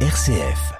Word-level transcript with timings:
RCF. 0.00 0.76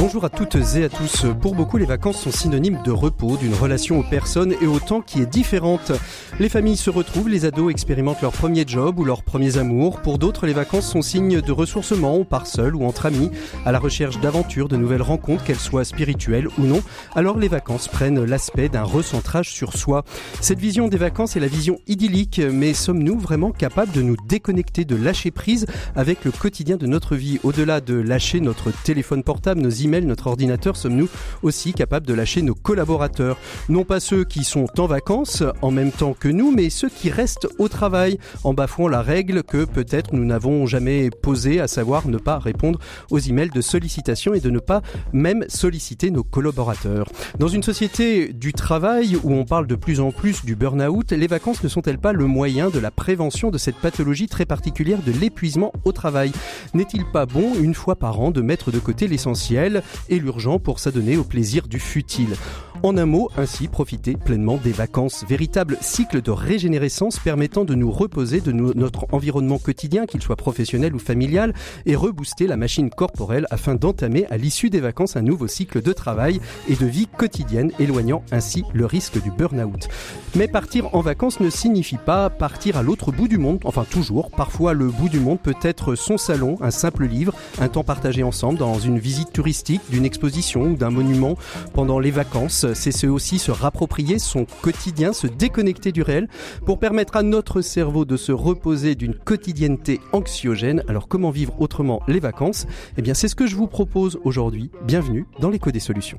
Bonjour 0.00 0.24
à 0.24 0.28
toutes 0.28 0.54
et 0.76 0.84
à 0.84 0.88
tous. 0.88 1.26
Pour 1.40 1.56
beaucoup, 1.56 1.76
les 1.76 1.84
vacances 1.84 2.20
sont 2.20 2.30
synonymes 2.30 2.80
de 2.84 2.92
repos, 2.92 3.36
d'une 3.36 3.52
relation 3.52 3.98
aux 3.98 4.04
personnes 4.04 4.54
et 4.62 4.66
au 4.68 4.78
temps 4.78 5.00
qui 5.00 5.20
est 5.20 5.26
différente. 5.26 5.90
Les 6.38 6.48
familles 6.48 6.76
se 6.76 6.88
retrouvent, 6.88 7.28
les 7.28 7.44
ados 7.44 7.72
expérimentent 7.72 8.22
leur 8.22 8.30
premier 8.30 8.62
job 8.64 9.00
ou 9.00 9.04
leurs 9.04 9.24
premiers 9.24 9.58
amours. 9.58 10.00
Pour 10.00 10.18
d'autres, 10.18 10.46
les 10.46 10.52
vacances 10.52 10.88
sont 10.88 11.02
signes 11.02 11.40
de 11.40 11.50
ressourcement, 11.50 12.14
on 12.14 12.24
part 12.24 12.46
seul 12.46 12.76
ou 12.76 12.84
entre 12.84 13.06
amis, 13.06 13.32
à 13.66 13.72
la 13.72 13.80
recherche 13.80 14.20
d'aventures, 14.20 14.68
de 14.68 14.76
nouvelles 14.76 15.02
rencontres, 15.02 15.42
qu'elles 15.42 15.56
soient 15.56 15.84
spirituelles 15.84 16.46
ou 16.58 16.62
non. 16.62 16.80
Alors 17.16 17.36
les 17.36 17.48
vacances 17.48 17.88
prennent 17.88 18.24
l'aspect 18.24 18.68
d'un 18.68 18.84
recentrage 18.84 19.50
sur 19.50 19.76
soi. 19.76 20.04
Cette 20.40 20.60
vision 20.60 20.86
des 20.86 20.96
vacances 20.96 21.34
est 21.34 21.40
la 21.40 21.48
vision 21.48 21.80
idyllique, 21.88 22.40
mais 22.52 22.72
sommes-nous 22.72 23.18
vraiment 23.18 23.50
capables 23.50 23.90
de 23.90 24.02
nous 24.02 24.16
déconnecter, 24.28 24.84
de 24.84 24.94
lâcher 24.94 25.32
prise 25.32 25.66
avec 25.96 26.24
le 26.24 26.30
quotidien 26.30 26.76
de 26.76 26.86
notre 26.86 27.16
vie? 27.16 27.40
Au-delà 27.42 27.80
de 27.80 27.94
lâcher 27.94 28.38
notre 28.38 28.70
téléphone 28.84 29.24
portable, 29.24 29.60
nos 29.60 29.70
notre 29.88 30.26
ordinateur, 30.26 30.76
sommes-nous 30.76 31.08
aussi 31.42 31.72
capables 31.72 32.06
de 32.06 32.14
lâcher 32.14 32.42
nos 32.42 32.54
collaborateurs? 32.54 33.38
Non 33.68 33.84
pas 33.84 34.00
ceux 34.00 34.24
qui 34.24 34.44
sont 34.44 34.66
en 34.78 34.86
vacances 34.86 35.42
en 35.62 35.70
même 35.70 35.90
temps 35.90 36.14
que 36.18 36.28
nous, 36.28 36.52
mais 36.52 36.70
ceux 36.70 36.90
qui 36.90 37.10
restent 37.10 37.48
au 37.58 37.68
travail 37.68 38.18
en 38.44 38.52
bafouant 38.52 38.88
la 38.88 39.02
règle 39.02 39.42
que 39.42 39.64
peut-être 39.64 40.12
nous 40.12 40.24
n'avons 40.24 40.66
jamais 40.66 41.10
posée, 41.10 41.60
à 41.60 41.68
savoir 41.68 42.06
ne 42.06 42.18
pas 42.18 42.38
répondre 42.38 42.78
aux 43.10 43.18
emails 43.18 43.48
de 43.48 43.60
sollicitation 43.60 44.34
et 44.34 44.40
de 44.40 44.50
ne 44.50 44.58
pas 44.58 44.82
même 45.12 45.44
solliciter 45.48 46.10
nos 46.10 46.22
collaborateurs. 46.22 47.06
Dans 47.38 47.48
une 47.48 47.62
société 47.62 48.32
du 48.32 48.52
travail 48.52 49.16
où 49.24 49.32
on 49.32 49.44
parle 49.44 49.66
de 49.66 49.74
plus 49.74 50.00
en 50.00 50.12
plus 50.12 50.44
du 50.44 50.54
burn-out, 50.54 51.12
les 51.12 51.26
vacances 51.26 51.62
ne 51.62 51.68
sont-elles 51.68 51.98
pas 51.98 52.12
le 52.12 52.26
moyen 52.26 52.68
de 52.68 52.78
la 52.78 52.90
prévention 52.90 53.50
de 53.50 53.58
cette 53.58 53.76
pathologie 53.76 54.28
très 54.28 54.44
particulière 54.44 55.00
de 55.04 55.12
l'épuisement 55.12 55.72
au 55.84 55.92
travail? 55.92 56.32
N'est-il 56.74 57.04
pas 57.06 57.26
bon, 57.26 57.54
une 57.60 57.74
fois 57.74 57.96
par 57.96 58.20
an, 58.20 58.30
de 58.30 58.42
mettre 58.42 58.70
de 58.70 58.78
côté 58.78 59.08
l'essentiel 59.08 59.77
et 60.08 60.18
l'urgent 60.18 60.58
pour 60.58 60.78
s'adonner 60.78 61.16
au 61.16 61.24
plaisir 61.24 61.66
du 61.68 61.78
futile. 61.78 62.36
En 62.84 62.96
un 62.96 63.06
mot, 63.06 63.28
ainsi 63.36 63.66
profiter 63.66 64.14
pleinement 64.16 64.56
des 64.56 64.70
vacances, 64.70 65.24
véritable 65.28 65.76
cycle 65.80 66.22
de 66.22 66.30
régénérescence 66.30 67.18
permettant 67.18 67.64
de 67.64 67.74
nous 67.74 67.90
reposer 67.90 68.40
de 68.40 68.52
notre 68.52 69.06
environnement 69.10 69.58
quotidien, 69.58 70.06
qu'il 70.06 70.22
soit 70.22 70.36
professionnel 70.36 70.94
ou 70.94 71.00
familial, 71.00 71.54
et 71.86 71.96
rebooster 71.96 72.46
la 72.46 72.56
machine 72.56 72.88
corporelle 72.88 73.46
afin 73.50 73.74
d'entamer 73.74 74.26
à 74.30 74.36
l'issue 74.36 74.70
des 74.70 74.78
vacances 74.78 75.16
un 75.16 75.22
nouveau 75.22 75.48
cycle 75.48 75.82
de 75.82 75.92
travail 75.92 76.40
et 76.68 76.76
de 76.76 76.86
vie 76.86 77.08
quotidienne, 77.08 77.72
éloignant 77.80 78.22
ainsi 78.30 78.62
le 78.72 78.86
risque 78.86 79.20
du 79.20 79.32
burn-out. 79.32 79.88
Mais 80.36 80.46
partir 80.46 80.94
en 80.94 81.00
vacances 81.00 81.40
ne 81.40 81.50
signifie 81.50 81.98
pas 81.98 82.30
partir 82.30 82.76
à 82.76 82.84
l'autre 82.84 83.10
bout 83.10 83.26
du 83.26 83.38
monde, 83.38 83.58
enfin 83.64 83.84
toujours, 83.90 84.30
parfois 84.30 84.72
le 84.72 84.86
bout 84.86 85.08
du 85.08 85.18
monde 85.18 85.40
peut 85.40 85.56
être 85.62 85.96
son 85.96 86.16
salon, 86.16 86.56
un 86.60 86.70
simple 86.70 87.06
livre, 87.06 87.34
un 87.58 87.68
temps 87.68 87.82
partagé 87.82 88.22
ensemble 88.22 88.58
dans 88.58 88.78
une 88.78 89.00
visite 89.00 89.32
touristique, 89.32 89.82
d'une 89.90 90.04
exposition 90.04 90.62
ou 90.62 90.76
d'un 90.76 90.90
monument 90.90 91.36
pendant 91.72 91.98
les 91.98 92.12
vacances 92.12 92.67
c'est 92.74 93.06
aussi 93.06 93.38
se 93.38 93.50
rapproprier 93.50 94.18
son 94.18 94.46
quotidien, 94.62 95.12
se 95.12 95.26
déconnecter 95.26 95.92
du 95.92 96.02
réel 96.02 96.28
pour 96.66 96.78
permettre 96.78 97.16
à 97.16 97.22
notre 97.22 97.60
cerveau 97.60 98.04
de 98.04 98.16
se 98.16 98.32
reposer 98.32 98.94
d'une 98.94 99.14
quotidienneté 99.14 100.00
anxiogène. 100.12 100.82
Alors 100.88 101.08
comment 101.08 101.30
vivre 101.30 101.60
autrement 101.60 102.02
les 102.08 102.20
vacances? 102.20 102.66
Eh 102.96 103.02
bien 103.02 103.14
c'est 103.14 103.28
ce 103.28 103.34
que 103.34 103.46
je 103.46 103.56
vous 103.56 103.66
propose 103.66 104.18
aujourd'hui. 104.24 104.70
Bienvenue 104.84 105.26
dans 105.40 105.50
l'écho 105.50 105.70
des 105.70 105.80
solutions. 105.80 106.18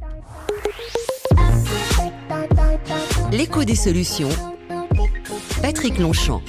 L'écho 3.32 3.64
des 3.64 3.76
solutions. 3.76 4.30
Patrick 5.62 6.00
Longchamp. 6.00 6.42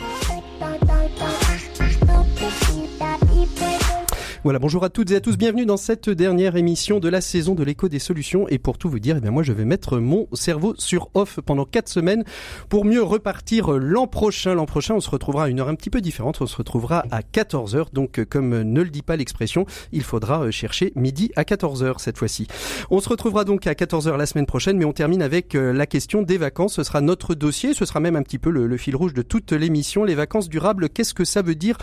Voilà, 4.43 4.59
bonjour 4.59 4.85
à 4.85 4.89
toutes 4.89 5.11
et 5.11 5.17
à 5.17 5.21
tous, 5.21 5.37
bienvenue 5.37 5.67
dans 5.67 5.77
cette 5.77 6.09
dernière 6.09 6.57
émission 6.57 6.99
de 6.99 7.11
la 7.11 7.21
saison 7.21 7.55
de 7.55 7.63
l'écho 7.63 7.91
des 7.91 7.99
solutions. 7.99 8.49
Et 8.49 8.59
pour 8.59 8.79
tout 8.79 8.89
vous 8.89 8.99
dire, 8.99 9.19
eh 9.19 9.21
bien 9.21 9.31
moi 9.31 9.43
je 9.43 9.53
vais 9.53 9.67
mettre 9.67 9.99
mon 9.99 10.29
cerveau 10.33 10.75
sur 10.79 11.11
off 11.13 11.41
pendant 11.45 11.67
quatre 11.67 11.91
semaines 11.91 12.25
pour 12.71 12.87
mieux 12.87 13.03
repartir 13.03 13.73
l'an 13.73 14.07
prochain. 14.07 14.55
L'an 14.55 14.65
prochain, 14.65 14.95
on 14.95 15.01
se 15.01 15.11
retrouvera 15.11 15.45
à 15.45 15.49
une 15.51 15.61
heure 15.61 15.69
un 15.69 15.75
petit 15.75 15.91
peu 15.91 16.01
différente, 16.01 16.41
on 16.41 16.47
se 16.47 16.57
retrouvera 16.57 17.05
à 17.11 17.21
14h. 17.21 17.93
Donc 17.93 18.25
comme 18.31 18.63
ne 18.63 18.81
le 18.81 18.89
dit 18.89 19.03
pas 19.03 19.17
l'expression, 19.17 19.67
il 19.93 20.05
faudra 20.05 20.45
euh, 20.45 20.51
chercher 20.51 20.95
midi 20.97 21.31
à 21.37 21.43
14h 21.43 21.99
cette 21.99 22.17
fois-ci. 22.17 22.47
On 22.91 23.01
se 23.01 23.11
retrouvera 23.11 23.45
donc 23.45 23.67
à 23.67 23.75
14h 23.75 24.17
la 24.17 24.25
semaine 24.25 24.47
prochaine, 24.47 24.79
mais 24.79 24.87
on 24.87 24.95
termine 24.95 25.21
avec 25.21 25.55
euh, 25.55 25.75
la 25.75 25.85
question 25.85 26.23
des 26.23 26.39
vacances. 26.39 26.77
Ce 26.77 26.83
sera 26.83 27.03
notre 27.03 27.35
dossier, 27.35 27.75
ce 27.75 27.85
sera 27.85 28.01
même 28.01 28.17
un 28.17 28.23
petit 28.23 28.39
peu 28.39 28.49
le 28.49 28.77
fil 28.79 28.97
rouge 28.97 29.13
de 29.13 29.21
toute 29.21 29.53
l'émission. 29.53 30.03
Les 30.03 30.15
vacances 30.15 30.49
durables, 30.49 30.89
qu'est-ce 30.89 31.13
que 31.13 31.27
ça 31.27 31.43
veut 31.43 31.55
dire 31.55 31.77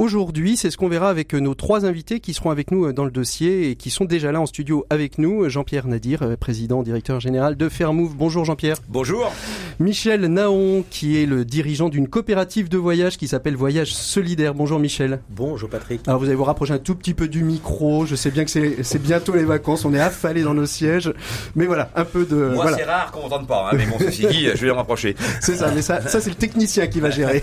aujourd'hui 0.00 0.56
C'est 0.56 0.70
ce 0.70 0.78
qu'on 0.78 0.88
verra 0.88 1.10
avec 1.10 1.34
nos 1.34 1.54
trois 1.54 1.84
invités 1.84 2.20
qui 2.20 2.32
seront 2.32 2.50
avec 2.50 2.70
nous 2.70 2.86
euh, 2.86 2.92
dans 2.94 3.04
le 3.04 3.10
dossier 3.10 3.70
et 3.70 3.76
qui 3.76 3.90
sont 3.90 4.06
déjà 4.06 4.32
là 4.32 4.40
en 4.40 4.46
studio 4.46 4.86
avec 4.88 5.18
nous. 5.18 5.48
Jean-Pierre 5.50 5.86
Nadir, 5.86 6.22
euh, 6.22 6.36
président, 6.36 6.82
directeur 6.82 7.20
général 7.20 7.54
de 7.56 7.68
Fairmove. 7.68 8.14
Bonjour 8.16 8.46
Jean-Pierre. 8.46 8.78
Bonjour. 8.88 9.30
Michel 9.78 10.22
Naon, 10.26 10.84
qui 10.88 11.22
est 11.22 11.26
le 11.26 11.44
dirigeant 11.44 11.90
d'une 11.90 12.08
coopérative 12.08 12.70
de 12.70 12.78
voyage 12.78 13.18
qui 13.18 13.28
s'appelle 13.28 13.56
Voyage 13.56 13.92
Solidaire. 13.94 14.54
Bonjour 14.54 14.78
Michel. 14.78 15.20
Bonjour 15.28 15.68
Patrick. 15.68 16.00
Alors 16.06 16.18
vous 16.18 16.26
allez 16.26 16.34
vous 16.34 16.44
rapprocher 16.44 16.72
un 16.72 16.78
tout 16.78 16.94
petit 16.94 17.14
peu 17.14 17.28
du 17.28 17.44
micro. 17.44 18.06
Je 18.06 18.14
sais 18.14 18.30
bien 18.30 18.46
que 18.46 18.50
c'est 18.50 19.02
bientôt 19.02 19.34
les 19.34 19.44
vacances. 19.44 19.84
On 19.84 19.92
est 19.92 20.00
affalés 20.00 20.42
dans 20.42 20.54
nos 20.54 20.66
sièges. 20.66 21.12
Mais 21.56 21.66
voilà, 21.66 21.90
un 21.94 22.06
peu 22.06 22.24
de... 22.24 22.52
Moi 22.54 22.72
c'est 22.74 22.84
rare 22.84 23.12
qu'on 23.12 23.20
m'entende 23.20 23.46
pas. 23.46 23.68
Hein, 23.70 23.76
mais 23.76 23.84
bon, 23.84 23.98
ceci 23.98 24.26
dit, 24.26 24.48
je 24.54 24.60
vais 24.64 24.68
me 24.68 24.72
rapprocher. 24.72 25.14
C'est 25.40 25.56
ça, 25.56 25.70
mais 25.74 25.82
ça, 25.82 26.00
ça 26.00 26.22
c'est 26.22 26.30
le 26.30 26.36
technicien 26.36 26.86
qui 26.86 27.00
va 27.00 27.10
gérer. 27.10 27.42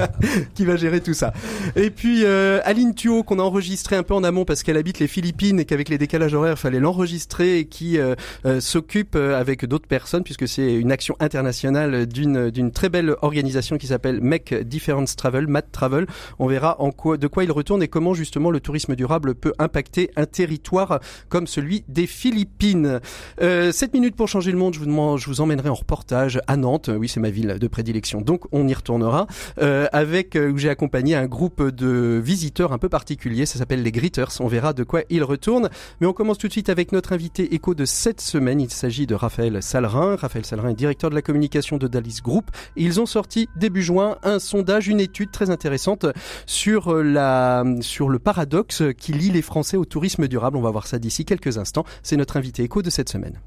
qui 0.54 0.64
va 0.64 0.76
gérer 0.76 1.00
tout 1.00 1.14
ça. 1.14 1.32
Et 1.74 1.90
puis 1.96 2.24
euh, 2.24 2.60
Aline 2.64 2.94
Thuot, 2.94 3.24
qu'on 3.24 3.38
a 3.38 3.42
enregistré 3.42 3.96
un 3.96 4.02
peu 4.02 4.14
en 4.14 4.22
amont 4.22 4.44
parce 4.44 4.62
qu'elle 4.62 4.76
habite 4.76 4.98
les 4.98 5.08
Philippines 5.08 5.58
et 5.58 5.64
qu'avec 5.64 5.88
les 5.88 5.98
décalages 5.98 6.34
horaires, 6.34 6.52
il 6.52 6.60
fallait 6.60 6.78
l'enregistrer 6.78 7.58
et 7.58 7.64
qui 7.64 7.98
euh, 7.98 8.14
euh, 8.44 8.60
s'occupe 8.60 9.16
euh, 9.16 9.40
avec 9.40 9.64
d'autres 9.64 9.88
personnes 9.88 10.22
puisque 10.22 10.46
c'est 10.46 10.74
une 10.74 10.92
action 10.92 11.16
internationale 11.20 12.06
d'une 12.06 12.50
d'une 12.50 12.70
très 12.70 12.88
belle 12.88 13.16
organisation 13.22 13.78
qui 13.78 13.86
s'appelle 13.86 14.20
Make 14.20 14.54
Difference 14.54 15.16
Travel, 15.16 15.46
MAT 15.46 15.62
Travel. 15.72 16.06
On 16.38 16.46
verra 16.46 16.80
en 16.80 16.90
quoi 16.92 17.16
de 17.16 17.26
quoi 17.26 17.44
il 17.44 17.50
retourne 17.50 17.82
et 17.82 17.88
comment 17.88 18.14
justement 18.14 18.50
le 18.50 18.60
tourisme 18.60 18.94
durable 18.94 19.34
peut 19.34 19.54
impacter 19.58 20.10
un 20.16 20.26
territoire 20.26 21.00
comme 21.28 21.46
celui 21.46 21.84
des 21.88 22.06
Philippines. 22.06 23.00
Euh, 23.40 23.72
7 23.72 23.94
minutes 23.94 24.16
pour 24.16 24.28
changer 24.28 24.52
le 24.52 24.58
monde, 24.58 24.74
je 24.74 24.80
vous 24.80 24.86
demande, 24.86 25.18
je 25.18 25.26
vous 25.26 25.40
emmènerai 25.40 25.70
en 25.70 25.74
reportage 25.74 26.40
à 26.46 26.56
Nantes. 26.56 26.90
Oui, 26.94 27.08
c'est 27.08 27.20
ma 27.20 27.30
ville 27.30 27.58
de 27.58 27.68
prédilection. 27.68 28.20
Donc 28.20 28.44
on 28.52 28.68
y 28.68 28.74
retournera 28.74 29.26
euh, 29.60 29.86
avec 29.92 30.36
où 30.36 30.58
j'ai 30.58 30.68
accompagné 30.68 31.14
un 31.14 31.26
groupe 31.26 31.62
de 31.62 31.85
visiteurs 32.22 32.72
un 32.72 32.78
peu 32.78 32.88
particuliers, 32.88 33.46
ça 33.46 33.58
s'appelle 33.58 33.82
les 33.82 33.92
Gritters. 33.92 34.40
On 34.40 34.46
verra 34.46 34.72
de 34.72 34.84
quoi 34.84 35.02
il 35.10 35.24
retourne. 35.24 35.70
Mais 36.00 36.06
on 36.06 36.12
commence 36.12 36.38
tout 36.38 36.46
de 36.46 36.52
suite 36.52 36.68
avec 36.68 36.92
notre 36.92 37.12
invité 37.12 37.54
écho 37.54 37.74
de 37.74 37.84
cette 37.84 38.20
semaine. 38.20 38.60
Il 38.60 38.70
s'agit 38.70 39.06
de 39.06 39.14
Raphaël 39.14 39.62
Salerin. 39.62 40.16
Raphaël 40.16 40.44
Salerin 40.44 40.70
est 40.70 40.74
directeur 40.74 41.10
de 41.10 41.14
la 41.14 41.22
communication 41.22 41.76
de 41.76 41.88
Dalis 41.88 42.20
Group. 42.22 42.50
ils 42.76 43.00
ont 43.00 43.06
sorti 43.06 43.48
début 43.56 43.82
juin 43.82 44.16
un 44.22 44.38
sondage, 44.38 44.88
une 44.88 45.00
étude 45.00 45.30
très 45.30 45.50
intéressante 45.50 46.06
sur 46.46 46.94
la, 46.94 47.64
sur 47.80 48.08
le 48.08 48.18
paradoxe 48.18 48.82
qui 48.96 49.12
lie 49.12 49.30
les 49.30 49.42
Français 49.42 49.76
au 49.76 49.84
tourisme 49.84 50.28
durable. 50.28 50.56
On 50.56 50.62
va 50.62 50.70
voir 50.70 50.86
ça 50.86 50.98
d'ici 50.98 51.24
quelques 51.24 51.58
instants. 51.58 51.84
C'est 52.02 52.16
notre 52.16 52.36
invité 52.36 52.62
écho 52.62 52.82
de 52.82 52.90
cette 52.90 53.08
semaine. 53.08 53.40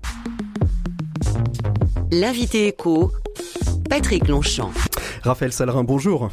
L'invité 2.11 2.67
écho, 2.67 3.11
Patrick 3.89 4.27
Longchamp. 4.27 4.71
Raphaël 5.23 5.53
Salerin, 5.53 5.83
bonjour. 5.83 6.29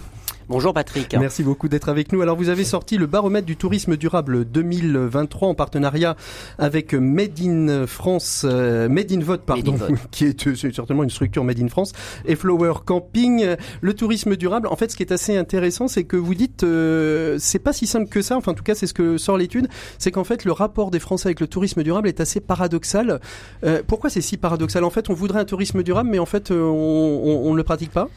Bonjour 0.49 0.73
Patrick. 0.73 1.17
Merci 1.19 1.43
beaucoup 1.43 1.69
d'être 1.69 1.89
avec 1.89 2.13
nous. 2.13 2.23
Alors 2.23 2.37
vous 2.37 2.49
avez 2.49 2.63
sorti 2.63 2.99
le 2.99 3.07
baromètre 3.07 3.47
du 3.47 3.57
tourisme 3.57 3.97
durable 3.97 4.45
2023 4.45 5.49
en 5.49 5.55
partenariat 5.55 6.17
avec 6.59 6.95
Made 6.95 7.41
in 7.43 7.87
France, 7.89 8.47
euh, 8.49 8.89
Made 8.89 9.11
in 9.11 9.21
Vote 9.21 9.43
pardon, 9.45 9.73
in 9.73 9.77
Vote. 9.77 9.99
qui 10.13 10.25
est, 10.25 10.47
est, 10.47 10.73
certainement 10.73 11.03
une 11.03 11.11
structure 11.11 11.43
Made 11.43 11.61
in 11.61 11.67
France 11.67 11.93
et 12.27 12.37
Flower 12.37 12.75
Camping. 12.85 13.57
Le 13.81 13.95
tourisme 13.95 14.37
durable, 14.37 14.69
en 14.69 14.77
fait, 14.77 14.93
ce 14.93 14.97
qui 14.97 15.03
est 15.03 15.13
assez 15.13 15.37
intéressant, 15.37 15.89
c'est 15.89 16.05
que 16.05 16.17
vous 16.17 16.35
dites, 16.35 16.63
euh, 16.63 17.37
c'est 17.41 17.59
pas 17.59 17.73
si 17.73 17.89
simple 17.89 18.09
que 18.09 18.23
ça. 18.23 18.37
Enfin, 18.37 18.53
en 18.53 18.55
tout 18.55 18.63
cas, 18.63 18.75
c'est 18.75 18.87
ce 18.87 18.95
que 18.95 19.19
sort 19.19 19.39
l'étude, 19.39 19.69
c'est 19.99 20.13
qu'en 20.13 20.25
fait, 20.25 20.45
le 20.45 20.53
rapport 20.53 20.91
des 20.91 21.01
Français 21.01 21.29
avec 21.29 21.41
le 21.41 21.49
tourisme 21.49 21.83
durable 21.83 22.07
est 22.09 22.21
assez 22.21 22.41
paradoxal. 22.41 23.21
Euh, 23.65 23.83
pourquoi 23.87 24.11
c'est 24.11 24.21
si 24.21 24.37
paradoxal? 24.37 24.85
En 24.85 24.91
fait, 24.91 25.11
on 25.11 25.15
voudrait 25.15 25.41
un 25.41 25.45
tourisme 25.45 25.83
durable, 25.83 26.09
mais 26.11 26.19
en 26.21 26.27
fait, 26.27 26.51
euh, 26.51 26.63
on 26.63 27.51
ne 27.51 27.57
le 27.57 27.65
pratique 27.65 27.91
pas? 27.91 28.09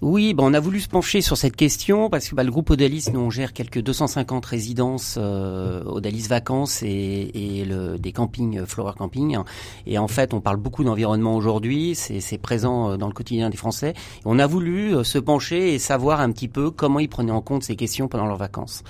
Oui, 0.00 0.32
ben 0.32 0.44
on 0.44 0.54
a 0.54 0.60
voulu 0.60 0.78
se 0.78 0.88
pencher 0.88 1.20
sur 1.22 1.36
cette 1.36 1.56
question 1.56 2.08
parce 2.08 2.28
que 2.28 2.36
bah, 2.36 2.44
le 2.44 2.52
groupe 2.52 2.70
Odalis, 2.70 3.06
nous 3.12 3.18
on 3.18 3.30
gère 3.30 3.52
quelques 3.52 3.80
250 3.82 4.46
résidences 4.46 5.16
euh, 5.18 5.82
Odalis 5.86 6.28
Vacances 6.28 6.84
et, 6.84 7.30
et 7.34 7.64
le, 7.64 7.98
des 7.98 8.12
campings 8.12 8.60
euh, 8.60 8.66
Flower 8.66 8.92
Camping. 8.96 9.38
Et 9.86 9.98
en 9.98 10.06
fait, 10.06 10.34
on 10.34 10.40
parle 10.40 10.58
beaucoup 10.58 10.84
d'environnement 10.84 11.34
aujourd'hui, 11.34 11.96
c'est 11.96 12.38
présent 12.38 12.92
euh, 12.92 12.96
dans 12.96 13.08
le 13.08 13.12
quotidien 13.12 13.50
des 13.50 13.56
Français. 13.56 13.94
on 14.24 14.38
a 14.38 14.46
voulu 14.46 14.94
euh, 14.94 15.02
se 15.02 15.18
pencher 15.18 15.74
et 15.74 15.80
savoir 15.80 16.20
un 16.20 16.30
petit 16.30 16.48
peu 16.48 16.70
comment 16.70 17.00
ils 17.00 17.08
prenaient 17.08 17.32
en 17.32 17.42
compte 17.42 17.64
ces 17.64 17.74
questions 17.74 18.06
pendant 18.06 18.26
leurs 18.26 18.36
vacances. 18.36 18.84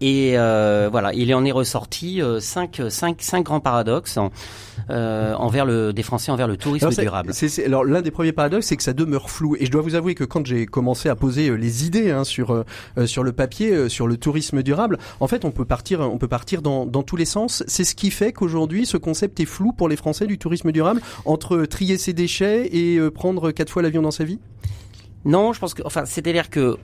Et 0.00 0.38
euh, 0.38 0.88
voilà, 0.90 1.12
il 1.12 1.34
en 1.34 1.44
est 1.44 1.52
ressorti 1.52 2.22
euh, 2.22 2.40
cinq, 2.40 2.80
cinq, 2.88 3.20
cinq 3.20 3.44
grands 3.44 3.60
paradoxes 3.60 4.18
euh, 4.88 5.34
envers 5.34 5.66
le 5.66 5.92
des 5.92 6.02
Français 6.02 6.32
envers 6.32 6.48
le 6.48 6.56
tourisme 6.56 6.86
Alors, 6.86 6.98
durable. 6.98 7.32
alors 7.66 7.84
l'un 7.84 8.00
des 8.00 8.10
premiers 8.10 8.32
paradoxes, 8.32 8.66
c'est 8.66 8.76
que 8.76 8.82
ça 8.82 8.94
demeure 8.94 9.30
flou. 9.30 9.56
Et 9.60 9.66
je 9.66 9.70
dois 9.70 9.82
vous 9.82 9.94
avouer 9.94 10.14
que 10.14 10.24
quand 10.24 10.46
j'ai 10.46 10.64
commencé 10.64 11.10
à 11.10 11.16
poser 11.16 11.50
euh, 11.50 11.54
les 11.54 11.86
idées 11.86 12.10
hein, 12.10 12.24
sur 12.24 12.50
euh, 12.50 12.64
euh, 12.96 13.06
sur 13.06 13.22
le 13.22 13.32
papier, 13.32 13.72
euh, 13.72 13.88
sur 13.90 14.06
le 14.06 14.16
tourisme 14.16 14.62
durable, 14.62 14.98
en 15.20 15.26
fait, 15.26 15.44
on 15.44 15.50
peut 15.50 15.66
partir, 15.66 16.00
on 16.00 16.16
peut 16.16 16.28
partir 16.28 16.62
dans 16.62 16.86
dans 16.86 17.02
tous 17.02 17.16
les 17.16 17.26
sens. 17.26 17.62
C'est 17.66 17.84
ce 17.84 17.94
qui 17.94 18.10
fait 18.10 18.32
qu'aujourd'hui, 18.32 18.86
ce 18.86 18.96
concept 18.96 19.38
est 19.40 19.44
flou 19.44 19.72
pour 19.72 19.88
les 19.88 19.96
Français 19.96 20.26
du 20.26 20.38
tourisme 20.38 20.72
durable 20.72 21.02
entre 21.26 21.66
trier 21.66 21.98
ses 21.98 22.14
déchets 22.14 22.74
et 22.74 22.98
prendre 23.10 23.50
quatre 23.50 23.70
fois 23.70 23.82
l'avion 23.82 24.02
dans 24.02 24.10
sa 24.10 24.24
vie? 24.24 24.38
Non, 25.26 25.52
je 25.52 25.60
pense 25.60 25.74
que, 25.74 25.82
enfin, 25.84 26.06
c'est-à-dire 26.06 26.48
que 26.48 26.60
euh, 26.60 26.76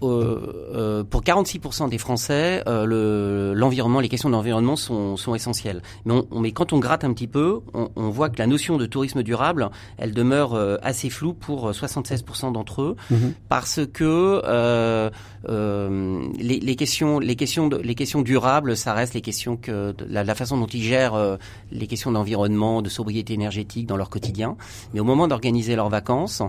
euh, 0.74 1.04
pour 1.04 1.22
46% 1.22 1.88
des 1.88 1.96
Français, 1.96 2.62
euh, 2.68 2.84
le, 2.84 3.54
l'environnement, 3.54 4.00
les 4.00 4.10
questions 4.10 4.28
d'environnement 4.28 4.76
sont, 4.76 5.16
sont 5.16 5.34
essentielles. 5.34 5.80
Mais, 6.04 6.12
on, 6.12 6.26
on- 6.30 6.40
mais 6.40 6.52
quand 6.52 6.74
on 6.74 6.78
gratte 6.78 7.02
un 7.04 7.14
petit 7.14 7.28
peu, 7.28 7.60
on, 7.72 7.88
on 7.96 8.10
voit 8.10 8.28
que 8.28 8.38
la 8.38 8.46
notion 8.46 8.76
de 8.76 8.84
tourisme 8.84 9.22
durable, 9.22 9.70
elle 9.96 10.12
demeure 10.12 10.52
euh, 10.54 10.76
assez 10.82 11.08
floue 11.08 11.32
pour 11.32 11.68
euh, 11.68 11.72
76% 11.72 12.52
d'entre 12.52 12.82
eux, 12.82 12.96
Mhm. 13.10 13.32
parce 13.48 13.80
que 13.90 14.42
euh, 14.44 15.08
euh, 15.48 16.22
les, 16.38 16.60
les 16.60 16.76
questions, 16.76 17.18
les 17.18 17.36
questions, 17.36 17.68
de, 17.68 17.76
les 17.78 17.94
questions 17.94 18.20
durables, 18.22 18.76
ça 18.76 18.92
reste 18.92 19.14
les 19.14 19.20
questions 19.22 19.56
que 19.56 19.94
la, 20.08 20.24
la 20.24 20.34
façon 20.34 20.58
dont 20.58 20.66
ils 20.66 20.82
gèrent 20.82 21.14
euh, 21.14 21.36
les 21.72 21.86
questions 21.86 22.12
d'environnement, 22.12 22.82
de 22.82 22.88
sobriété 22.90 23.32
énergétique 23.34 23.86
dans 23.86 23.96
leur 23.96 24.10
quotidien. 24.10 24.56
Mais 24.92 25.00
au 25.00 25.04
moment 25.04 25.26
d'organiser 25.28 25.74
leurs 25.76 25.88
vacances, 25.88 26.42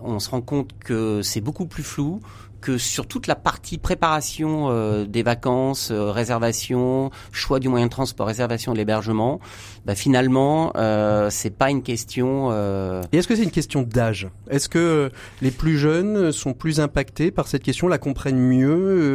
on 0.00 0.18
se 0.20 0.30
rend 0.30 0.40
compte 0.40 0.70
que 0.80 1.22
c'est 1.22 1.40
beaucoup 1.40 1.66
plus 1.66 1.82
flou 1.82 2.20
que 2.60 2.78
sur 2.78 3.06
toute 3.06 3.26
la 3.26 3.34
partie 3.34 3.76
préparation 3.76 4.70
euh, 4.70 5.04
des 5.04 5.22
vacances, 5.22 5.90
euh, 5.90 6.10
réservation, 6.10 7.10
choix 7.30 7.60
du 7.60 7.68
moyen 7.68 7.84
de 7.84 7.90
transport, 7.90 8.26
réservation 8.26 8.72
de 8.72 8.78
l'hébergement, 8.78 9.38
bah, 9.84 9.94
finalement, 9.94 10.72
euh, 10.76 11.28
c'est 11.28 11.50
pas 11.50 11.68
une 11.68 11.82
question. 11.82 12.48
euh, 12.52 13.02
Et 13.12 13.18
est-ce 13.18 13.28
que 13.28 13.36
c'est 13.36 13.42
une 13.42 13.50
question 13.50 13.82
d'âge? 13.82 14.28
Est-ce 14.48 14.70
que 14.70 15.10
les 15.42 15.50
plus 15.50 15.76
jeunes 15.76 16.32
sont 16.32 16.54
plus 16.54 16.80
impactés 16.80 17.30
par 17.30 17.48
cette 17.48 17.62
question, 17.62 17.86
la 17.86 17.98
comprennent 17.98 18.38
mieux 18.40 18.70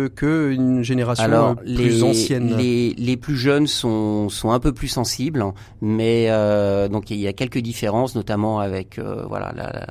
euh, 0.06 0.10
qu'une 0.10 0.84
génération 0.84 1.24
Alors, 1.24 1.50
euh, 1.50 1.56
plus 1.56 1.74
les, 1.76 2.04
ancienne? 2.04 2.56
les, 2.56 2.94
les 3.00 3.18
plus 3.18 3.36
jeunes 3.36 3.66
sont, 3.66 4.30
sont 4.30 4.52
un 4.52 4.60
peu 4.60 4.74
plus 4.74 4.90
sensibles, 4.90 5.44
mais 5.82 6.28
euh, 6.30 6.88
donc 6.88 7.10
il 7.10 7.18
y 7.18 7.28
a 7.28 7.34
quelques 7.34 7.58
différences, 7.58 8.14
notamment 8.14 8.60
avec 8.60 9.00
euh, 9.00 9.26
voilà 9.28 9.52
la, 9.56 9.88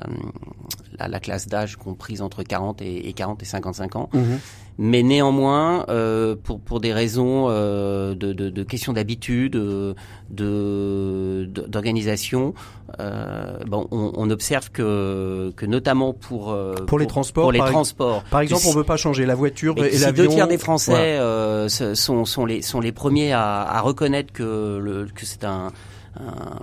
la, 0.99 1.07
la 1.07 1.19
classe 1.19 1.47
d'âge 1.47 1.75
comprise 1.77 2.21
entre 2.21 2.43
40 2.43 2.81
et, 2.81 3.07
et 3.09 3.13
40 3.13 3.41
et 3.41 3.45
55 3.45 3.95
ans. 3.95 4.09
Mhm. 4.13 4.39
Mais 4.81 5.03
néanmoins, 5.03 5.85
euh, 5.89 6.37
pour 6.41 6.61
pour 6.61 6.79
des 6.79 6.93
raisons 6.93 7.47
euh, 7.49 8.15
de, 8.15 8.31
de, 8.31 8.49
de 8.49 8.63
questions 8.63 8.93
d'habitude, 8.93 9.57
euh, 9.57 9.93
de 10.29 11.45
de- 11.49 11.67
d'organisation, 11.67 12.53
euh, 13.01 13.57
bon, 13.67 13.87
on, 13.91 14.13
on 14.15 14.29
observe 14.29 14.69
que 14.71 15.51
que 15.57 15.65
notamment 15.65 16.13
pour 16.13 16.51
euh, 16.51 16.75
Pour 16.87 16.97
les 16.97 17.07
transports, 17.07 17.43
pour 17.43 17.51
les 17.51 17.59
par 17.59 17.71
transports, 17.71 18.23
Par 18.31 18.39
exemple, 18.41 18.63
on 18.67 18.71
veut 18.71 18.83
pas 18.85 18.95
changer 18.97 19.25
la 19.25 19.35
voiture 19.35 19.75
et 19.77 19.87
et 19.87 19.91
si 19.97 20.01
l'avion. 20.05 20.23
deux 20.25 20.29
tiers 20.29 20.47
des 20.47 20.57
Français 20.57 20.91
Voilà. 20.91 21.23
euh, 21.23 21.67
sont, 21.69 22.23
sont, 22.25 22.45
les, 22.45 22.61
sont 22.61 22.79
les 22.79 22.91
premiers 22.93 23.33
à, 23.33 23.61
à 23.63 23.81
reconnaître 23.81 24.31
que, 24.31 24.77
le, 24.81 25.07
que 25.13 25.25
c'est 25.25 25.43
un, 25.43 25.73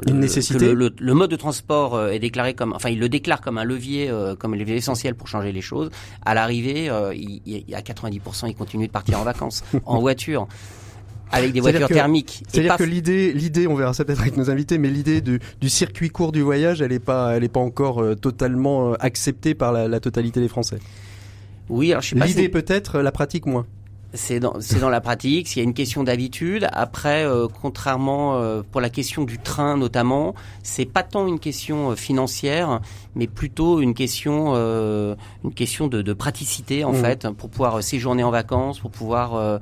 Une 0.06 0.14
le- 0.14 0.20
nécessité. 0.20 0.58
que 0.58 0.64
le, 0.64 0.74
le- 0.74 0.94
le 0.98 1.14
mode 1.14 1.30
de 1.30 1.36
transport 1.36 1.94
euh, 1.94 2.10
est 2.10 2.18
déclaré 2.18 2.54
comme, 2.54 2.72
enfin, 2.72 2.90
il 2.90 2.98
le 2.98 3.08
déclare 3.08 3.40
comme 3.40 3.58
un 3.58 3.64
levier, 3.64 4.08
euh, 4.10 4.34
comme 4.36 4.54
un 4.54 4.56
levier 4.56 4.76
essentiel 4.76 5.14
pour 5.14 5.28
changer 5.28 5.52
les 5.52 5.60
choses. 5.60 5.90
À 6.24 6.34
l'arrivée, 6.34 6.88
euh, 6.90 7.14
il, 7.14 7.40
il 7.46 7.74
a 7.74 7.80
90%, 7.80 8.48
ils 8.48 8.54
continuent 8.54 8.86
de 8.86 8.90
partir 8.92 9.20
en 9.20 9.24
vacances, 9.24 9.64
en 9.86 10.00
voiture, 10.00 10.48
avec 11.32 11.52
des 11.52 11.60
voitures 11.60 11.88
que- 11.88 11.94
thermiques. 11.94 12.42
C'est-à-dire 12.48 12.76
que 12.76 12.84
l'idée, 12.84 13.32
l'idée, 13.32 13.66
on 13.66 13.74
verra 13.74 13.92
ça 13.94 14.04
peut-être 14.04 14.20
avec 14.20 14.36
nos 14.36 14.50
invités, 14.50 14.78
mais 14.78 14.88
l'idée 14.90 15.20
du, 15.20 15.40
du 15.60 15.68
circuit 15.68 16.10
court 16.10 16.32
du 16.32 16.42
voyage, 16.42 16.82
elle 16.82 16.92
est 16.92 16.98
pas, 16.98 17.36
elle 17.36 17.44
est 17.44 17.48
pas 17.48 17.60
encore 17.60 18.02
euh, 18.02 18.14
totalement 18.14 18.92
euh, 18.92 18.96
acceptée 19.00 19.54
par 19.54 19.72
la, 19.72 19.88
la 19.88 20.00
totalité 20.00 20.40
des 20.40 20.48
Français. 20.48 20.78
oui, 21.68 21.90
alors 21.92 22.02
je 22.02 22.10
sais 22.10 22.16
pas. 22.16 22.26
L'idée 22.26 22.42
si- 22.42 22.48
peut-être, 22.48 23.00
la 23.00 23.12
pratique 23.12 23.46
moins. 23.46 23.66
C'est 24.16 24.40
dans, 24.40 24.54
dans 24.80 24.90
la 24.90 25.00
pratique. 25.00 25.48
S'il 25.48 25.58
y 25.58 25.60
a 25.60 25.64
une 25.64 25.74
question 25.74 26.02
d'habitude, 26.02 26.68
après, 26.72 27.24
euh, 27.24 27.46
contrairement 27.62 28.36
euh, 28.36 28.62
pour 28.70 28.80
la 28.80 28.90
question 28.90 29.24
du 29.24 29.38
train 29.38 29.76
notamment, 29.76 30.34
c'est 30.62 30.84
pas 30.84 31.02
tant 31.02 31.26
une 31.26 31.38
question 31.38 31.90
euh, 31.90 31.94
financière, 31.94 32.80
mais 33.16 33.26
plutôt 33.26 33.80
une 33.80 33.94
question, 33.94 34.52
euh, 34.54 35.16
une 35.44 35.52
question 35.52 35.88
de, 35.88 36.02
de 36.02 36.12
praticité 36.12 36.84
en 36.84 36.92
Mhm. 36.92 37.00
fait, 37.02 37.28
pour 37.36 37.50
pouvoir 37.50 37.82
séjourner 37.82 38.22
en 38.22 38.30
vacances, 38.30 38.78
pour 38.78 38.90
pouvoir 38.92 39.34
euh, 39.34 39.58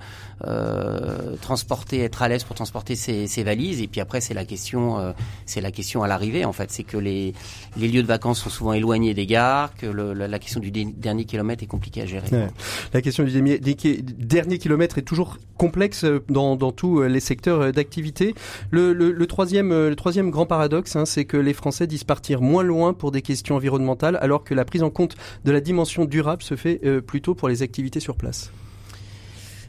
euh, 0.46 1.36
transporter, 1.40 2.00
être 2.00 2.22
à 2.22 2.28
l'aise 2.28 2.44
pour 2.44 2.54
transporter 2.56 2.96
ses, 2.96 3.26
ses 3.26 3.42
valises. 3.44 3.80
Et 3.80 3.86
puis 3.86 4.00
après, 4.00 4.20
c'est 4.20 4.34
la 4.34 4.44
question, 4.44 4.98
euh, 4.98 5.12
c'est 5.46 5.60
la 5.60 5.70
question 5.70 6.02
à 6.02 6.08
l'arrivée 6.08 6.44
en 6.44 6.52
fait, 6.52 6.70
c'est 6.70 6.82
que 6.84 6.96
les 6.98 7.32
les 7.76 7.88
lieux 7.88 8.02
de 8.02 8.08
vacances 8.08 8.40
sont 8.42 8.50
souvent 8.50 8.72
éloignés 8.72 9.14
des 9.14 9.26
gares, 9.26 9.74
que 9.76 9.86
le- 9.86 10.12
la, 10.12 10.28
la 10.28 10.38
question 10.38 10.60
du 10.60 10.70
dernier 10.70 11.24
kilomètre 11.24 11.62
est 11.62 11.66
compliquée 11.66 12.02
à 12.02 12.06
gérer. 12.06 12.26
Ouais. 12.32 12.48
La 12.92 13.00
question 13.02 13.24
du 13.24 13.30
dernier 13.32 14.58
kilomètre 14.58 14.98
est 14.98 15.02
toujours 15.02 15.38
complexe 15.56 16.04
euh, 16.04 16.22
dans, 16.28 16.56
dans 16.56 16.72
tous 16.72 17.00
euh, 17.00 17.06
les 17.08 17.20
secteurs 17.20 17.60
euh, 17.60 17.72
d'activité. 17.72 18.34
Le, 18.70 18.92
le, 18.92 19.12
le 19.12 19.26
troisième, 19.26 19.72
euh, 19.72 19.88
le 19.90 19.96
troisième 19.96 20.30
grand 20.30 20.46
paradoxe, 20.46 20.96
hein, 20.96 21.04
c'est 21.06 21.24
que 21.24 21.36
les 21.36 21.52
Français 21.54 21.86
disent 21.86 22.04
partir 22.04 22.40
moins 22.40 22.62
loin 22.64 22.92
pour 22.92 23.10
des 23.12 23.22
questions 23.22 23.43
environnementales, 23.52 24.16
alors 24.20 24.44
que 24.44 24.54
la 24.54 24.64
prise 24.64 24.82
en 24.82 24.90
compte 24.90 25.16
de 25.44 25.52
la 25.52 25.60
dimension 25.60 26.04
durable 26.06 26.42
se 26.42 26.56
fait 26.56 26.80
euh, 26.84 27.00
plutôt 27.00 27.34
pour 27.34 27.48
les 27.48 27.62
activités 27.62 28.00
sur 28.00 28.16
place. 28.16 28.50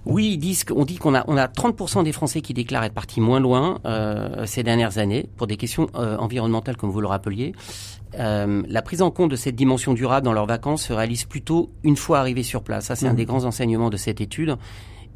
Oui, 0.06 0.33
ils 0.33 0.38
disent 0.38 0.63
qu'on 0.66 0.86
dit 0.86 0.98
qu'on 0.98 1.16
a 1.16 1.24
on 1.27 1.36
a 1.36 1.48
30% 1.48 2.04
des 2.04 2.12
Français 2.12 2.42
qui 2.42 2.54
déclarent 2.54 2.83
être 2.83 2.94
partis 2.94 3.19
moins 3.22 3.39
loin 3.39 3.80
euh, 3.86 4.45
ces 4.45 4.62
dernières 4.62 5.00
années 5.00 5.27
pour 5.36 5.48
des 5.48 5.57
questions 5.57 5.88
euh, 5.95 6.16
environnementales 6.18 6.77
comme 6.77 6.92
vous 6.92 7.01
le 7.01 7.07
rappeliez. 7.07 7.54
Euh, 8.19 8.62
la 8.69 8.81
prise 8.83 9.01
en 9.01 9.10
compte 9.10 9.31
de 9.31 9.36
cette 9.36 9.56
dimension 9.56 9.95
durable 9.95 10.24
dans 10.24 10.33
leurs 10.33 10.45
vacances 10.45 10.83
se 10.83 10.94
réalise 10.94 11.25
plutôt 11.25 11.71
une 11.83 11.98
fois 11.98 12.19
arrivés 12.19 12.44
sur 12.44 12.62
place. 12.62 12.86
Ça, 12.86 12.95
c'est 12.95 13.07
un 13.07 13.12
Mhm. 13.12 13.16
des 13.16 13.25
grands 13.25 13.45
enseignements 13.45 13.89
de 13.89 13.98
cette 13.98 14.21
étude. 14.21 14.57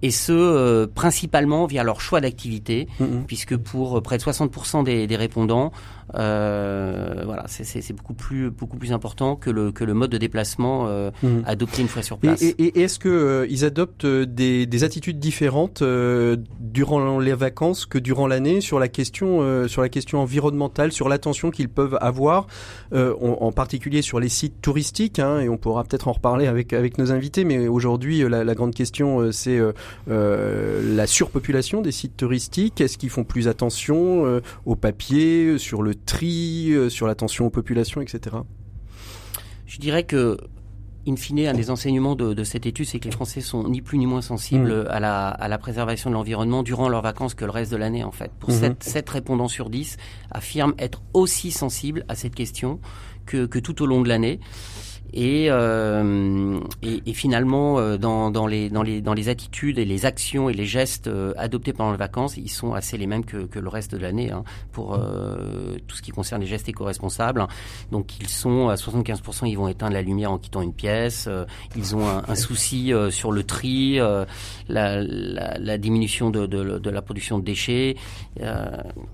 Et 0.02 0.12
ce, 0.12 0.86
principalement 0.86 1.66
via 1.68 1.84
leur 1.84 2.02
choix 2.02 2.20
d'activité, 2.22 2.88
Mhm. 3.00 3.26
puisque 3.28 3.58
pour 3.58 4.02
près 4.02 4.18
de 4.18 4.22
60% 4.24 4.82
des, 4.82 5.06
des 5.08 5.16
répondants, 5.18 5.72
euh, 6.16 7.24
voilà, 7.26 7.46
c'est- 7.48 7.94
beaucoup 7.94 8.14
plus 8.14 8.50
beaucoup 8.52 8.78
plus 8.78 8.92
important 8.94 9.36
que 9.36 9.50
le 9.50 9.72
que 9.72 9.84
le 9.84 9.94
mode 9.94 10.12
de 10.12 10.18
déplacement 10.18 10.86
euh, 10.88 11.12
Mhm. 11.24 11.44
adopté 11.46 11.82
une 11.82 11.88
fois 11.88 12.02
sur 12.04 12.18
Et, 12.18 12.20
place. 12.20 12.42
et- 12.42 12.56
et 12.60 12.82
est-ce 12.82 13.00
que 13.00 13.10
euh, 13.10 13.48
ils 13.50 13.66
adoptent 13.66 14.06
euh, 14.06 14.26
des, 14.26 14.66
des 14.66 14.84
attitudes 14.84 15.20
différentes 15.20 15.82
euh, 15.82 16.38
durant 16.60 17.20
les 17.20 17.34
vacances 17.34 17.86
que 17.86 17.98
durant 17.98 18.28
l'année 18.28 18.62
sur 18.62 18.80
la 18.80 18.88
question 18.88 19.42
euh, 19.42 19.68
sur 19.68 19.82
la 19.82 19.90
question 19.90 20.20
environnementale, 20.22 20.92
sur 20.92 21.10
l'attention 21.10 21.52
qu'ils 21.52 21.70
peuvent 21.70 21.98
avoir, 22.02 22.48
euh, 22.94 23.14
en, 23.22 23.38
en 23.48 23.52
particulier 23.52 24.02
sur 24.02 24.20
les 24.20 24.30
sites 24.30 24.62
touristiques, 24.62 25.20
hein, 25.20 25.40
et 25.40 25.50
on 25.50 25.58
pourra 25.58 25.84
peut-être 25.84 26.08
en 26.08 26.14
reparler 26.14 26.48
avec 26.48 26.74
avec 26.74 26.98
nos 26.98 27.12
invités. 27.12 27.44
Mais 27.44 27.68
aujourd'hui, 27.68 28.20
la, 28.30 28.44
la 28.44 28.56
grande 28.56 28.74
question, 28.76 29.32
c'est 29.32 29.60
la 30.08 31.08
surpopulation 31.08 31.82
des 31.82 31.92
sites 31.92 32.18
touristiques. 32.18 32.82
Est-ce 32.82 32.98
qu'ils 32.98 33.10
font 33.10 33.24
plus 33.24 33.48
attention 33.48 34.26
euh, 34.26 34.42
au 34.66 34.76
papier, 34.76 35.58
sur 35.58 35.82
le 35.82 35.96
tri, 36.06 36.72
euh, 36.72 36.90
sur 36.90 37.08
l'attention 37.08 37.46
aux 37.46 37.50
populations, 37.50 38.02
etc. 38.02 38.38
Je 39.66 39.78
dirais 39.78 40.04
que, 40.04 40.38
in 41.08 41.16
fine, 41.16 41.48
un 41.48 41.54
des 41.54 41.70
enseignements 41.70 42.16
de, 42.16 42.34
de 42.34 42.44
cette 42.44 42.66
étude, 42.66 42.86
c'est 42.88 43.00
que 43.00 43.06
les 43.06 43.12
Français 43.12 43.42
sont 43.42 43.68
ni 43.68 43.82
plus 43.82 43.98
ni 43.98 44.06
moins 44.08 44.22
sensibles 44.22 44.88
à, 44.90 45.00
la, 45.00 45.28
à 45.30 45.48
la 45.48 45.58
préservation 45.58 46.10
de 46.10 46.16
l'environnement 46.16 46.64
durant 46.64 46.90
leurs 46.90 47.02
vacances 47.04 47.36
que 47.36 47.46
le 47.46 47.52
reste 47.52 47.72
de 47.72 47.78
l'année, 47.78 48.04
en 48.04 48.12
fait. 48.12 48.32
Pour 48.40 48.50
Mhm. 48.50 48.60
7, 48.60 48.84
7 48.84 49.10
répondants 49.10 49.48
sur 49.48 49.70
10 49.70 49.98
affirment 50.32 50.74
être 50.80 51.02
aussi 51.14 51.52
sensibles 51.52 52.04
à 52.08 52.16
cette 52.16 52.36
question 52.36 52.80
que, 53.26 53.46
que 53.46 53.60
tout 53.60 53.82
au 53.84 53.86
long 53.86 54.02
de 54.02 54.10
l'année. 54.10 54.40
Et, 55.14 55.48
euh, 55.50 56.60
et, 56.84 57.02
et 57.06 57.14
finalement, 57.14 57.80
euh, 57.80 57.98
dans, 57.98 58.32
dans, 58.32 58.48
les, 58.48 58.70
dans, 58.70 58.84
les, 58.84 59.02
dans 59.02 59.14
les 59.14 59.30
attitudes 59.30 59.80
et 59.80 59.86
les 59.86 60.06
actions 60.06 60.50
et 60.50 60.54
les 60.54 60.66
gestes 60.66 61.08
euh, 61.08 61.34
adoptés 61.38 61.74
pendant 61.74 61.92
les 61.92 61.98
vacances, 61.98 62.38
ils 62.38 62.50
sont 62.50 62.74
assez 62.74 62.98
les 62.98 63.08
mêmes 63.08 63.26
que, 63.26 63.38
que 63.46 63.60
le 63.60 63.70
reste 63.70 63.92
de 63.94 63.98
l'année 63.98 64.32
hein, 64.32 64.44
pour 64.72 64.96
euh, 64.96 65.78
tout 65.88 65.96
ce 65.96 66.02
qui 66.02 66.12
concerne 66.12 66.42
les 66.42 66.48
gestes 66.48 66.70
éco-responsables. 66.70 67.46
Donc 67.92 68.20
ils 68.20 68.30
sont 68.30 68.70
à 68.70 68.76
75%, 68.76 69.48
ils 69.48 69.56
vont 69.56 69.68
éteindre 69.68 69.94
la 69.94 70.02
lumière 70.02 70.32
en 70.32 70.38
quittant 70.38 70.62
une 70.62 70.74
pièce. 70.74 71.26
euh, 71.28 71.46
ils 71.76 71.96
ont 71.96 72.08
un, 72.08 72.24
un 72.28 72.36
souci 72.36 72.92
sur 73.10 73.32
le 73.32 73.44
tri, 73.44 73.98
la, 73.98 74.26
la, 75.02 75.58
la 75.58 75.78
diminution 75.78 76.30
de, 76.30 76.46
de, 76.46 76.80
de 76.80 76.90
la 76.90 77.02
production 77.02 77.40
de 77.40 77.44
déchets. 77.44 77.96
Euh, 78.42 78.66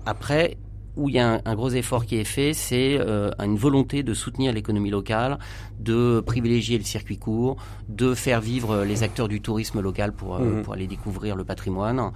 après, 0.04 0.56
où 0.96 1.08
il 1.08 1.14
y 1.14 1.18
a 1.18 1.34
un, 1.34 1.40
un 1.44 1.54
gros 1.54 1.70
effort 1.70 2.06
qui 2.06 2.16
est 2.16 2.24
fait, 2.24 2.52
c'est 2.54 2.96
euh, 2.98 3.30
une 3.38 3.56
volonté 3.56 4.02
de 4.02 4.14
soutenir 4.14 4.52
l'économie 4.52 4.90
locale, 4.90 5.38
de 5.78 6.20
privilégier 6.24 6.78
le 6.78 6.84
circuit 6.84 7.18
court, 7.18 7.56
de 7.88 8.14
faire 8.14 8.40
vivre 8.40 8.82
les 8.84 9.02
acteurs 9.02 9.28
du 9.28 9.40
tourisme 9.40 9.80
local 9.80 10.12
pour, 10.12 10.36
euh, 10.36 10.40
Mhm. 10.56 10.62
pour 10.62 10.72
aller 10.74 10.86
découvrir 10.86 11.36
le 11.36 11.44
patrimoine. 11.44 12.12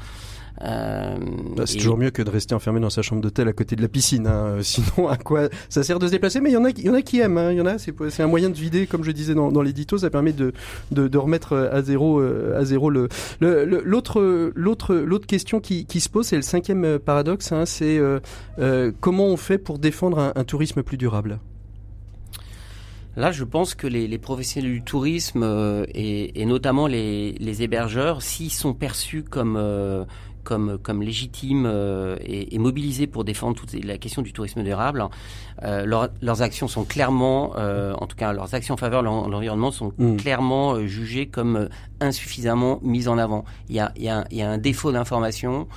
Euh, 0.62 1.16
bah, 1.56 1.64
c'est 1.66 1.78
toujours 1.78 1.96
mieux 1.96 2.10
que 2.10 2.22
de 2.22 2.30
rester 2.30 2.54
enfermé 2.54 2.80
dans 2.80 2.90
sa 2.90 3.02
chambre 3.02 3.22
d'hôtel 3.22 3.48
à 3.48 3.52
côté 3.52 3.76
de 3.76 3.82
la 3.82 3.88
piscine. 3.88 4.26
Hein. 4.26 4.58
Sinon, 4.62 5.08
à 5.08 5.16
quoi 5.16 5.48
ça 5.68 5.82
sert 5.82 5.98
de 5.98 6.06
se 6.06 6.12
déplacer? 6.12 6.40
Mais 6.40 6.50
il 6.50 6.54
y 6.54 6.56
en 6.56 6.64
a, 6.64 6.70
il 6.70 6.84
y 6.84 6.90
en 6.90 6.94
a 6.94 7.02
qui 7.02 7.20
aiment. 7.20 7.38
Hein. 7.38 7.52
Il 7.52 7.58
y 7.58 7.60
en 7.60 7.66
a, 7.66 7.78
c'est, 7.78 7.94
c'est 8.10 8.22
un 8.22 8.28
moyen 8.28 8.50
de 8.50 8.56
vider, 8.56 8.86
comme 8.86 9.04
je 9.04 9.10
disais 9.10 9.34
dans, 9.34 9.50
dans 9.50 9.62
l'édito, 9.62 9.98
ça 9.98 10.10
permet 10.10 10.32
de, 10.32 10.52
de, 10.90 11.08
de, 11.08 11.18
remettre 11.18 11.56
à 11.56 11.82
zéro, 11.82 12.20
à 12.20 12.64
zéro 12.64 12.90
le, 12.90 13.08
le, 13.40 13.64
l'autre, 13.84 14.52
l'autre, 14.54 14.94
l'autre 14.94 15.26
question 15.26 15.60
qui, 15.60 15.86
qui, 15.86 16.00
se 16.00 16.08
pose, 16.08 16.26
c'est 16.26 16.36
le 16.36 16.42
cinquième 16.42 16.98
paradoxe. 16.98 17.52
Hein, 17.52 17.66
c'est 17.66 17.98
euh, 17.98 18.20
euh, 18.58 18.92
comment 19.00 19.26
on 19.26 19.36
fait 19.36 19.58
pour 19.58 19.78
défendre 19.78 20.18
un, 20.18 20.32
un 20.34 20.44
tourisme 20.44 20.82
plus 20.82 20.96
durable? 20.96 21.40
Là, 23.16 23.32
je 23.32 23.44
pense 23.44 23.74
que 23.74 23.86
les, 23.86 24.06
les 24.06 24.18
professionnels 24.18 24.70
du 24.70 24.82
tourisme 24.82 25.42
euh, 25.42 25.84
et, 25.94 26.40
et, 26.40 26.46
notamment 26.46 26.86
les, 26.86 27.32
les 27.32 27.62
hébergeurs, 27.62 28.22
s'ils 28.22 28.52
sont 28.52 28.72
perçus 28.72 29.24
comme 29.24 29.56
euh, 29.58 30.04
comme, 30.44 30.78
comme 30.78 31.02
légitimes 31.02 31.66
euh, 31.66 32.16
et, 32.20 32.54
et, 32.54 32.58
mobilisés 32.58 33.06
pour 33.06 33.24
défendre 33.24 33.56
toute 33.56 33.72
la 33.72 33.98
question 33.98 34.22
du 34.22 34.32
tourisme 34.32 34.62
durable, 34.62 35.04
leur, 35.62 36.08
leurs 36.22 36.42
actions 36.42 36.68
sont 36.68 36.84
clairement, 36.84 37.52
en 37.56 38.06
tout 38.06 38.16
cas 38.16 38.32
leurs 38.32 38.54
actions 38.54 38.74
en 38.74 38.78
faveur 38.78 39.02
de 39.02 39.06
l'environnement 39.06 39.70
sont 39.70 39.92
mmh. 39.98 40.16
clairement 40.16 40.80
jugées 40.86 41.26
comme 41.26 41.68
insuffisamment 42.00 42.78
mises 42.82 43.08
en 43.08 43.18
avant. 43.18 43.44
Il 43.68 43.76
y 43.76 43.80
a, 43.80 43.92
il 43.96 44.04
y 44.04 44.08
a, 44.08 44.24
il 44.30 44.38
y 44.38 44.42
a 44.42 44.50
un 44.50 44.58
défaut 44.58 44.90
d'information. 44.92 45.68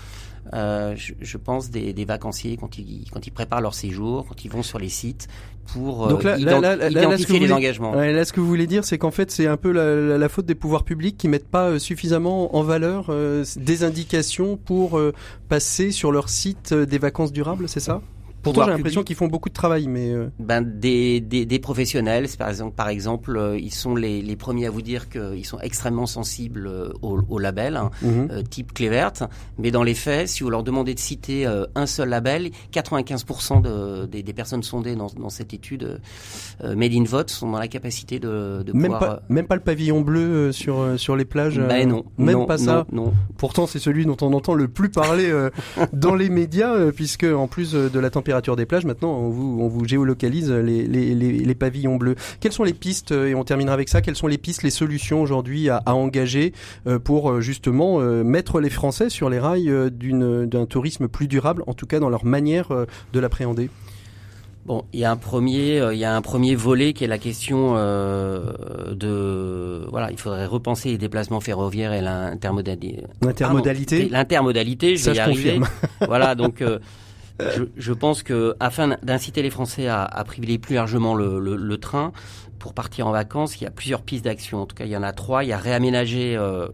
Euh, 0.53 0.93
je, 0.97 1.13
je, 1.21 1.37
pense 1.37 1.69
des, 1.69 1.93
des, 1.93 2.05
vacanciers 2.05 2.57
quand 2.57 2.77
ils, 2.77 3.09
quand 3.11 3.25
ils 3.25 3.31
préparent 3.31 3.61
leur 3.61 3.73
séjour, 3.73 4.25
quand 4.27 4.43
ils 4.43 4.51
vont 4.51 4.61
sur 4.61 4.77
les 4.77 4.89
sites 4.89 5.27
pour 5.71 6.07
Donc 6.07 6.23
là, 6.23 6.37
là, 6.37 6.75
là, 6.75 6.89
identifier 6.89 7.39
les 7.39 7.51
engagements. 7.51 7.93
Ouais, 7.93 8.11
là, 8.11 8.25
ce 8.25 8.33
que 8.33 8.39
vous 8.39 8.47
voulez 8.47 8.67
dire, 8.67 8.83
c'est 8.83 8.97
qu'en 8.97 9.11
fait, 9.11 9.31
c'est 9.31 9.47
un 9.47 9.57
peu 9.57 9.71
la, 9.71 10.17
la, 10.17 10.29
faute 10.29 10.45
des 10.45 10.55
pouvoirs 10.55 10.83
publics 10.83 11.17
qui 11.17 11.27
mettent 11.27 11.47
pas 11.47 11.69
euh, 11.69 11.79
suffisamment 11.79 12.55
en 12.55 12.63
valeur 12.63 13.07
euh, 13.09 13.45
des 13.55 13.83
indications 13.83 14.57
pour 14.57 14.97
euh, 14.97 15.13
passer 15.47 15.91
sur 15.91 16.11
leur 16.11 16.29
site 16.29 16.73
des 16.73 16.97
vacances 16.97 17.31
durables, 17.31 17.69
c'est 17.69 17.79
ça? 17.79 18.01
Pourtant, 18.43 18.65
j'ai 18.65 18.71
l'impression 18.71 19.03
qu'ils 19.03 19.15
font 19.15 19.27
beaucoup 19.27 19.47
de 19.47 19.53
travail, 19.53 19.87
mais 19.87 20.11
euh... 20.11 20.29
ben 20.37 20.61
des, 20.61 21.21
des, 21.21 21.45
des, 21.45 21.59
professionnels, 21.59 22.27
par 22.37 22.49
exemple, 22.49 22.75
par 22.75 22.89
exemple, 22.89 23.37
euh, 23.37 23.57
ils 23.57 23.73
sont 23.73 23.95
les, 23.95 24.21
les 24.21 24.35
premiers 24.35 24.65
à 24.65 24.69
vous 24.69 24.81
dire 24.81 25.07
qu'ils 25.07 25.45
sont 25.45 25.59
extrêmement 25.61 26.05
sensibles 26.05 26.67
euh, 26.67 26.89
au, 27.01 27.21
au 27.29 27.39
label, 27.39 27.77
hein, 27.77 27.89
mhm. 28.01 28.27
euh, 28.31 28.41
type 28.41 28.73
clé 28.73 28.89
verte. 28.89 29.23
Mais 29.57 29.71
dans 29.71 29.83
les 29.83 29.93
faits, 29.93 30.27
si 30.27 30.43
vous 30.43 30.49
leur 30.49 30.63
demandez 30.63 30.93
de 30.93 30.99
citer 30.99 31.45
un 31.75 31.85
seul 31.85 32.09
label, 32.09 32.51
95% 32.73 33.61
de, 33.61 34.05
des, 34.05 34.23
des, 34.23 34.33
personnes 34.33 34.63
sondées 34.63 34.95
dans, 34.95 35.07
dans 35.07 35.29
cette 35.29 35.53
étude 35.53 35.99
Made 36.61 36.93
in 36.93 37.03
Vote 37.03 37.29
sont 37.29 37.51
dans 37.51 37.59
la 37.59 37.67
capacité 37.67 38.19
de, 38.19 38.63
de 38.65 38.73
même 38.73 38.91
pouvoir. 38.91 38.99
Pas, 38.99 39.23
même 39.29 39.47
pas 39.47 39.55
le 39.55 39.61
pavillon 39.61 40.01
bleu 40.01 40.51
sur 40.51 40.99
sur 40.99 41.15
les 41.15 41.25
plages. 41.25 41.59
Ben 41.59 41.87
non, 41.87 42.05
même 42.17 42.39
non, 42.39 42.45
pas 42.45 42.57
ça. 42.57 42.85
Non, 42.91 43.05
non. 43.05 43.13
Pourtant, 43.37 43.67
c'est 43.67 43.79
celui 43.79 44.05
dont 44.05 44.17
on 44.21 44.33
entend 44.33 44.53
le 44.53 44.67
plus 44.67 44.89
parler 44.89 45.31
dans 45.93 46.15
les 46.15 46.29
médias, 46.29 46.91
puisque 46.91 47.23
en 47.25 47.47
plus 47.47 47.73
de 47.73 47.99
la 47.99 48.09
température 48.09 48.32
des 48.41 48.65
plages, 48.65 48.85
maintenant 48.85 49.11
on 49.11 49.29
vous, 49.29 49.59
on 49.61 49.67
vous 49.67 49.85
géolocalise 49.85 50.51
les, 50.51 50.87
les, 50.87 51.15
les, 51.15 51.31
les, 51.31 51.55
pavillons 51.55 51.97
bleus. 51.97 52.15
Quelles 52.39 52.51
sont 52.51 52.63
les 52.63 52.73
pistes, 52.73 53.11
euh, 53.11 53.27
et 53.27 53.35
on 53.35 53.43
terminera 53.43 53.73
avec 53.73 53.89
ça, 53.89 54.01
quelles 54.01 54.15
sont 54.15 54.27
les 54.27 54.37
pistes, 54.37 54.63
les 54.63 54.69
solutions 54.69 55.21
aujourd'hui 55.21 55.69
à, 55.69 55.77
à, 55.85 55.93
engager 55.93 56.53
euh, 56.87 56.99
pour 56.99 57.31
euh, 57.31 57.41
justement 57.41 57.99
mettre 58.23 58.59
les 58.59 58.69
Français 58.69 59.09
sur 59.09 59.29
les 59.29 59.39
rails 59.39 59.71
d'un 59.91 60.65
tourisme 60.65 61.07
plus 61.07 61.27
durable, 61.27 61.63
en 61.67 61.73
tout 61.73 61.85
cas 61.85 61.99
dans 61.99 62.09
leur 62.09 62.25
manière 62.25 62.69
de 62.69 63.19
l'appréhender? 63.19 63.69
Bon, 64.65 64.85
il 64.93 65.01
y 65.01 65.03
a 65.05 65.11
un 65.11 65.17
premier, 65.17 65.91
il 65.91 65.99
y 65.99 66.05
a 66.05 66.15
un 66.15 66.21
premier 66.21 66.55
volet 66.55 66.93
qui 66.93 67.03
est 67.03 67.07
la 67.07 67.17
question 67.17 67.73
euh, 67.75 68.93
de, 68.93 69.85
voilà, 69.89 70.09
il 70.09 70.17
faudrait 70.17 70.45
repenser 70.45 70.89
les 70.89 70.97
déplacements 70.97 71.41
ferroviaires 71.41 71.91
et 71.91 71.99
l'intermodalité. 71.99 73.03
L'intermodalité. 73.21 74.07
L'intermodalité, 74.09 74.95
je 74.95 75.09
vais 75.09 75.17
y 75.17 75.19
arriver. 75.19 75.59
voilà, 76.07 76.33
donc 76.35 76.61
euh, 76.61 76.79
je, 77.39 77.63
je, 77.75 77.93
pense 77.93 78.23
que 78.23 78.55
afin 78.59 78.95
d'inciter 79.01 79.41
les 79.41 79.49
Français 79.49 79.87
à, 79.87 80.03
à, 80.03 80.23
privilégier 80.23 80.59
plus 80.59 80.75
largement 80.75 81.15
le, 81.15 81.39
le, 81.39 81.55
le, 81.55 81.77
train 81.77 82.11
pour 82.59 82.73
partir 82.73 83.07
en 83.07 83.11
vacances, 83.11 83.59
il 83.59 83.63
y 83.63 83.67
a 83.67 83.71
plusieurs 83.71 84.03
pistes 84.03 84.25
d'action. 84.25 84.61
En 84.61 84.65
tout 84.65 84.75
cas, 84.75 84.85
il 84.85 84.91
y 84.91 84.97
en 84.97 85.03
a 85.03 85.11
trois. 85.11 85.43
Il 85.43 85.47
y 85.47 85.53
a 85.53 85.57
réaménager 85.57 86.35
euh, 86.37 86.67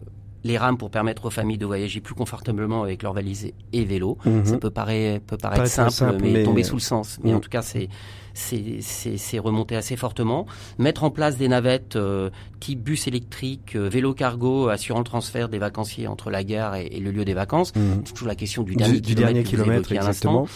les 0.44 0.58
rames 0.58 0.76
pour 0.76 0.90
permettre 0.90 1.24
aux 1.26 1.30
familles 1.30 1.58
de 1.58 1.66
voyager 1.66 2.00
plus 2.00 2.14
confortablement 2.14 2.82
avec 2.82 3.02
leurs 3.02 3.12
valises 3.12 3.52
et 3.72 3.84
vélos. 3.84 4.18
Mmh. 4.24 4.44
Ça 4.44 4.58
peut, 4.58 4.70
paraître, 4.70 5.24
peut 5.24 5.36
paraître 5.36 5.66
simple, 5.66 5.90
simple, 5.90 6.18
mais, 6.22 6.30
mais, 6.30 6.42
tomber 6.44 6.62
sous 6.62 6.76
le 6.76 6.80
sens. 6.80 7.18
Mais 7.24 7.32
mmh. 7.32 7.36
en 7.36 7.40
tout 7.40 7.50
cas, 7.50 7.62
c'est 7.62 7.88
c'est 8.34 9.38
remonté 9.38 9.76
assez 9.76 9.96
fortement. 9.96 10.46
Mettre 10.78 11.04
en 11.04 11.10
place 11.10 11.36
des 11.36 11.48
navettes 11.48 11.96
euh, 11.96 12.30
type 12.60 12.82
bus 12.82 13.06
électrique, 13.06 13.74
euh, 13.76 13.88
vélo 13.88 14.14
cargo, 14.14 14.68
assurant 14.68 14.98
le 15.00 15.04
transfert 15.04 15.48
des 15.48 15.58
vacanciers 15.58 16.06
entre 16.06 16.30
la 16.30 16.44
gare 16.44 16.76
et, 16.76 16.86
et 16.86 17.00
le 17.00 17.10
lieu 17.10 17.24
des 17.24 17.34
vacances. 17.34 17.74
Mmh. 17.74 17.80
C'est 18.04 18.12
toujours 18.12 18.28
la 18.28 18.34
question 18.34 18.62
du 18.62 18.76
dernier 18.76 19.00
du, 19.00 19.14
kilomètre, 19.14 19.32
dernier 19.32 19.42
kilomètre 19.42 19.92
exactement. 19.92 20.46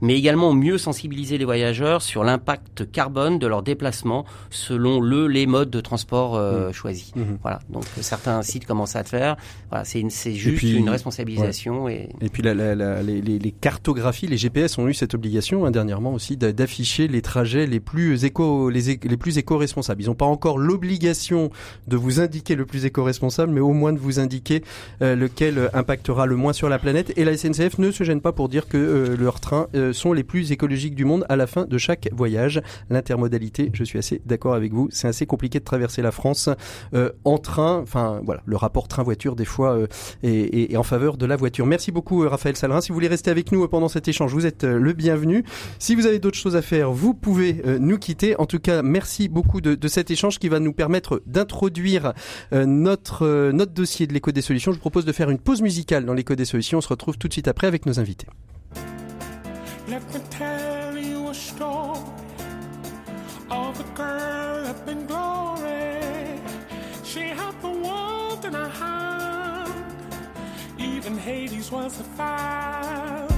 Mais 0.00 0.16
également 0.16 0.52
mieux 0.54 0.78
sensibiliser 0.78 1.38
les 1.38 1.44
voyageurs 1.44 2.02
sur 2.02 2.24
l'impact 2.24 2.90
carbone 2.90 3.38
de 3.38 3.46
leur 3.46 3.62
déplacement 3.62 4.24
selon 4.50 5.00
le 5.00 5.26
les 5.26 5.46
modes 5.46 5.70
de 5.70 5.80
transport 5.80 6.36
euh, 6.36 6.68
mmh. 6.68 6.72
choisis. 6.72 7.14
Mmh. 7.16 7.22
Voilà. 7.42 7.60
Donc 7.68 7.84
certains 8.00 8.42
sites 8.42 8.66
commencent 8.66 8.96
à 8.96 9.02
le 9.02 9.08
faire. 9.08 9.36
Voilà, 9.70 9.84
c'est 9.84 10.34
juste 10.34 10.56
puis, 10.56 10.76
une 10.76 10.88
responsabilisation 10.88 11.84
ouais. 11.84 12.10
et. 12.20 12.26
Et 12.26 12.28
puis 12.28 12.42
la, 12.42 12.54
la, 12.54 12.74
la, 12.74 13.02
les, 13.02 13.20
les, 13.20 13.50
cartographies, 13.52 14.26
les 14.26 14.36
GPS 14.36 14.76
ont 14.78 14.86
eu 14.86 14.94
cette 14.94 15.14
obligation 15.14 15.64
hein, 15.64 15.70
dernièrement 15.70 16.12
aussi 16.12 16.36
d'afficher 16.36 17.08
les 17.08 17.17
trajets 17.22 17.66
les 17.66 17.80
plus 17.80 18.24
éco 18.24 18.70
les, 18.70 18.98
les 19.02 19.16
plus 19.16 19.38
éco-responsables. 19.38 20.02
Ils 20.02 20.06
n'ont 20.06 20.14
pas 20.14 20.26
encore 20.26 20.58
l'obligation 20.58 21.50
de 21.86 21.96
vous 21.96 22.20
indiquer 22.20 22.54
le 22.54 22.66
plus 22.66 22.84
éco-responsable, 22.84 23.52
mais 23.52 23.60
au 23.60 23.72
moins 23.72 23.92
de 23.92 23.98
vous 23.98 24.20
indiquer 24.20 24.62
euh, 25.02 25.16
lequel 25.16 25.70
impactera 25.74 26.26
le 26.26 26.36
moins 26.36 26.52
sur 26.52 26.68
la 26.68 26.78
planète. 26.78 27.12
Et 27.16 27.24
la 27.24 27.36
SNCF 27.36 27.78
ne 27.78 27.90
se 27.90 28.04
gêne 28.04 28.20
pas 28.20 28.32
pour 28.32 28.48
dire 28.48 28.68
que 28.68 28.76
euh, 28.76 29.16
leurs 29.16 29.40
trains 29.40 29.68
euh, 29.74 29.92
sont 29.92 30.12
les 30.12 30.24
plus 30.24 30.52
écologiques 30.52 30.94
du 30.94 31.04
monde 31.04 31.24
à 31.28 31.36
la 31.36 31.46
fin 31.46 31.64
de 31.64 31.78
chaque 31.78 32.08
voyage. 32.12 32.60
L'intermodalité, 32.90 33.70
je 33.72 33.84
suis 33.84 33.98
assez 33.98 34.20
d'accord 34.26 34.54
avec 34.54 34.72
vous, 34.72 34.88
c'est 34.90 35.08
assez 35.08 35.26
compliqué 35.26 35.58
de 35.58 35.64
traverser 35.64 36.02
la 36.02 36.10
France 36.10 36.48
euh, 36.94 37.10
en 37.24 37.38
train. 37.38 37.80
Enfin 37.80 38.20
voilà, 38.24 38.42
le 38.46 38.56
rapport 38.56 38.88
train-voiture 38.88 39.36
des 39.36 39.44
fois 39.44 39.76
euh, 39.76 39.86
est, 40.22 40.72
est, 40.72 40.76
en 40.76 40.82
faveur 40.82 41.16
de 41.16 41.26
la 41.26 41.36
voiture. 41.36 41.66
Merci 41.66 41.92
beaucoup 41.92 42.20
Raphaël 42.28 42.56
Salerin. 42.56 42.80
Si 42.80 42.88
vous 42.88 42.94
voulez 42.94 43.08
rester 43.08 43.30
avec 43.30 43.52
nous 43.52 43.66
pendant 43.68 43.88
cet 43.88 44.08
échange, 44.08 44.32
vous 44.32 44.46
êtes 44.46 44.64
le 44.64 44.92
bienvenu. 44.92 45.44
Si 45.78 45.94
vous 45.94 46.06
avez 46.06 46.18
d'autres 46.18 46.38
choses 46.38 46.56
à 46.56 46.62
faire, 46.62 46.90
vous 46.90 47.07
pouvez 47.14 47.62
nous 47.78 47.98
quitter. 47.98 48.38
En 48.38 48.46
tout 48.46 48.58
cas, 48.58 48.82
merci 48.82 49.28
beaucoup 49.28 49.60
de, 49.60 49.88
cet 49.88 50.10
échange 50.10 50.38
qui 50.38 50.48
va 50.48 50.60
nous 50.60 50.72
permettre 50.72 51.22
d'introduire 51.26 52.12
euh, 52.52 52.66
notre, 52.66 53.26
euh, 53.26 53.52
notre 53.52 53.72
dossier 53.72 54.06
de 54.06 54.12
l'écho 54.12 54.32
des 54.32 54.42
solutions. 54.42 54.72
Je 54.72 54.76
vous 54.76 54.80
propose 54.80 55.04
de 55.04 55.12
faire 55.12 55.30
une 55.30 55.38
pause 55.38 55.62
musicale 55.62 56.04
dans 56.04 56.14
l'écho 56.14 56.34
des 56.34 56.44
solutions. 56.44 56.78
On 56.78 56.82
se 56.82 56.88
retrouve 56.88 57.18
tout 57.18 57.28
de 57.28 57.32
suite 57.32 57.48
après 57.48 57.66
avec 57.66 57.86
nos 57.86 58.00
invités. 58.00 58.26
Even 70.80 71.18
Hades 71.18 71.70
was 71.70 72.00
a. 72.00 73.37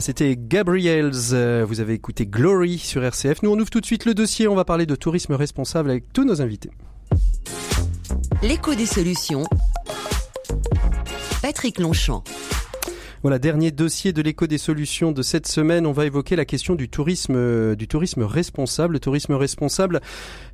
C'était 0.00 0.36
Gabriels. 0.36 1.12
Euh, 1.32 1.64
vous 1.66 1.80
avez 1.80 1.94
écouté 1.94 2.26
Glory 2.26 2.78
sur 2.78 3.02
RCF. 3.02 3.42
Nous, 3.42 3.50
on 3.50 3.58
ouvre 3.58 3.70
tout 3.70 3.80
de 3.80 3.86
suite 3.86 4.04
le 4.04 4.14
dossier. 4.14 4.48
On 4.48 4.54
va 4.54 4.64
parler 4.64 4.86
de 4.86 4.94
tourisme 4.94 5.32
responsable 5.34 5.90
avec 5.90 6.12
tous 6.12 6.24
nos 6.24 6.42
invités. 6.42 6.70
L'écho 8.42 8.74
des 8.74 8.86
solutions. 8.86 9.44
Patrick 11.42 11.78
Longchamp. 11.78 12.24
Voilà, 13.26 13.40
dernier 13.40 13.72
dossier 13.72 14.12
de 14.12 14.22
l'écho 14.22 14.46
des 14.46 14.56
solutions 14.56 15.10
de 15.10 15.20
cette 15.20 15.48
semaine. 15.48 15.84
On 15.84 15.90
va 15.90 16.06
évoquer 16.06 16.36
la 16.36 16.44
question 16.44 16.76
du 16.76 16.88
tourisme, 16.88 17.34
euh, 17.34 17.74
du 17.74 17.88
tourisme 17.88 18.22
responsable. 18.22 18.92
Le 18.92 19.00
tourisme 19.00 19.32
responsable, 19.32 20.00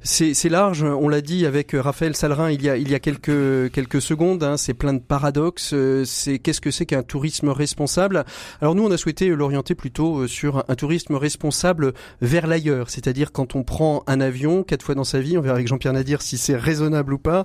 c'est 0.00 0.48
large. 0.48 0.82
On 0.82 1.10
l'a 1.10 1.20
dit 1.20 1.44
avec 1.44 1.72
Raphaël 1.74 2.16
Salrin 2.16 2.50
il 2.50 2.62
y 2.62 2.70
a, 2.70 2.78
il 2.78 2.90
y 2.90 2.94
a 2.94 2.98
quelques, 2.98 3.70
quelques 3.72 4.00
secondes. 4.00 4.42
Hein, 4.42 4.56
c'est 4.56 4.72
plein 4.72 4.94
de 4.94 5.00
paradoxes. 5.00 5.74
Euh, 5.74 6.06
qu'est-ce 6.42 6.62
que 6.62 6.70
c'est 6.70 6.86
qu'un 6.86 7.02
tourisme 7.02 7.50
responsable? 7.50 8.24
Alors 8.62 8.74
nous, 8.74 8.86
on 8.86 8.90
a 8.90 8.96
souhaité 8.96 9.28
l'orienter 9.28 9.74
plutôt 9.74 10.20
euh, 10.20 10.26
sur 10.26 10.64
un 10.66 10.74
tourisme 10.74 11.16
responsable 11.16 11.92
vers 12.22 12.46
l'ailleurs. 12.46 12.88
C'est-à-dire 12.88 13.32
quand 13.32 13.54
on 13.54 13.64
prend 13.64 14.02
un 14.06 14.22
avion 14.22 14.62
quatre 14.62 14.82
fois 14.82 14.94
dans 14.94 15.04
sa 15.04 15.20
vie, 15.20 15.36
on 15.36 15.42
verra 15.42 15.56
avec 15.56 15.68
Jean-Pierre 15.68 15.92
Nadir 15.92 16.22
si 16.22 16.38
c'est 16.38 16.56
raisonnable 16.56 17.12
ou 17.12 17.18
pas. 17.18 17.44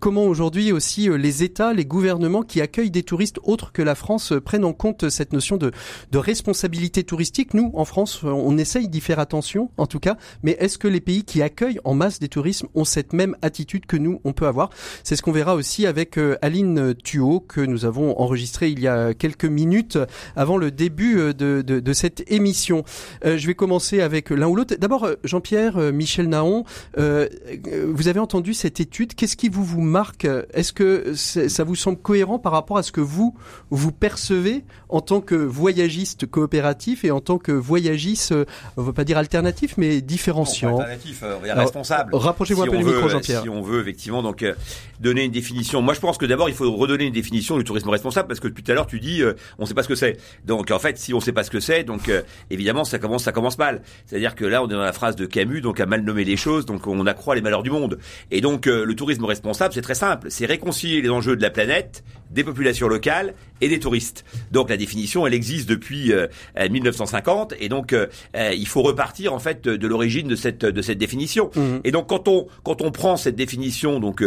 comment 0.00 0.24
aujourd'hui 0.24 0.72
aussi 0.72 1.08
les 1.08 1.44
États, 1.44 1.72
les 1.72 1.84
gouvernements 1.84 2.42
qui 2.42 2.60
accueillent 2.60 2.90
des 2.90 3.04
touristes 3.04 3.38
autres 3.44 3.70
que 3.70 3.82
la 3.82 3.94
France 3.94 4.32
prennent 4.40 4.64
en 4.64 4.72
compte 4.72 5.08
cette 5.08 5.32
notion 5.32 5.56
de, 5.56 5.72
responsabilité 6.12 7.04
touristique. 7.04 7.54
Nous, 7.54 7.70
en 7.74 7.84
France, 7.84 8.22
on 8.22 8.58
essaye 8.58 8.88
d'y 8.88 9.00
faire 9.00 9.18
attention, 9.18 9.70
en 9.76 9.86
tout 9.86 10.00
cas, 10.00 10.16
mais 10.42 10.56
est-ce 10.60 10.78
que 10.78 10.88
les 10.88 11.00
pays 11.00 11.24
qui 11.24 11.42
accueillent 11.42 11.80
en 11.84 11.94
masse 11.94 12.18
des 12.18 12.28
tourismes 12.28 12.68
ont 12.74 12.84
cette 12.84 13.12
même 13.12 13.36
attitude 13.42 13.86
que 13.86 13.96
nous, 13.96 14.20
on 14.24 14.32
peut 14.32 14.46
avoir? 14.46 14.70
C'est 15.04 15.16
ce 15.16 15.22
qu'on 15.22 15.32
verra 15.32 15.54
aussi 15.54 15.86
avec 15.86 16.18
euh, 16.18 16.36
Aline 16.42 16.94
Thuot, 16.94 17.40
que 17.40 17.60
nous 17.60 17.84
avons 17.84 18.18
enregistré 18.20 18.70
il 18.70 18.80
y 18.80 18.88
a 18.88 19.14
quelques 19.14 19.44
minutes 19.44 19.98
avant 20.36 20.56
le 20.56 20.70
début 20.70 21.18
euh, 21.18 21.32
de, 21.32 21.92
cette 21.92 22.30
émission. 22.30 22.84
Euh, 23.24 23.36
je 23.38 23.46
vais 23.46 23.54
commencer 23.54 24.00
avec 24.00 24.30
l'un 24.30 24.46
ou 24.46 24.56
l'autre. 24.56 24.76
D'abord, 24.76 25.08
Jean-Pierre, 25.24 25.92
Michel 25.92 26.28
Naon, 26.28 26.64
vous 26.96 28.08
avez 28.08 28.20
entendu 28.20 28.54
cette 28.54 28.80
étude. 28.80 29.14
Qu'est-ce 29.14 29.36
qui 29.36 29.48
vous, 29.48 29.64
vous 29.64 29.80
marque? 29.80 30.26
Est-ce 30.54 30.72
que 30.72 31.14
ça 31.14 31.64
vous 31.64 31.74
semble 31.74 31.98
cohérent 31.98 32.38
par 32.38 32.52
rapport 32.52 32.78
à 32.78 32.82
ce 32.82 32.92
que 32.92 33.00
vous, 33.00 33.34
vous 33.70 33.92
percevez? 33.92 34.19
Percevez 34.20 34.64
en 34.90 35.00
tant 35.00 35.20
que 35.20 35.34
voyagiste 35.34 36.26
coopératif 36.26 37.04
et 37.04 37.10
en 37.10 37.20
tant 37.20 37.38
que 37.38 37.52
voyagiste, 37.52 38.32
euh, 38.32 38.44
on 38.76 38.82
ne 38.82 38.86
veut 38.86 38.92
pas 38.92 39.04
dire 39.04 39.16
alternatif, 39.16 39.74
mais 39.78 40.00
différenciant. 40.02 40.78
Alternatif, 40.78 41.22
euh, 41.22 41.36
responsable. 41.54 42.14
Rapprochez-vous 42.14 42.62
un 42.62 42.66
peu 42.66 42.76
du 42.76 42.84
micro, 42.84 43.08
Jean-Pierre. 43.08 43.42
Si 43.42 43.48
on 43.48 43.62
veut 43.62 43.80
effectivement 43.80 44.22
donc 44.22 44.42
euh, 44.42 44.54
donner 44.98 45.24
une 45.24 45.32
définition, 45.32 45.80
moi 45.80 45.94
je 45.94 46.00
pense 46.00 46.18
que 46.18 46.26
d'abord 46.26 46.50
il 46.50 46.54
faut 46.54 46.70
redonner 46.72 47.06
une 47.06 47.14
définition 47.14 47.56
du 47.56 47.64
tourisme 47.64 47.88
responsable 47.88 48.28
parce 48.28 48.40
que 48.40 48.48
depuis 48.48 48.62
tout 48.62 48.72
à 48.72 48.74
l'heure 48.74 48.86
tu 48.86 49.00
dis 49.00 49.22
on 49.58 49.62
ne 49.62 49.66
sait 49.66 49.74
pas 49.74 49.82
ce 49.82 49.88
que 49.88 49.94
c'est. 49.94 50.18
Donc 50.44 50.70
en 50.70 50.78
fait 50.78 50.98
si 50.98 51.14
on 51.14 51.18
ne 51.18 51.22
sait 51.22 51.32
pas 51.32 51.44
ce 51.44 51.50
que 51.50 51.60
c'est, 51.60 51.84
donc 51.84 52.10
évidemment 52.50 52.84
ça 52.84 52.98
commence 52.98 53.24
ça 53.24 53.32
commence 53.32 53.56
mal. 53.56 53.82
C'est-à-dire 54.06 54.34
que 54.34 54.44
là 54.44 54.62
on 54.62 54.66
est 54.66 54.72
dans 54.72 54.80
la 54.80 54.92
phrase 54.92 55.16
de 55.16 55.24
Camus, 55.24 55.62
donc 55.62 55.80
à 55.80 55.86
mal 55.86 56.02
nommer 56.02 56.24
les 56.24 56.36
choses, 56.36 56.66
donc 56.66 56.86
on 56.86 57.06
accroît 57.06 57.34
les 57.34 57.40
malheurs 57.40 57.62
du 57.62 57.70
monde. 57.70 57.98
Et 58.30 58.40
donc 58.40 58.66
le 58.66 58.94
tourisme 58.94 59.24
responsable 59.24 59.72
c'est 59.72 59.82
très 59.82 59.94
simple, 59.94 60.26
c'est 60.30 60.46
réconcilier 60.46 61.00
les 61.00 61.10
enjeux 61.10 61.36
de 61.36 61.42
la 61.42 61.50
planète, 61.50 62.04
des 62.30 62.44
populations 62.44 62.88
locales 62.88 63.34
et 63.60 63.68
des 63.68 63.78
touristes. 63.78 64.09
Donc 64.50 64.70
la 64.70 64.76
définition, 64.76 65.26
elle 65.26 65.34
existe 65.34 65.68
depuis 65.68 66.12
1950 66.58 67.52
euh, 67.52 67.56
et 67.60 67.68
donc 67.68 67.92
euh, 67.92 68.06
euh, 68.36 68.52
il 68.56 68.66
faut 68.66 68.82
repartir 68.82 69.32
en 69.32 69.38
fait 69.38 69.62
de 69.62 69.86
l'origine 69.86 70.28
de 70.28 70.36
cette 70.36 70.64
de 70.64 70.82
cette 70.82 70.98
définition. 70.98 71.50
Mhm. 71.54 71.80
Et 71.84 71.90
donc 71.90 72.08
quand 72.08 72.28
on 72.28 72.46
quand 72.62 72.82
on 72.82 72.90
prend 72.90 73.16
cette 73.16 73.36
définition 73.36 74.00
donc 74.00 74.22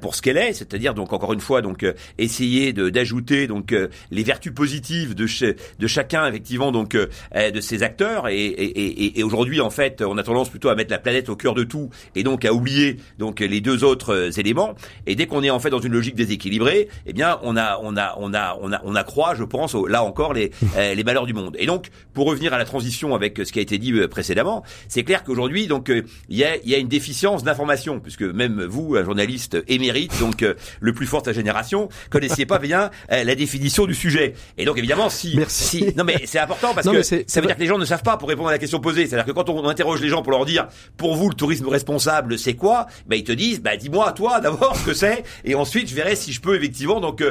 pour 0.00 0.14
ce 0.14 0.22
qu'elle 0.22 0.36
est, 0.36 0.52
c'est-à-dire 0.52 0.94
donc 0.94 1.12
encore 1.12 1.32
une 1.32 1.40
fois 1.40 1.62
donc 1.62 1.86
essayer 2.18 2.72
d'ajouter 2.72 3.46
donc 3.46 3.74
les 4.10 4.22
vertus 4.22 4.52
positives 4.52 5.14
de 5.14 5.26
de 5.78 5.86
chacun 5.86 6.26
effectivement 6.26 6.72
donc 6.72 6.96
de 6.96 7.60
ces 7.60 7.82
acteurs 7.82 8.28
et, 8.28 8.44
et, 8.46 9.18
et, 9.18 9.22
aujourd'hui 9.22 9.60
en 9.60 9.70
fait 9.70 10.02
on 10.02 10.18
a 10.18 10.22
tendance 10.22 10.48
plutôt 10.48 10.68
à 10.68 10.74
mettre 10.74 10.90
la 10.90 10.98
planète 10.98 11.28
au 11.28 11.36
cœur 11.36 11.54
de 11.54 11.64
tout 11.64 11.90
et 12.14 12.22
donc 12.22 12.44
à 12.44 12.52
oublier 12.52 12.98
donc 13.18 13.40
les 13.40 13.60
deux 13.60 13.84
autres 13.84 14.38
éléments. 14.38 14.74
Et 15.06 15.14
dès 15.14 15.26
qu'on 15.26 15.42
est 15.42 15.50
en 15.50 15.60
fait 15.60 15.70
dans 15.70 15.80
une 15.80 15.92
logique 15.92 16.14
déséquilibrée, 16.14 16.88
eh 17.06 17.12
bien 17.12 17.38
on 17.42 17.56
a 17.56 17.78
on 17.82 17.96
a 17.96 18.14
on 18.18 18.34
a 18.34 18.58
on 18.60 18.72
a 18.72 18.80
on 18.84 18.94
accroît, 18.94 19.21
je 19.34 19.44
pense, 19.44 19.74
là 19.88 20.02
encore 20.04 20.32
les 20.32 20.50
euh, 20.76 20.94
les 20.94 21.04
malheurs 21.04 21.26
du 21.26 21.34
monde. 21.34 21.56
Et 21.58 21.66
donc, 21.66 21.88
pour 22.14 22.26
revenir 22.26 22.52
à 22.52 22.58
la 22.58 22.64
transition 22.64 23.14
avec 23.14 23.38
ce 23.38 23.52
qui 23.52 23.58
a 23.58 23.62
été 23.62 23.78
dit 23.78 23.92
euh, 23.92 24.08
précédemment, 24.08 24.62
c'est 24.88 25.04
clair 25.04 25.24
qu'aujourd'hui, 25.24 25.66
donc 25.66 25.90
euh, 25.90 26.02
il 26.28 26.36
y 26.36 26.44
a 26.44 26.56
y 26.64 26.74
a 26.74 26.78
une 26.78 26.88
déficience 26.88 27.44
d'information, 27.44 28.00
puisque 28.00 28.22
même 28.22 28.62
vous, 28.64 28.96
un 28.96 29.04
journaliste 29.04 29.58
émérite, 29.68 30.18
donc 30.20 30.44
le 30.80 30.92
plus 30.92 31.06
fort 31.06 31.22
de 31.22 31.26
sa 31.26 31.32
génération, 31.32 31.88
connaissiez 32.10 32.46
pas 32.46 32.58
bien 32.58 32.90
la 33.10 33.34
définition 33.34 33.86
du 33.86 33.94
sujet. 33.94 34.34
Et 34.58 34.64
donc 34.64 34.78
évidemment, 34.78 35.10
si 35.10 35.38
si 35.48 35.84
non 35.96 36.04
mais 36.04 36.22
c'est 36.24 36.38
important 36.38 36.74
parce 36.74 36.88
que 36.88 37.02
ça 37.02 37.40
veut 37.40 37.46
dire 37.46 37.56
que 37.56 37.60
les 37.60 37.66
gens 37.66 37.78
ne 37.78 37.84
savent 37.84 38.02
pas 38.02 38.16
pour 38.16 38.28
répondre 38.28 38.48
à 38.48 38.52
la 38.52 38.58
question 38.58 38.80
posée. 38.80 39.06
C'est-à-dire 39.06 39.26
que 39.26 39.32
quand 39.32 39.48
on 39.48 39.66
interroge 39.68 40.00
les 40.00 40.08
gens 40.08 40.22
pour 40.22 40.32
leur 40.32 40.44
dire 40.44 40.68
pour 40.96 41.16
vous 41.16 41.28
le 41.28 41.34
tourisme 41.34 41.68
responsable 41.68 42.38
c'est 42.38 42.54
quoi, 42.54 42.86
ben 43.06 43.16
ils 43.16 43.24
te 43.24 43.32
disent 43.32 43.60
bah 43.60 43.76
dis-moi 43.76 44.12
toi 44.12 44.40
d'abord 44.40 44.76
ce 44.76 44.84
que 44.84 44.94
c'est 44.94 45.24
et 45.44 45.54
ensuite 45.54 45.88
je 45.88 45.94
verrai 45.94 46.16
si 46.16 46.32
je 46.32 46.40
peux 46.40 46.56
effectivement 46.56 47.00
donc 47.00 47.22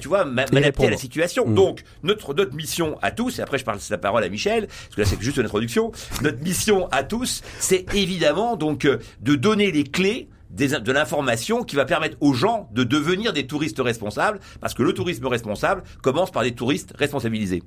tu 0.00 0.08
vois 0.08 0.24
m'adapter 0.24 0.86
à 0.86 0.90
la 0.90 0.96
situation. 0.96 1.29
Mm. 1.38 1.54
Donc, 1.54 1.82
notre, 2.02 2.34
notre 2.34 2.54
mission 2.54 2.98
à 3.02 3.10
tous, 3.10 3.38
et 3.38 3.42
après 3.42 3.58
je 3.58 3.64
parle 3.64 3.78
la 3.90 3.98
parole 3.98 4.24
à 4.24 4.28
Michel, 4.28 4.66
parce 4.66 4.94
que 4.96 5.00
là 5.00 5.06
c'est 5.06 5.20
juste 5.20 5.36
une 5.36 5.44
introduction, 5.44 5.92
notre 6.22 6.42
mission 6.42 6.88
à 6.90 7.02
tous, 7.02 7.42
c'est 7.58 7.86
évidemment 7.94 8.56
donc 8.56 8.84
euh, 8.84 8.98
de 9.20 9.34
donner 9.34 9.70
les 9.70 9.84
clés 9.84 10.28
des, 10.50 10.68
de 10.68 10.92
l'information 10.92 11.62
qui 11.62 11.76
va 11.76 11.84
permettre 11.84 12.16
aux 12.20 12.32
gens 12.32 12.68
de 12.72 12.84
devenir 12.84 13.32
des 13.32 13.46
touristes 13.46 13.80
responsables, 13.80 14.40
parce 14.60 14.74
que 14.74 14.82
le 14.82 14.92
tourisme 14.92 15.26
responsable 15.26 15.82
commence 16.02 16.30
par 16.30 16.42
des 16.42 16.52
touristes 16.52 16.92
responsabilisés. 16.98 17.62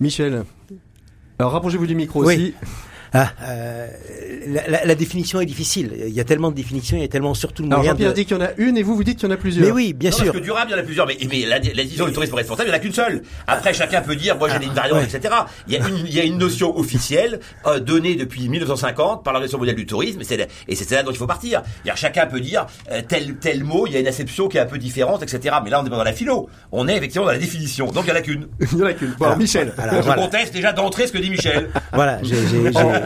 Michel, 0.00 0.44
alors 1.38 1.52
rapprochez-vous 1.52 1.86
du 1.86 1.94
micro 1.94 2.24
aussi. 2.24 2.54
Ah, 3.12 3.32
euh, 3.42 3.88
la, 4.68 4.84
la, 4.84 4.94
définition 4.94 5.40
est 5.40 5.46
difficile. 5.46 5.92
Il 6.06 6.12
y 6.12 6.20
a 6.20 6.24
tellement 6.24 6.50
de 6.50 6.56
définitions, 6.56 6.96
il 6.96 7.00
y 7.00 7.04
a 7.04 7.08
tellement 7.08 7.34
surtout 7.34 7.62
le 7.62 7.68
moyen. 7.68 7.92
Jean-Pierre 7.92 8.12
dit 8.12 8.24
qu'il 8.26 8.36
y 8.36 8.40
en 8.40 8.44
a 8.44 8.50
une 8.58 8.76
et 8.76 8.82
vous 8.82 8.96
vous 8.96 9.04
dites 9.04 9.18
qu'il 9.18 9.28
y 9.28 9.32
en 9.32 9.34
a 9.34 9.38
plusieurs. 9.38 9.64
Mais 9.64 9.72
oui, 9.72 9.92
bien 9.92 10.10
sûr. 10.10 10.26
Parce 10.26 10.38
que 10.38 10.42
durable, 10.42 10.70
il 10.70 10.74
y 10.74 10.76
en 10.76 10.82
a 10.82 10.84
plusieurs. 10.84 11.06
Mais, 11.06 11.16
mais 11.28 11.46
la, 11.46 11.58
la 11.58 11.58
définition 11.58 12.06
du 12.06 12.12
tourisme 12.12 12.34
responsable, 12.34 12.68
il 12.68 12.72
n'y 12.72 12.76
en 12.76 12.80
a 12.80 12.82
qu'une 12.82 12.92
seule. 12.92 13.22
Après, 13.46 13.72
chacun 13.72 14.02
peut 14.02 14.16
dire, 14.16 14.36
moi 14.36 14.48
j'ai 14.48 14.64
une 14.64 14.72
variante, 14.72 15.04
etc. 15.04 15.34
Il 15.66 15.74
y 15.74 15.76
a 15.76 15.88
une, 15.88 16.06
il 16.06 16.14
y 16.14 16.20
a 16.20 16.24
une 16.24 16.38
notion 16.38 16.76
officielle 16.76 17.40
euh, 17.66 17.80
donnée 17.80 18.16
depuis 18.16 18.48
1950 18.48 19.24
par 19.24 19.32
l'Organisation 19.32 19.58
mondiale 19.58 19.76
du 19.76 19.86
tourisme, 19.86 20.20
et 20.20 20.74
c'est 20.74 20.90
là 20.90 21.02
dont 21.02 21.10
il 21.10 21.16
faut 21.16 21.26
partir. 21.26 21.62
chacun 21.94 22.26
peut 22.26 22.40
dire 22.40 22.66
euh, 22.90 23.02
tel 23.06 23.36
tel 23.36 23.64
mot, 23.64 23.86
il 23.86 23.92
y 23.92 23.96
a 23.96 24.00
une 24.00 24.06
acception 24.06 24.48
qui 24.48 24.58
est 24.58 24.60
un 24.60 24.66
peu 24.66 24.78
différente, 24.78 25.22
etc. 25.22 25.56
Mais 25.64 25.70
là, 25.70 25.80
on 25.80 25.82
n'est 25.82 25.90
pas 25.90 25.96
dans 25.96 26.04
la 26.04 26.12
philo. 26.12 26.48
On 26.72 26.88
est 26.88 26.96
effectivement 26.96 27.26
dans 27.26 27.32
la 27.32 27.38
définition. 27.38 27.86
Donc 27.86 28.04
il 28.06 28.10
y 28.10 28.12
en 28.12 28.16
a 28.16 28.20
qu'une. 28.20 28.48
il 28.60 28.78
y 28.78 28.82
en 28.82 28.86
a 28.86 28.92
qu'une. 28.92 29.14
Bon, 29.18 29.36
Michel. 29.36 29.72
je 29.76 30.14
conteste 30.14 30.52
déjà 30.52 30.72
d'entrée 30.72 31.06
ce 31.06 31.12
que 31.12 31.18
dit 31.18 31.30
Michel. 31.30 31.70
Voilà. 31.92 32.22
J 32.22 32.34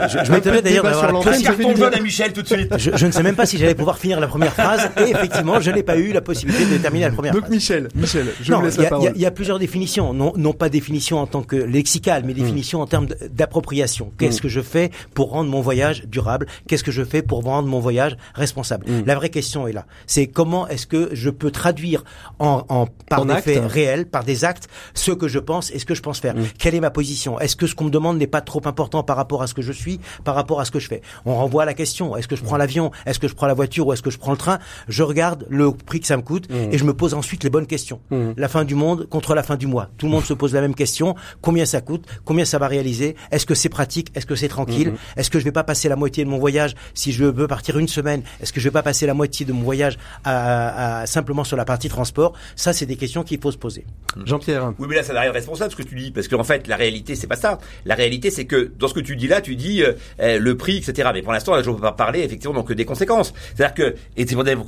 je, 0.09 0.25
je 0.25 0.33
m'étonnais 0.33 0.63
d'ailleurs 0.63 0.87
à 0.87 2.01
Michel 2.01 2.33
tout 2.33 2.43
de 2.43 2.47
suite. 2.47 2.73
Je, 2.79 3.07
ne 3.07 3.11
sais 3.11 3.23
même 3.23 3.37
pas 3.37 3.47
si 3.47 3.59
j'allais 3.59 3.75
pouvoir 3.75 3.99
finir 3.99 4.21
la 4.21 4.27
première 4.27 4.53
phrase 4.53 4.91
et 4.99 5.11
effectivement, 5.11 5.61
je 5.61 5.71
n'ai 5.71 5.83
pas 5.83 5.97
eu 5.97 6.13
la 6.13 6.21
possibilité 6.21 6.67
de 6.67 6.79
terminer 6.79 7.07
la 7.07 7.11
première 7.11 7.33
Donc, 7.33 7.43
phrase. 7.43 7.53
Michel, 7.53 7.89
Michel, 7.95 8.27
je 8.41 8.53
vous 8.53 8.63
laisse 8.63 8.79
la 8.79 8.89
parole. 8.89 9.13
Il 9.15 9.21
y, 9.21 9.27
a 9.27 9.31
plusieurs 9.31 9.59
définitions, 9.59 10.13
non, 10.13 10.33
non 10.37 10.53
pas 10.53 10.69
définition 10.69 11.19
en 11.19 11.27
tant 11.27 11.43
que 11.43 11.57
lexical, 11.57 12.23
mais 12.25 12.35
définition 12.35 12.81
en 12.81 12.87
termes 12.87 13.07
d'appropriation. 13.31 14.13
Qu'est-ce 14.19 14.39
mm. 14.39 14.41
que 14.41 14.49
je 14.49 14.61
fais 14.61 14.91
pour 15.15 15.31
rendre 15.31 15.51
mon 15.51 15.61
voyage 15.61 16.05
durable? 16.07 16.47
Qu'est-ce 16.69 16.85
que 16.85 16.93
je 16.93 17.05
fais 17.05 17.23
pour 17.23 17.43
rendre 17.43 17.69
mon 17.69 17.81
voyage 17.81 18.17
responsable? 18.35 18.87
Mm. 18.89 19.03
La 19.07 19.15
vraie 19.15 19.31
question 19.31 19.67
est 19.67 19.73
là. 19.73 19.87
C'est 20.07 20.27
comment 20.27 20.69
est-ce 20.69 20.87
que 20.87 21.11
je 21.13 21.31
peux 21.31 21.51
traduire 21.51 22.05
en, 22.39 22.65
en 22.69 22.87
par 23.09 23.25
des 23.27 23.37
faits 23.37 23.65
réels, 23.67 24.07
par 24.07 24.25
des 24.25 24.45
actes, 24.45 24.69
ce 24.95 25.13
que 25.13 25.29
je 25.29 25.39
pense 25.39 25.71
et 25.71 25.79
ce 25.79 25.85
que 25.85 25.95
je 25.95 26.03
pense 26.03 26.21
faire? 26.21 26.35
Quelle 26.59 26.75
est 26.75 26.81
ma 26.81 26.91
position? 26.91 27.39
Est-ce 27.41 27.57
que 27.57 27.67
ce 27.67 27.75
qu'on 27.75 27.85
me 27.85 27.91
demande 27.91 28.19
n'est 28.19 28.27
pas 28.27 28.41
trop 28.41 28.63
important 28.65 29.03
par 29.03 29.17
rapport 29.17 29.43
à 29.43 29.47
ce 29.47 29.55
que 29.55 29.63
je 29.63 29.73
suis, 29.73 29.82
par 30.25 30.35
rapport 30.35 30.61
à 30.61 30.65
ce 30.65 30.71
que 30.71 30.79
je 30.79 30.89
fais 30.89 31.03
On 31.27 31.35
renvoie 31.35 31.63
à 31.63 31.67
la 31.67 31.75
question 31.75 32.17
est-ce 32.17 32.29
que 32.29 32.37
je 32.37 32.43
prends 32.43 32.57
l'avion 32.57 32.91
Est-ce 33.07 33.19
que 33.19 33.29
je 33.29 33.35
prends 33.35 33.47
la 33.47 33.55
voiture 33.55 33.87
ou 33.87 33.93
est-ce 33.93 34.03
que 34.03 34.11
je 34.11 34.19
prends 34.19 34.33
le 34.33 34.37
train? 34.37 34.59
Je 34.89 35.03
regarde 35.03 35.47
le 35.49 35.73
prix 35.73 36.01
que 36.01 36.07
ça 36.07 36.17
me 36.17 36.23
coûte 36.23 36.51
mmh. 36.51 36.73
et 36.73 36.79
je 36.79 36.85
me 36.85 36.95
pose 36.95 37.15
ensuite 37.15 37.45
les 37.45 37.51
bonnes 37.51 37.67
questions. 37.67 38.01
Mmh. 38.11 38.31
La 38.37 38.49
fin 38.49 38.65
du 38.65 38.75
monde 38.75 39.09
contre 39.09 39.35
la 39.35 39.43
fin 39.43 39.57
du 39.57 39.67
mois. 39.67 39.89
Tout 39.99 40.07
le 40.07 40.13
monde 40.13 40.25
se 40.25 40.35
pose 40.35 40.55
la 40.55 40.61
même 40.61 40.75
question 40.75 41.15
combien 41.41 41.65
ça 41.65 41.81
coûte 41.81 42.07
Combien 42.25 42.45
ça 42.45 42.59
va 42.59 42.69
réaliser 42.69 43.17
Est-ce 43.31 43.47
que 43.47 43.55
c'est 43.55 43.69
pratique 43.69 44.09
Est-ce 44.15 44.27
que 44.27 44.35
c'est 44.35 44.49
tranquille 44.49 44.93
mmh. 44.93 45.19
Est-ce 45.19 45.31
que 45.31 45.39
je 45.39 45.45
vais 45.45 45.53
pas 45.53 45.65
passer 45.65 45.89
la 45.89 45.97
moitié 45.97 46.25
de 46.25 46.31
mon 46.31 46.39
voyage 46.39 46.75
si 46.95 47.13
je 47.13 47.25
veux 47.25 47.47
partir 47.47 47.79
une 47.79 47.89
semaine 47.89 48.23
Est-ce 48.41 48.53
que 48.53 48.61
je 48.61 48.69
vais 48.69 48.73
pas 48.73 48.83
passer 48.83 49.07
la 49.07 49.15
moitié 49.15 49.47
de 49.47 49.53
mon 49.53 49.63
voyage 49.63 49.99
à, 50.25 51.05
simplement 51.07 51.45
sur 51.45 51.57
la 51.57 51.65
partie 51.65 51.89
transport? 51.89 52.33
Ça, 52.57 52.73
c'est 52.73 52.87
des 52.87 52.97
questions 52.97 53.23
qu'il 53.23 53.41
faut 53.41 53.53
se 53.53 53.59
poser. 53.59 53.85
Jean-Pierre. 54.25 54.73
Oui, 54.79 54.87
mais 54.89 54.97
là, 54.97 55.03
ça 55.03 55.13
n'a 55.13 55.21
rien 55.21 55.31
de 55.31 55.35
responsable 55.35 55.71
ce 55.71 55.77
que 55.77 55.83
tu 55.83 55.95
dis, 55.95 56.11
parce 56.11 56.29
qu'en 56.29 56.45
fait, 56.45 56.67
la 56.67 56.77
réalité, 56.77 57.15
c'est 57.15 57.27
pas 57.27 57.37
ça. 57.37 57.59
La 57.85 57.95
réalité, 57.95 58.31
c'est 58.31 58.45
que 58.45 58.73
dans 58.79 58.89
ce 58.89 58.95
que 58.95 59.01
tu 59.01 59.17
dis 59.17 59.29
là, 59.29 59.41
tu 59.41 59.57
dis 59.57 59.72
dit 59.73 59.83
le 60.19 60.57
prix, 60.57 60.79
etc. 60.79 61.11
Mais 61.15 61.23
pour 61.23 61.33
l'instant, 61.33 61.55
je 61.63 61.69
ne 61.69 61.75
peux 61.75 61.81
pas 61.81 61.93
parler 61.93 62.21
effectivement 62.21 62.55
donc 62.55 62.73
des 62.73 62.85
conséquences. 62.85 63.33
C'est-à-dire 63.55 63.75
que 63.75 63.95
et 64.17 64.27
c'est 64.27 64.35
pour, 64.35 64.67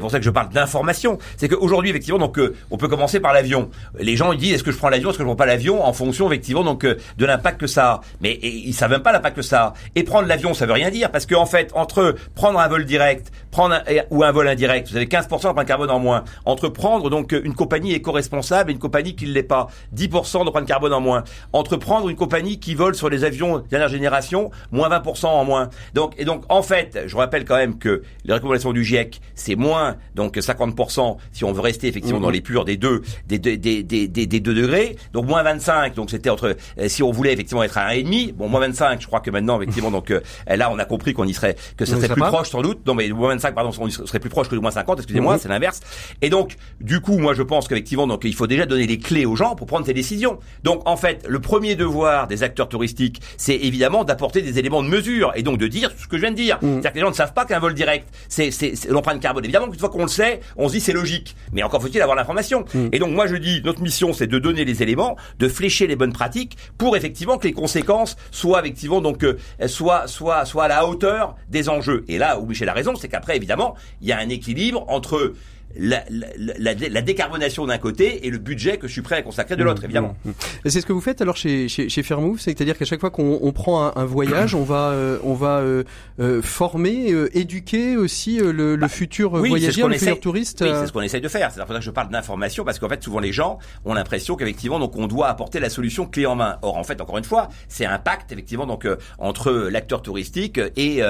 pour 0.00 0.10
ça 0.10 0.18
que 0.18 0.24
je 0.24 0.30
parle 0.30 0.50
d'information. 0.50 1.18
C'est 1.36 1.48
qu'aujourd'hui 1.48 1.90
effectivement 1.90 2.18
donc 2.18 2.38
on 2.70 2.76
peut 2.76 2.88
commencer 2.88 3.20
par 3.20 3.32
l'avion. 3.32 3.70
Les 3.98 4.16
gens 4.16 4.32
ils 4.32 4.38
disent 4.38 4.54
est-ce 4.54 4.64
que 4.64 4.72
je 4.72 4.78
prends 4.78 4.88
l'avion, 4.88 5.10
est-ce 5.10 5.18
que 5.18 5.24
je 5.24 5.28
prends 5.28 5.36
pas 5.36 5.46
l'avion 5.46 5.84
en 5.84 5.92
fonction 5.92 6.26
effectivement 6.26 6.64
donc 6.64 6.84
de 6.84 7.26
l'impact 7.26 7.60
que 7.60 7.66
ça 7.66 7.90
a. 7.90 8.00
Mais 8.20 8.38
ils 8.42 8.74
savent 8.74 8.90
même 8.90 9.02
pas 9.02 9.12
l'impact 9.12 9.36
que 9.36 9.42
ça 9.42 9.62
a. 9.62 9.74
Et 9.94 10.04
prendre 10.04 10.28
l'avion, 10.28 10.54
ça 10.54 10.66
veut 10.66 10.72
rien 10.72 10.90
dire 10.90 11.10
parce 11.10 11.26
qu'en 11.26 11.46
fait 11.46 11.70
entre 11.74 12.14
prendre 12.34 12.58
un 12.58 12.68
vol 12.68 12.84
direct, 12.84 13.32
prendre 13.50 13.74
un, 13.74 13.82
ou 14.10 14.24
un 14.24 14.32
vol 14.32 14.48
indirect, 14.48 14.90
vous 14.90 14.96
avez 14.96 15.06
15% 15.06 15.42
d'empreinte 15.42 15.66
carbone 15.66 15.90
en 15.90 15.98
moins. 15.98 16.24
Entre 16.44 16.68
prendre 16.68 17.10
donc 17.10 17.32
une 17.32 17.54
compagnie 17.54 17.94
éco-responsable 17.94 18.70
et 18.70 18.74
une 18.74 18.80
compagnie 18.80 19.14
qui 19.14 19.26
ne 19.26 19.32
l'est 19.32 19.42
pas, 19.42 19.68
10% 19.96 20.44
d'empreinte 20.44 20.66
carbone 20.66 20.92
en 20.92 21.00
moins. 21.00 21.24
Entre 21.52 21.76
prendre 21.76 22.08
une 22.08 22.16
compagnie 22.16 22.58
qui 22.58 22.74
vole 22.74 22.94
sur 22.94 23.08
les 23.08 23.24
avions 23.24 23.58
dernière 23.70 23.88
génération, 23.88 24.43
moins 24.72 24.88
20% 24.88 25.26
en 25.26 25.44
moins. 25.44 25.70
Donc 25.94 26.14
et 26.18 26.24
donc 26.24 26.44
en 26.48 26.62
fait, 26.62 27.04
je 27.06 27.16
rappelle 27.16 27.44
quand 27.44 27.56
même 27.56 27.78
que 27.78 28.02
les 28.24 28.34
recommandations 28.34 28.72
du 28.72 28.84
GIEC, 28.84 29.20
c'est 29.34 29.56
moins 29.56 29.96
donc 30.14 30.36
50% 30.36 31.16
si 31.32 31.44
on 31.44 31.52
veut 31.52 31.60
rester 31.60 31.88
effectivement 31.88 32.20
dans 32.20 32.28
mhm. 32.28 32.34
les 32.34 32.40
purs 32.40 32.64
des 32.64 32.76
deux 32.76 33.02
des 33.26 33.38
des 33.38 33.56
des 33.56 33.82
des, 33.82 34.08
des, 34.08 34.40
deux 34.40 34.54
degrés. 34.54 34.96
Donc 35.12 35.26
moins 35.26 35.42
25, 35.42 35.94
donc 35.94 36.10
c'était 36.10 36.30
entre 36.30 36.56
euh, 36.78 36.88
si 36.88 37.02
on 37.02 37.10
voulait 37.10 37.32
effectivement 37.32 37.62
être 37.62 37.78
à 37.78 37.92
1,5, 37.94 38.34
bon 38.34 38.48
moins 38.48 38.60
25, 38.60 39.00
je 39.00 39.06
crois 39.06 39.20
que 39.20 39.30
maintenant 39.30 39.60
effectivement 39.60 39.90
donc 39.90 40.10
euh, 40.10 40.20
là 40.46 40.70
on 40.70 40.78
a 40.78 40.84
compris 40.84 41.14
qu'on 41.14 41.24
y 41.24 41.34
serait 41.34 41.56
que 41.76 41.84
ça 41.84 41.96
serait 41.96 42.08
plus 42.08 42.22
proche 42.22 42.50
sans 42.50 42.62
doute. 42.62 42.86
Non 42.86 42.94
mais 42.94 43.08
moins 43.08 43.30
25 43.30 43.54
pardon, 43.54 43.70
on 43.78 43.90
serait 43.90 44.20
plus 44.20 44.30
proche 44.30 44.48
que 44.48 44.56
moins 44.56 44.70
50, 44.70 44.98
excusez-moi, 44.98 45.34
mhm. 45.34 45.40
c'est 45.40 45.48
l'inverse. 45.48 45.80
Et 46.22 46.30
donc 46.30 46.56
du 46.80 47.00
coup, 47.00 47.18
moi 47.18 47.34
je 47.34 47.42
pense 47.42 47.68
qu'effectivement 47.68 48.06
donc 48.06 48.24
il 48.24 48.34
faut 48.34 48.46
déjà 48.46 48.66
donner 48.66 48.86
les 48.86 48.98
clés 48.98 49.26
aux 49.26 49.36
gens 49.36 49.54
pour 49.54 49.66
prendre 49.66 49.86
ces 49.86 49.94
décisions. 49.94 50.38
Donc 50.62 50.82
en 50.86 50.96
fait, 50.96 51.24
le 51.28 51.40
premier 51.40 51.74
devoir 51.76 52.26
des 52.26 52.42
acteurs 52.42 52.68
touristiques, 52.68 53.20
c'est 53.36 53.56
évidemment 53.56 54.04
d'apporter 54.04 54.33
des 54.42 54.58
éléments 54.58 54.82
de 54.82 54.88
mesure 54.88 55.32
et 55.34 55.42
donc 55.42 55.58
de 55.58 55.66
dire 55.66 55.90
ce 55.96 56.06
que 56.06 56.16
je 56.16 56.22
viens 56.22 56.30
de 56.30 56.36
dire. 56.36 56.58
Mhm. 56.62 56.74
C'est-à-dire 56.74 56.90
que 56.92 56.96
les 56.96 57.00
gens 57.02 57.10
ne 57.10 57.14
savent 57.14 57.34
pas 57.34 57.44
qu'un 57.44 57.58
vol 57.58 57.74
direct, 57.74 58.08
c'est 58.28 58.50
l'empreinte 58.88 59.20
carbone. 59.20 59.44
Évidemment 59.44 59.68
qu'une 59.68 59.78
fois 59.78 59.88
qu'on 59.88 60.02
le 60.02 60.08
sait, 60.08 60.40
on 60.56 60.68
se 60.68 60.74
dit 60.74 60.80
c'est 60.80 60.92
logique, 60.92 61.36
mais 61.52 61.62
encore 61.62 61.82
faut-il 61.82 62.00
avoir 62.00 62.16
l'information. 62.16 62.64
Mhm. 62.74 62.90
Et 62.92 62.98
donc 62.98 63.12
moi 63.12 63.26
je 63.26 63.36
dis 63.36 63.62
notre 63.64 63.82
mission 63.82 64.12
c'est 64.12 64.26
de 64.26 64.38
donner 64.38 64.64
les 64.64 64.82
éléments, 64.82 65.16
de 65.38 65.48
flécher 65.48 65.86
les 65.86 65.96
bonnes 65.96 66.12
pratiques 66.12 66.56
pour 66.78 66.96
effectivement 66.96 67.38
que 67.38 67.46
les 67.46 67.52
conséquences 67.52 68.16
soient 68.30 68.60
effectivement 68.60 69.00
donc 69.00 69.24
euh, 69.24 69.36
soient 69.66 70.06
soit 70.06 70.44
soit 70.44 70.64
à 70.64 70.68
la 70.68 70.86
hauteur 70.86 71.36
des 71.48 71.68
enjeux. 71.68 72.04
Et 72.08 72.18
là 72.18 72.38
où 72.38 72.46
Michel 72.46 72.68
a 72.68 72.72
raison, 72.72 72.94
c'est 72.96 73.08
qu'après 73.08 73.36
évidemment 73.36 73.74
il 74.00 74.08
y 74.08 74.12
a 74.12 74.18
un 74.18 74.28
équilibre 74.28 74.84
entre 74.88 75.34
la, 75.76 76.04
la, 76.10 76.74
la, 76.74 77.02
décarbonation 77.02 77.66
d'un 77.66 77.78
côté 77.78 78.26
et 78.26 78.30
le 78.30 78.38
budget 78.38 78.78
que 78.78 78.86
je 78.86 78.92
suis 78.92 79.02
prêt 79.02 79.16
à 79.16 79.22
consacrer 79.22 79.56
de 79.56 79.64
l'autre, 79.64 79.82
mmh, 79.82 79.86
évidemment. 79.86 80.16
Mmh, 80.24 80.30
mmh. 80.30 80.34
C'est 80.66 80.80
ce 80.80 80.86
que 80.86 80.92
vous 80.92 81.00
faites 81.00 81.20
alors 81.20 81.36
chez, 81.36 81.68
chez, 81.68 81.88
chez 81.88 82.02
Fairmove, 82.02 82.40
c'est-à-dire 82.40 82.78
qu'à 82.78 82.84
chaque 82.84 83.00
fois 83.00 83.10
qu'on 83.10 83.38
on 83.42 83.52
prend 83.52 83.96
un, 83.96 84.04
voyage, 84.04 84.54
on 84.54 84.62
va, 84.62 84.90
euh, 84.90 85.18
on 85.24 85.34
va 85.34 85.58
euh, 85.58 85.84
euh, 86.20 86.42
former, 86.42 87.12
éduquer 87.32 87.96
aussi 87.96 88.38
le, 88.38 88.76
bah, 88.76 88.88
futur 88.88 89.30
voyageur, 89.30 89.88
le 89.88 89.98
futur 89.98 90.20
touriste. 90.20 90.62
Oui, 90.62 90.70
c'est 90.72 90.86
ce 90.86 90.92
qu'on 90.92 91.02
essaye 91.02 91.20
de 91.20 91.28
faire. 91.28 91.50
C'est 91.50 91.60
pour 91.60 91.68
ça 91.68 91.78
que 91.78 91.84
je 91.84 91.90
parle 91.90 92.10
d'information 92.10 92.64
parce 92.64 92.78
qu'en 92.78 92.88
fait, 92.88 93.02
souvent 93.02 93.20
les 93.20 93.32
gens 93.32 93.58
ont 93.84 93.94
l'impression 93.94 94.36
qu'effectivement, 94.36 94.78
donc 94.78 94.96
on 94.96 95.06
doit 95.06 95.28
apporter 95.28 95.60
la 95.60 95.70
solution 95.70 96.06
clé 96.06 96.26
en 96.26 96.36
main. 96.36 96.58
Or, 96.62 96.76
en 96.76 96.84
fait, 96.84 97.00
encore 97.00 97.18
une 97.18 97.24
fois, 97.24 97.48
c'est 97.68 97.86
un 97.86 97.98
pacte 97.98 98.32
effectivement 98.32 98.66
donc 98.66 98.86
entre 99.18 99.52
l'acteur 99.70 100.02
touristique 100.02 100.60
et 100.76 101.00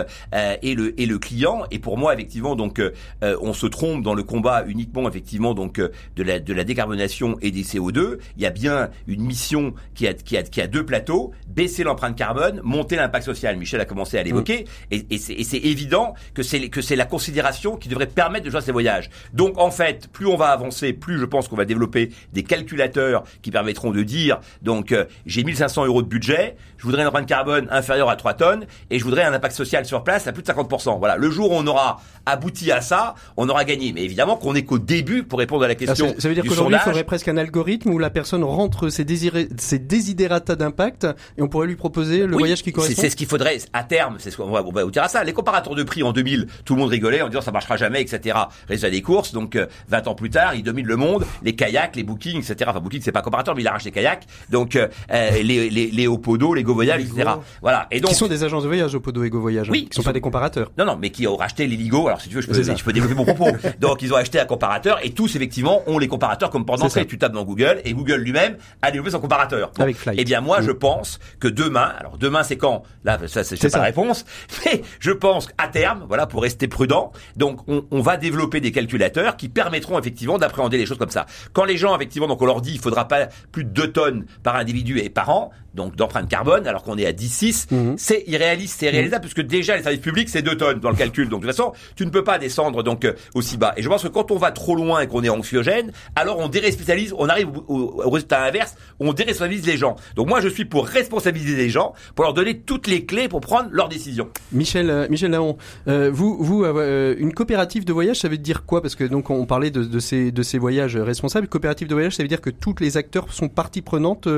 et 0.63 0.75
le 0.75 1.01
et 1.01 1.07
le 1.07 1.19
client. 1.19 1.65
Et 1.71 1.79
pour 1.79 1.99
moi, 1.99 2.15
effectivement, 2.15 2.57
donc 2.57 2.81
on 3.23 3.53
se 3.53 3.67
trompe 3.67 4.03
dans 4.03 4.15
le 4.15 4.23
combat 4.23 4.54
uniquement 4.67 5.09
effectivement 5.09 5.55
donc 5.55 5.79
euh, 5.79 5.91
de 6.17 6.23
la 6.23 6.39
de 6.39 6.53
la 6.53 6.65
décarbonation 6.65 7.37
et 7.43 7.51
des 7.51 7.63
CO2. 7.63 8.19
Il 8.37 8.43
y 8.43 8.47
a 8.47 8.51
bien 8.51 8.91
une 9.07 9.23
mission 9.23 9.75
qui 9.95 10.07
a 10.07 10.15
qui 10.15 10.37
a 10.37 10.43
qui 10.43 10.61
a 10.61 10.67
deux 10.67 10.85
plateaux 10.85 11.33
baisser 11.49 11.85
l'empreinte 11.85 12.17
carbone, 12.17 12.61
monter 12.65 12.97
l'impact 12.97 13.25
social. 13.25 13.57
Michel 13.57 13.81
a 13.81 13.85
commencé 13.85 14.19
à 14.19 14.23
l'évoquer 14.23 14.65
mm. 14.91 14.95
et, 14.95 15.07
et 15.11 15.19
c'est 15.19 15.57
évident 15.57 16.15
que 16.35 16.43
c'est 16.43 16.69
que 16.69 16.83
c'est 16.83 16.97
la 16.97 17.07
considération 17.07 17.77
qui 17.77 17.89
devrait 17.89 18.07
permettre 18.07 18.45
de 18.45 18.51
jouer 18.51 18.61
ces 18.61 18.73
voyages. 18.73 19.11
Donc 19.33 19.59
en 19.59 19.71
fait, 19.71 20.09
plus 20.09 20.27
on 20.27 20.37
va 20.37 20.49
avancer, 20.49 20.93
plus 20.93 21.19
je 21.19 21.25
pense 21.25 21.49
qu'on 21.49 21.57
va 21.57 21.65
développer 21.65 22.11
des 22.33 22.43
calculateurs 22.43 23.25
qui 23.43 23.51
permettront 23.51 23.91
de 23.91 24.03
dire 24.03 24.41
donc 24.63 24.93
euh, 24.93 25.05
j'ai 25.27 25.45
1500 25.45 25.87
euros 25.87 26.03
de 26.03 26.09
budget, 26.09 26.57
je 26.79 26.85
voudrais 26.85 27.03
une 27.03 27.09
empreinte 27.09 27.27
carbone 27.27 27.67
inférieure 27.71 28.11
à 28.11 28.17
3 28.17 28.35
tonnes 28.35 28.67
et 28.91 28.99
je 28.99 29.05
voudrais 29.05 29.23
un 29.23 29.33
impact 29.33 29.55
social 29.55 29.85
sur 29.85 30.05
place 30.05 30.27
à 30.27 30.33
plus 30.33 30.43
de 30.43 30.49
50%. 30.49 30.99
Voilà, 30.99 31.17
le 31.17 31.31
jour 31.31 31.51
où 31.51 31.55
on 31.55 31.67
aura 31.67 32.01
abouti 32.27 32.71
à 32.73 32.81
ça, 32.81 33.15
on 33.37 33.49
aura 33.49 33.65
gagné. 33.65 33.93
Mais 33.93 34.03
évidemment 34.03 34.37
qu'on 34.45 34.53
n'est 34.53 34.65
qu'au 34.65 34.79
début 34.79 35.23
pour 35.23 35.39
répondre 35.39 35.65
à 35.65 35.69
la 35.69 35.75
question. 35.75 36.15
ça 36.19 36.29
veut 36.29 36.35
dire 36.35 36.45
qu'aujourd'hui, 36.45 36.77
il 36.79 36.85
faudrait 36.85 37.05
presque 37.05 37.29
un 37.29 37.37
algorithme 37.37 37.91
où 37.91 37.99
la 37.99 38.11
personne 38.11 38.45
rentre 38.45 38.91
ses, 38.91 39.05
désirés, 39.05 39.49
ses 39.57 39.79
désidérata 39.79 40.55
d'impact 40.55 41.07
et 41.39 41.43
on 41.43 41.49
pourrait 41.49 41.67
lui 41.67 41.77
proposer 41.77 42.27
le 42.27 42.37
voyage 42.37 42.63
qui 42.63 42.73
correspond. 42.73 43.01
C'est 43.01 43.11
ce 43.11 43.17
qu'il 43.17 43.27
faudrait 43.27 43.59
à 43.73 43.85
terme. 43.85 44.17
C'est 44.19 44.31
ce 44.31 44.37
qu'on 44.37 44.51
va, 44.51 44.63
on 44.63 44.71
va 44.71 44.85
vous 44.85 44.91
dire 44.91 45.03
à 45.03 45.09
ça. 45.09 45.25
Les 45.25 45.33
comparateurs 45.33 45.75
de 45.75 45.83
prix 45.83 46.03
en 46.03 46.13
2000, 46.13 46.47
tout 46.65 46.75
le 46.75 46.81
monde 46.81 46.91
rigolait 46.91 47.23
en 47.23 47.29
disant 47.29 47.41
ça 47.41 47.53
marchera 47.53 47.77
jamais, 47.77 48.03
etc. 48.03 48.37
Résultat 48.69 48.91
des 48.91 49.03
courses. 49.03 49.33
Donc 49.33 49.57
20 49.89 50.07
euh, 50.07 50.11
ans 50.11 50.15
plus 50.15 50.31
tard, 50.31 50.55
il 50.55 50.63
domine 50.63 50.87
le 50.87 50.97
monde. 50.97 51.25
Les 51.43 51.55
kayaks, 51.55 51.97
les 51.97 52.03
bookings, 52.03 52.39
etc. 52.39 52.69
Enfin, 52.69 52.81
booking 52.81 53.01
c'est 53.03 53.13
pas 53.13 53.23
comparateur, 53.23 53.55
mais 53.55 53.63
il 53.63 53.69
arrache 53.69 53.85
les 53.85 53.93
kayaks. 53.93 54.27
Donc 54.51 54.77
euh, 54.77 54.89
euh, 55.11 55.31
les, 55.43 55.71
les, 55.71 55.91
les 55.91 56.07
Opodo, 56.07 56.53
les 56.53 56.63
Go 56.63 56.75
Voyage, 56.75 57.03
etc. 57.03 57.31
Voilà. 57.63 57.87
Et 57.91 58.01
donc 58.01 58.11
qui 58.11 58.17
sont 58.17 58.29
des 58.29 58.45
agences 58.45 58.65
de 58.65 58.69
voyage 58.69 58.95
Opodo 58.95 59.25
et 59.25 59.31
Go 59.31 59.41
Voyage. 59.41 59.71
Oui. 59.71 59.89
Qui 59.91 59.97
sont, 59.97 60.03
pas 60.03 60.13
des 60.13 60.21
comparateurs. 60.21 60.71
Non, 60.77 60.85
non, 60.85 60.99
mais 61.01 61.11
qui 61.11 61.27
ont 61.27 61.37
racheté 61.37 61.67
les 61.67 61.77
Ligo. 61.77 62.07
Alors 62.09 62.21
si 62.21 62.29
tu 62.29 62.35
veux, 62.35 62.43
je 62.43 62.49
peux, 62.49 62.63
je 62.63 62.85
peux 62.85 62.93
développer 62.93 63.15
mon 63.15 63.25
propos. 63.25 63.57
donc 63.81 64.03
ils 64.03 64.13
ont 64.13 64.17
acheté 64.17 64.34
un 64.39 64.45
comparateur 64.45 64.99
et 65.03 65.11
tous 65.11 65.37
effectivement 65.37 65.83
ont 65.87 65.99
les 65.99 66.09
comparateurs 66.09 66.51
comme 66.51 66.65
pendant 66.65 66.89
que 66.89 67.01
Tu 67.01 67.19
tapes 67.19 67.33
dans 67.33 67.45
Google 67.45 67.81
et 67.85 67.93
Google 67.93 68.17
lui-même 68.17 68.57
a 68.83 68.91
développé 68.91 69.11
son 69.11 69.21
comparateur. 69.21 69.71
Avec 69.79 69.97
Flight. 69.97 70.19
Eh 70.21 70.25
bien 70.25 70.41
moi, 70.41 70.61
mm. 70.61 70.65
je 70.65 70.71
pense 70.73 71.19
que 71.41 71.49
demain, 71.49 71.93
alors 71.99 72.19
demain 72.19 72.43
c'est 72.43 72.57
quand? 72.57 72.83
Là, 73.05 73.19
ça 73.27 73.45
c'est 73.45 73.71
pas 73.71 73.79
la 73.79 73.85
réponse, 73.85 74.25
mais 74.65 74.83
je 75.01 75.11
pense 75.11 75.47
qu'à 75.47 75.69
terme, 75.69 76.05
voilà, 76.09 76.27
pour 76.27 76.43
rester 76.43 76.69
prudent, 76.69 77.13
donc 77.37 77.61
on, 77.69 77.85
on, 77.91 78.01
va 78.01 78.17
développer 78.17 78.61
des 78.61 78.73
calculateurs 78.73 79.37
qui 79.37 79.49
permettront 79.49 79.99
effectivement 79.99 80.39
d'appréhender 80.39 80.79
les 80.79 80.87
choses 80.87 80.99
comme 80.99 81.11
ça. 81.11 81.27
Quand 81.53 81.65
les 81.65 81.77
gens 81.77 81.95
effectivement, 81.97 82.29
donc 82.29 82.41
on 82.43 82.47
leur 82.47 82.61
dit, 82.61 82.73
il 82.73 82.81
faudra 82.81 83.09
pas 83.09 83.29
plus 83.53 83.65
de 83.65 83.71
2 83.71 83.93
tonnes 83.93 84.27
par 84.43 84.57
individu 84.57 84.99
et 84.99 85.09
par 85.09 85.31
an, 85.31 85.51
donc 85.75 85.97
d'empreinte 85.97 86.29
carbone, 86.29 86.67
alors 86.67 86.83
qu'on 86.83 86.97
est 86.97 87.07
à 87.07 87.13
10,6, 87.13 87.75
mm. 87.75 87.95
c'est 87.97 88.25
irréaliste, 88.27 88.79
c'est 88.81 88.91
réalisable, 88.91 89.25
mm. 89.25 89.29
puisque 89.29 89.47
déjà 89.47 89.77
les 89.77 89.83
services 89.83 90.01
publics 90.01 90.29
c'est 90.29 90.43
2 90.43 90.57
tonnes 90.57 90.81
dans 90.81 90.91
le 90.91 90.97
calcul. 90.97 91.29
Donc 91.29 91.43
de 91.43 91.47
toute 91.47 91.57
façon, 91.57 91.73
tu 91.97 92.05
ne 92.05 92.11
peux 92.11 92.25
pas 92.25 92.39
descendre 92.39 92.83
donc 92.83 93.05
euh, 93.05 93.15
aussi 93.35 93.57
bas. 93.57 93.75
Et 93.77 93.83
je 93.83 93.89
pense 93.89 94.03
que 94.03 94.09
quand 94.15 94.31
on 94.31 94.37
va 94.39 94.53
trop 94.53 94.77
loin 94.77 95.01
et 95.01 95.07
qu'on 95.07 95.23
est 95.23 95.29
anxiogène, 95.29 95.93
alors 96.17 96.39
on 96.39 96.49
déresponsabilise, 96.49 97.13
on 97.19 97.29
arrive 97.29 97.49
au, 97.69 98.11
résultat 98.11 98.43
inverse, 98.43 98.77
on 99.01 99.13
déresponsabilise 99.13 99.67
les 99.67 99.77
gens. 99.77 99.97
Donc 100.17 100.29
moi 100.29 100.41
je 100.41 100.49
suis 100.49 100.65
pour 100.65 100.87
responsabiliser 100.87 101.57
les 101.57 101.69
gens, 101.69 101.93
pour 102.15 102.25
leur 102.25 102.33
donner 102.33 102.61
toutes 102.61 102.87
les 102.87 103.05
clés 103.05 103.29
pour 103.29 103.41
prendre 103.41 103.69
leurs 103.73 103.89
décisions. 103.89 104.31
Michel, 104.53 104.89
euh, 104.89 105.09
Michel 105.11 105.33
Laon, 105.33 105.59
euh, 105.89 106.11
vous, 106.13 106.39
vous, 106.41 106.65
euh, 106.65 107.15
une 107.19 107.35
coopérative 107.35 107.85
de 107.85 107.93
voyage, 107.93 108.21
ça 108.21 108.29
veut 108.29 108.39
dire 108.39 108.65
quoi? 108.65 108.81
Parce 108.81 108.95
que 108.95 109.05
donc 109.05 109.31
on 109.31 109.45
parlait 109.47 109.71
de, 109.71 109.85
de, 109.85 109.99
ces 109.99 110.33
de 110.33 110.43
ces 110.43 110.59
voyages 110.59 110.97
responsables. 110.97 111.49
Coopérative 111.49 111.89
de 111.89 111.95
voyage, 111.95 112.17
ça 112.17 112.23
veut 112.23 112.29
dire 112.29 112.41
que 112.41 112.51
tous 112.51 112.75
les 112.81 112.97
acteurs 112.97 113.33
sont 113.33 113.49
partie 113.49 113.83
prenante 113.83 114.29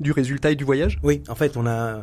du 0.00 0.12
résultat 0.12 0.52
et 0.52 0.56
du 0.56 0.64
voyage? 0.64 0.98
Oui, 1.02 1.22
en 1.28 1.34
fait, 1.34 1.56
on 1.56 1.66
a 1.66 1.98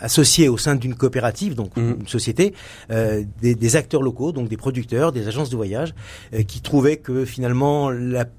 associé 0.00 0.48
au 0.48 0.58
sein 0.58 0.74
d'une 0.74 0.94
coopérative, 0.94 1.54
donc 1.54 1.76
mhm. 1.76 1.96
une 2.00 2.08
société, 2.08 2.54
des, 2.88 3.54
des, 3.54 3.76
acteurs 3.76 4.02
locaux, 4.02 4.32
donc 4.32 4.48
des 4.48 4.56
producteurs, 4.56 5.12
des 5.12 5.28
agences 5.28 5.50
de 5.50 5.56
voyage, 5.56 5.94
qui 6.46 6.60
trouvaient 6.60 6.96
que 6.96 7.24
finalement, 7.24 7.90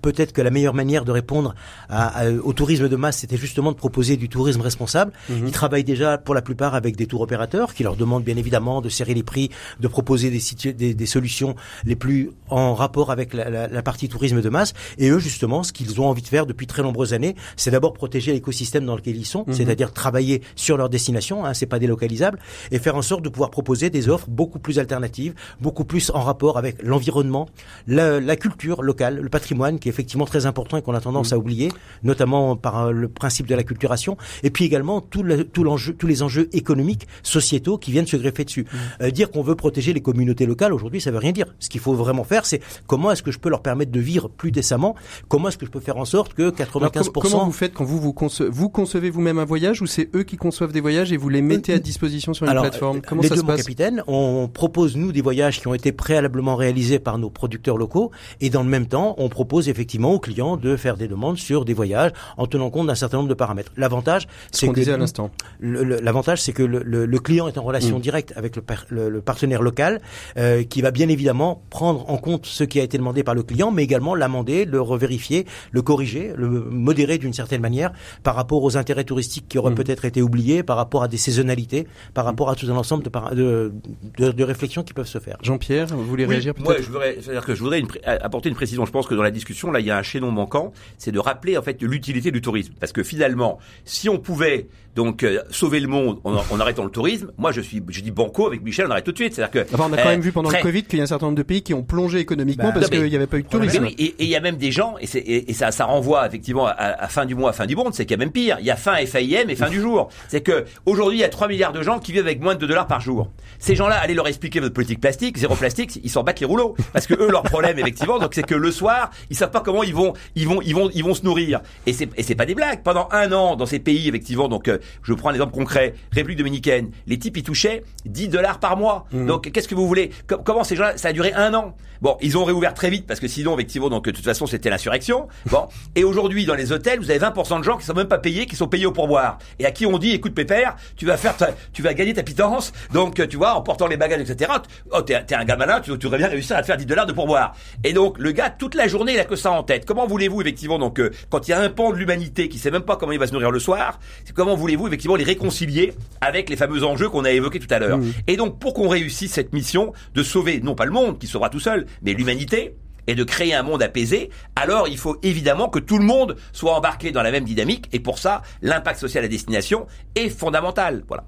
peut-être 0.02 0.34
que 0.34 0.42
la 0.42 0.50
meilleure 0.50 0.74
manière 0.74 1.06
de 1.06 1.12
répondre 1.12 1.56
à, 1.90 2.26
au 2.44 2.54
tourisme 2.54 2.90
de 2.90 2.96
masse, 2.96 3.20
c'était 3.20 3.38
justement 3.38 3.72
de 3.72 3.78
proposer 3.78 4.18
du 4.18 4.30
tourisme 4.30 4.62
responsable. 4.62 5.12
Mhm. 5.30 5.48
Ils 5.48 5.52
travaillent 5.52 5.84
déjà 5.84 6.18
pour 6.18 6.36
la 6.36 6.42
plupart 6.42 6.76
avec 6.76 6.96
des 6.96 7.08
tours 7.08 7.22
opérateurs 7.22 7.74
qui 7.74 7.84
leur 7.84 7.96
demandent 7.96 8.24
bien 8.24 8.38
évidemment 8.38 8.82
de 8.82 8.90
serrer 8.90 9.14
les 9.14 9.24
prix, 9.24 9.50
de 9.80 9.88
proposer 9.88 10.30
des, 10.30 10.74
des, 10.74 10.94
des 10.94 11.06
solutions 11.06 11.56
les 11.86 11.96
plus 11.96 12.32
en 12.50 12.74
rapport 12.74 13.12
avec 13.12 13.34
la, 13.34 13.50
la, 13.50 13.68
la, 13.68 13.82
partie 13.82 14.10
tourisme 14.10 14.42
de 14.42 14.50
masse. 14.50 14.74
Et 14.98 15.10
eux, 15.10 15.20
justement, 15.20 15.64
ce 15.64 15.74
qu'ils 15.74 16.00
ont 16.02 16.08
envie 16.08 16.22
de 16.22 16.28
faire 16.28 16.46
depuis 16.46 16.68
très 16.68 16.82
nombreuses 16.82 17.14
années, 17.14 17.36
c'est 17.56 17.72
d'abord 17.72 17.94
protéger 17.94 18.34
l'écosystème 18.34 18.86
dans 18.86 18.96
lequel 18.96 19.16
ils 19.16 19.26
sont, 19.26 19.44
mhm. 19.48 19.54
c'est-à-dire 19.54 19.92
travailler 19.94 20.42
sur 20.62 20.78
leur 20.78 20.90
destination, 20.90 21.46
hein, 21.46 21.54
c'est 21.54 21.66
pas 21.66 21.80
délocalisable, 21.80 22.40
et 22.72 22.80
faire 22.80 22.96
en 22.96 23.02
sorte 23.02 23.24
de 23.24 23.30
pouvoir 23.30 23.50
proposer 23.50 23.90
des 23.90 24.10
offres 24.10 24.28
beaucoup 24.30 24.60
plus 24.60 24.78
alternatives, 24.80 25.34
beaucoup 25.60 25.86
plus 25.86 26.12
en 26.14 26.22
rapport 26.22 26.58
avec 26.58 26.84
l'environnement, 26.84 27.50
la, 27.88 28.20
la 28.20 28.36
culture 28.36 28.84
locale, 28.84 29.20
le 29.20 29.30
patrimoine 29.30 29.80
qui 29.80 29.90
est 29.90 29.92
effectivement 29.92 30.26
très 30.26 30.46
important 30.46 30.78
et 30.78 30.82
qu'on 30.82 30.94
a 30.94 31.02
tendance 31.02 31.32
mm. 31.32 31.34
à 31.34 31.38
oublier, 31.38 31.72
notamment 32.04 32.56
par 32.56 32.88
euh, 32.88 32.92
le 32.92 33.08
principe 33.08 33.48
de 33.48 33.56
la 33.56 33.64
culturation, 33.64 34.18
et 34.44 34.52
puis 34.52 34.66
également 34.66 35.02
tout, 35.02 35.24
le, 35.24 35.44
tout 35.44 35.64
l'enjeu, 35.64 35.94
tous 35.94 36.08
les 36.08 36.22
enjeux 36.22 36.48
économiques, 36.54 37.08
sociétaux 37.24 37.80
qui 37.80 37.92
viennent 37.92 38.08
se 38.08 38.18
greffer 38.18 38.46
dessus. 38.46 38.64
Mm. 38.72 38.78
Euh, 39.04 39.12
dire 39.12 39.32
qu'on 39.32 39.42
veut 39.42 39.56
protéger 39.56 39.94
les 39.94 40.02
communautés 40.02 40.46
locales 40.46 40.74
aujourd'hui, 40.74 41.02
ça 41.02 41.10
veut 41.10 41.18
rien 41.18 41.32
dire. 41.32 41.48
Ce 41.60 41.70
qu'il 41.70 41.82
faut 41.82 41.94
vraiment 41.94 42.24
faire, 42.24 42.46
c'est 42.46 42.62
comment 42.86 43.12
est-ce 43.12 43.24
que 43.24 43.32
je 43.32 43.40
peux 43.40 43.50
leur 43.50 43.64
permettre 43.64 43.92
de 43.92 44.00
vivre 44.00 44.30
plus 44.30 44.52
décemment? 44.52 44.96
Comment 45.28 45.50
est-ce 45.50 45.58
que 45.58 45.66
je 45.66 45.72
peux 45.72 45.80
faire 45.80 45.98
en 45.98 46.06
sorte 46.06 46.36
que 46.36 46.52
95% 46.52 47.12
comment 47.14 47.46
vous 47.46 47.52
faites 47.52 47.74
quand 47.74 47.84
vous 47.84 48.00
vous, 48.00 48.16
vous 48.50 48.70
concevez 48.70 49.10
vous-même 49.10 49.40
un 49.40 49.46
voyage 49.46 49.82
ou 49.82 49.88
c'est 49.88 50.10
eux 50.16 50.24
qui 50.24 50.38
conçoivent 50.52 50.74
des 50.74 50.82
voyages 50.82 51.14
et 51.14 51.18
vous 51.18 51.30
les 51.30 51.42
mettez 51.42 51.72
à 51.72 51.76
euh, 51.78 51.80
disposition 51.80 52.34
sur 52.34 52.46
une 52.46 52.60
plateforme 52.60 53.00
Comment 53.08 53.22
ça 53.22 53.38
se 53.38 53.42
passe 53.42 53.64
capitaine, 53.64 54.04
on 54.08 54.50
propose 54.54 54.98
nous 54.98 55.14
des 55.14 55.22
voyages 55.22 55.62
qui 55.62 55.68
ont 55.68 55.74
été 55.74 55.94
préalablement 55.94 56.58
réalisés 56.58 57.00
par 57.00 57.18
nos 57.18 57.30
producteurs 57.30 57.78
locaux. 57.78 58.12
Et 58.42 58.50
dans 58.50 58.62
le 58.62 58.68
même 58.68 58.86
temps, 58.86 59.16
on 59.18 59.30
propose 59.30 59.70
effectivement 59.70 60.12
aux 60.12 60.20
clients 60.20 60.58
de 60.58 60.76
faire 60.76 60.98
des 60.98 61.08
demandes 61.08 61.38
sur 61.38 61.64
des 61.64 61.74
voyages 61.74 62.12
en 62.36 62.48
tenant 62.48 62.70
compte 62.70 62.88
d'un 62.88 62.96
certain 62.96 63.18
nombre 63.18 63.30
de 63.30 63.34
paramètres. 63.34 63.72
L'avantage, 63.78 64.28
c'est 64.52 64.68
que 64.68 64.74
disait 64.74 64.92
à 64.92 64.98
l'instant. 64.98 65.32
L'avantage, 65.62 66.42
c'est 66.42 66.52
que 66.52 66.64
le, 66.64 66.84
le, 66.84 67.20
client 67.20 67.48
est 67.48 67.58
en 67.58 67.64
relation 67.64 68.00
mm. 68.00 68.02
directe 68.02 68.34
avec 68.36 68.58
le, 68.58 69.10
le 69.10 69.22
partenaire 69.22 69.62
local, 69.62 70.02
euh, 70.38 70.64
qui 70.64 70.82
va 70.82 70.92
bien 70.92 71.08
évidemment 71.08 71.62
prendre 71.70 72.10
en 72.10 72.18
compte 72.18 72.46
ce 72.46 72.66
qui 72.66 72.82
a 72.82 72.84
été 72.84 72.98
demandé 72.98 73.24
par 73.24 73.36
le 73.36 73.44
client, 73.44 73.72
mais 73.72 73.84
également 73.84 74.16
l'amender, 74.16 74.66
le 74.66 74.82
revérifier, 74.82 75.46
le 75.72 75.82
corriger, 75.82 76.34
le 76.36 76.50
modérer 76.50 77.18
d'une 77.20 77.34
certaine 77.34 77.62
manière 77.62 77.94
par 78.24 78.36
rapport 78.36 78.62
aux 78.64 78.76
intérêts 78.76 79.06
touristiques 79.06 79.48
qui 79.48 79.58
auraient 79.58 79.72
mm. 79.72 79.76
peut-être 79.76 80.04
été 80.04 80.22
oubliés, 80.22 80.41
par 80.64 80.78
rapport 80.78 81.04
à 81.04 81.08
des 81.08 81.18
saisonnalités, 81.18 81.88
par 82.14 82.26
rapport 82.26 82.50
à 82.50 82.56
tout 82.56 82.68
un 82.70 82.76
ensemble 82.76 83.04
de, 83.04 83.72
de, 84.18 84.32
de, 84.32 84.44
réflexions 84.44 84.84
qui 84.84 84.94
peuvent 84.94 85.08
se 85.08 85.20
faire. 85.20 85.38
Jean-Pierre, 85.42 85.88
vous 85.88 86.06
voulez 86.06 86.26
réagir 86.26 86.54
peut-être 86.54 86.66
Moi, 86.66 86.78
je 86.80 86.88
voudrais, 86.88 87.16
dire 87.16 87.46
que 87.46 87.56
je 87.56 87.64
voudrais 87.64 87.84
apporter 88.06 88.50
une 88.50 88.56
précision. 88.56 88.86
Je 88.86 88.92
pense 88.92 89.08
que 89.08 89.16
dans 89.16 89.24
la 89.24 89.32
discussion, 89.32 89.72
là, 89.72 89.80
il 89.80 89.86
y 89.86 89.92
a 89.92 89.98
un 89.98 90.04
chaînon 90.04 90.32
manquant, 90.32 90.74
c'est 90.98 91.12
de 91.12 91.20
rappeler 91.20 91.58
en 91.58 91.62
fait 91.62 91.82
l'utilité 91.82 92.32
du 92.32 92.42
tourisme, 92.42 92.74
parce 92.80 92.92
que 92.92 93.04
finalement, 93.04 93.60
si 93.86 94.10
on 94.10 94.18
pouvait 94.18 94.68
donc 94.96 95.24
euh, 95.24 95.42
sauver 95.50 95.80
le 95.80 95.88
monde 95.88 96.20
en, 96.24 96.36
en, 96.36 96.60
arrêtant 96.60 96.84
le 96.84 96.90
tourisme. 96.90 97.32
Moi, 97.38 97.52
je 97.52 97.62
suis, 97.62 97.82
je 97.90 98.02
dis 98.02 98.12
banco 98.12 98.48
avec 98.48 98.62
Michel, 98.62 98.88
on 98.88 98.92
arrête 98.92 99.06
tout 99.06 99.12
de 99.12 99.18
suite. 99.18 99.34
C'est-à-dire 99.34 99.66
que 99.66 99.74
enfin, 99.74 99.88
on 99.90 99.94
a 99.94 99.98
quand 99.98 100.10
même 100.10 100.22
vu 100.22 100.32
pendant 100.32 100.50
le 100.50 100.62
Covid 100.62 100.84
qu'il 100.84 100.98
y 100.98 101.02
a 101.02 101.04
un 101.04 101.08
certain 101.08 101.28
nombre 101.28 101.38
de 101.38 101.44
pays 101.44 101.62
qui 101.62 101.74
ont 101.74 101.84
plongé 101.84 102.20
économiquement 102.20 102.66
bah, 102.66 102.72
parce 102.74 102.90
qu'il 102.90 103.04
n'y 103.04 103.16
avait 103.16 103.28
pas 103.28 103.38
eu 103.38 103.44
de 103.44 103.48
tourisme. 103.48 103.86
et 103.98 104.16
il 104.20 104.28
y 104.28 104.36
a 104.36 104.40
même 104.40 104.58
des 104.58 104.72
gens, 104.72 104.96
et, 105.00 105.06
et, 105.18 105.50
et 105.50 105.54
ça, 105.54 105.72
ça 105.72 105.86
renvoie 105.86 106.26
effectivement 106.28 106.68
à, 106.68 106.72
à, 106.72 107.08
fin 107.08 107.26
du 107.26 107.36
mois, 107.36 107.52
à 107.52 107.54
fin 107.54 107.66
du 107.66 107.76
monde, 107.76 107.94
c'est 107.94 108.06
qu'il 108.06 108.12
y 108.12 108.20
a 108.20 108.24
même 108.24 108.32
pire. 108.32 108.58
Il 108.60 108.66
y 108.66 108.72
a 108.72 108.76
fin 108.76 108.96
FAIM 109.06 109.50
et 109.50 109.56
fin 109.56 109.70
du 109.70 109.80
jour. 109.80 110.10
C'est 110.28 110.42
que 110.42 110.66
aujourd'hui, 110.86 111.20
il 111.20 111.22
y 111.22 111.26
a 111.26 111.30
3 111.30 111.48
milliards 111.48 111.74
de 111.74 111.82
gens 111.84 112.00
qui 112.00 112.12
vivent 112.12 112.26
avec 112.26 112.42
moins 112.42 112.56
de 112.56 112.60
2 112.60 112.68
dollars 112.68 112.88
par 112.88 113.02
jour. 113.02 113.32
Ces 113.60 113.76
gens-là, 113.76 113.98
allez 113.98 114.14
leur 114.14 114.28
expliquer 114.28 114.60
votre 114.60 114.74
politique 114.74 115.00
plastique, 115.00 115.38
zéro 115.38 115.56
plastique, 115.56 116.00
ils 116.04 116.10
s'en 116.10 116.24
battent 116.24 116.40
les 116.40 116.46
rouleaux. 116.46 116.76
Parce 116.94 117.08
que 117.08 117.14
eux, 117.14 117.30
leur 117.32 117.44
problème, 117.44 117.78
effectivement, 117.80 118.20
donc 118.20 118.34
c'est 118.34 118.46
que 118.46 118.56
le 118.56 118.72
soir, 118.72 119.12
ils 119.30 119.36
savent 119.36 119.52
pas 119.52 119.62
comment 119.62 119.84
ils 119.84 119.96
vont, 119.96 120.14
ils 120.36 120.48
vont, 120.48 120.62
ils 120.62 120.76
vont, 120.76 120.90
ils 120.94 121.04
vont 121.04 121.14
se 121.14 121.24
nourrir. 121.24 121.62
Et 121.86 121.94
c'est, 121.94 122.10
et 122.18 122.24
c'est 122.24 122.36
pas 122.36 122.46
des 122.46 122.56
blagues. 122.56 122.84
Pendant 122.84 123.08
un 123.12 123.32
an, 123.32 123.56
dans 123.56 123.66
ces 123.66 123.80
pays, 123.80 124.08
effectivement, 124.10 124.48
donc 124.48 124.68
euh, 124.68 124.78
je 125.04 125.14
prends 125.14 125.30
l'exemple 125.32 125.54
concret, 125.54 125.94
République 126.12 126.38
dominicaine, 126.38 126.92
les 127.08 127.20
types 127.20 127.38
ils 127.38 127.44
touchaient 127.44 127.84
10 128.06 128.30
dollars 128.30 128.60
par 128.60 128.78
mois. 128.78 129.06
Mmh. 129.12 129.26
Donc 129.26 129.52
qu'est-ce 129.52 129.68
que 129.68 129.76
vous 129.76 129.88
voulez? 129.88 130.12
Comment 130.44 130.64
ces 130.64 130.76
gens 130.76 130.92
ça 130.96 131.10
a 131.10 131.14
duré 131.14 131.34
un 131.34 131.54
an? 131.54 131.76
Bon, 132.02 132.18
ils 132.20 132.36
ont 132.36 132.44
réouvert 132.44 132.74
très 132.74 132.90
vite 132.90 133.06
parce 133.06 133.20
que 133.20 133.28
sinon 133.28 133.54
effectivement 133.54 133.90
donc 133.90 134.06
de 134.06 134.12
toute 134.12 134.26
façon 134.26 134.48
c'était 134.48 134.70
l'insurrection. 134.70 135.28
Bon, 135.46 135.68
et 135.96 136.04
aujourd'hui 136.04 136.46
dans 136.46 136.56
les 136.56 136.72
hôtels, 136.72 137.00
vous 137.00 137.12
avez 137.12 137.20
20% 137.20 137.60
de 137.60 137.64
gens 137.64 137.78
qui 137.78 137.86
sont 137.86 137.94
même 137.94 138.08
pas 138.08 138.18
payés, 138.18 138.48
qui 138.48 138.56
sont 138.56 138.68
payés 138.68 138.88
au 138.88 138.92
pourboire 138.92 139.38
et 139.60 139.66
à 139.66 139.72
qui 139.72 139.86
on 139.86 139.98
dit 140.00 140.12
écoute 140.12 140.34
pépère, 140.34 140.76
tu 140.96 141.06
vas 141.06 141.18
faire 141.18 141.36
tu 141.74 141.82
vas 141.82 141.94
gagner 141.94 142.14
ta 142.14 142.24
pitance. 142.24 142.74
Donc 142.92 143.28
tu 143.28 143.38
vois 143.38 143.54
en 143.54 143.62
portant 143.62 143.88
les 143.88 143.98
bagages 143.98 144.22
etc. 144.22 144.52
Oh 144.92 145.02
t'es 145.02 145.14
es 145.14 145.34
un 145.36 145.46
gars 145.46 145.56
malin, 145.56 145.80
tu, 145.80 145.98
tu 146.00 146.08
aurais 146.08 146.18
bien 146.18 146.28
réussir 146.28 146.58
à 146.58 146.62
te 146.62 146.66
faire 146.66 146.78
10 146.78 146.86
dollars 146.88 147.06
de 147.06 147.14
pourboire. 147.14 147.54
Et 147.84 147.94
donc 147.94 148.18
le 148.18 148.32
gars 148.32 148.50
toute 148.50 148.74
la 148.74 148.88
journée 148.88 149.14
il 149.14 149.20
a 149.20 149.26
que 149.26 149.36
ça 149.36 149.52
en 149.52 149.62
tête. 149.62 149.86
Comment 149.86 150.08
voulez-vous 150.08 150.42
effectivement 150.42 150.80
donc 150.80 151.00
euh, 151.00 151.12
quand 151.30 151.48
il 151.48 151.52
y 151.52 151.54
a 151.54 151.60
un 151.60 151.70
pan 151.70 151.92
de 151.92 151.98
l'humanité 151.98 152.50
qui 152.50 152.58
sait 152.58 152.72
même 152.72 152.82
pas 152.82 152.96
comment 152.96 153.12
il 153.12 153.20
va 153.20 153.28
se 153.28 153.34
nourrir 153.34 153.52
le 153.52 153.60
soir, 153.60 154.00
comment 154.34 154.56
voulez-vous 154.76 154.88
effectivement 154.88 155.16
les 155.16 155.24
réconcilier 155.24 155.94
avec 156.22 156.50
les 156.50 156.56
fameux 156.56 156.84
enjeux 156.84 157.10
qu'on 157.10 157.26
a 157.26 157.32
évoqués 157.32 157.60
tout 157.60 157.74
à 157.74 157.80
l'heure. 157.80 157.98
Mmh. 157.98 158.12
Et 158.28 158.38
donc, 158.38 158.60
pour 158.60 158.74
qu'on 158.74 158.88
réussisse 158.88 159.34
cette 159.34 159.54
mission 159.54 159.94
de 160.14 160.24
sauver, 160.24 160.62
non 160.62 160.76
pas 160.76 160.86
le 160.86 160.92
monde 160.92 161.20
qui 161.20 161.28
sauvera 161.28 161.50
tout 161.50 161.60
seul, 161.60 161.86
mais 162.02 162.14
l'humanité, 162.14 162.76
et 163.08 163.16
de 163.16 163.24
créer 163.24 163.54
un 163.54 163.64
monde 163.64 163.82
apaisé, 163.82 164.30
alors 164.56 164.88
il 164.88 164.98
faut 164.98 165.18
évidemment 165.24 165.70
que 165.70 165.80
tout 165.80 165.98
le 165.98 166.06
monde 166.06 166.38
soit 166.54 166.76
embarqué 166.76 167.12
dans 167.12 167.24
la 167.24 167.32
même 167.32 167.46
dynamique, 167.46 167.90
et 167.92 168.00
pour 168.00 168.20
ça, 168.20 168.42
l'impact 168.62 169.00
social 169.00 169.24
à 169.24 169.28
destination 169.28 169.88
est 170.16 170.30
fondamental. 170.30 171.04
Voilà. 171.08 171.26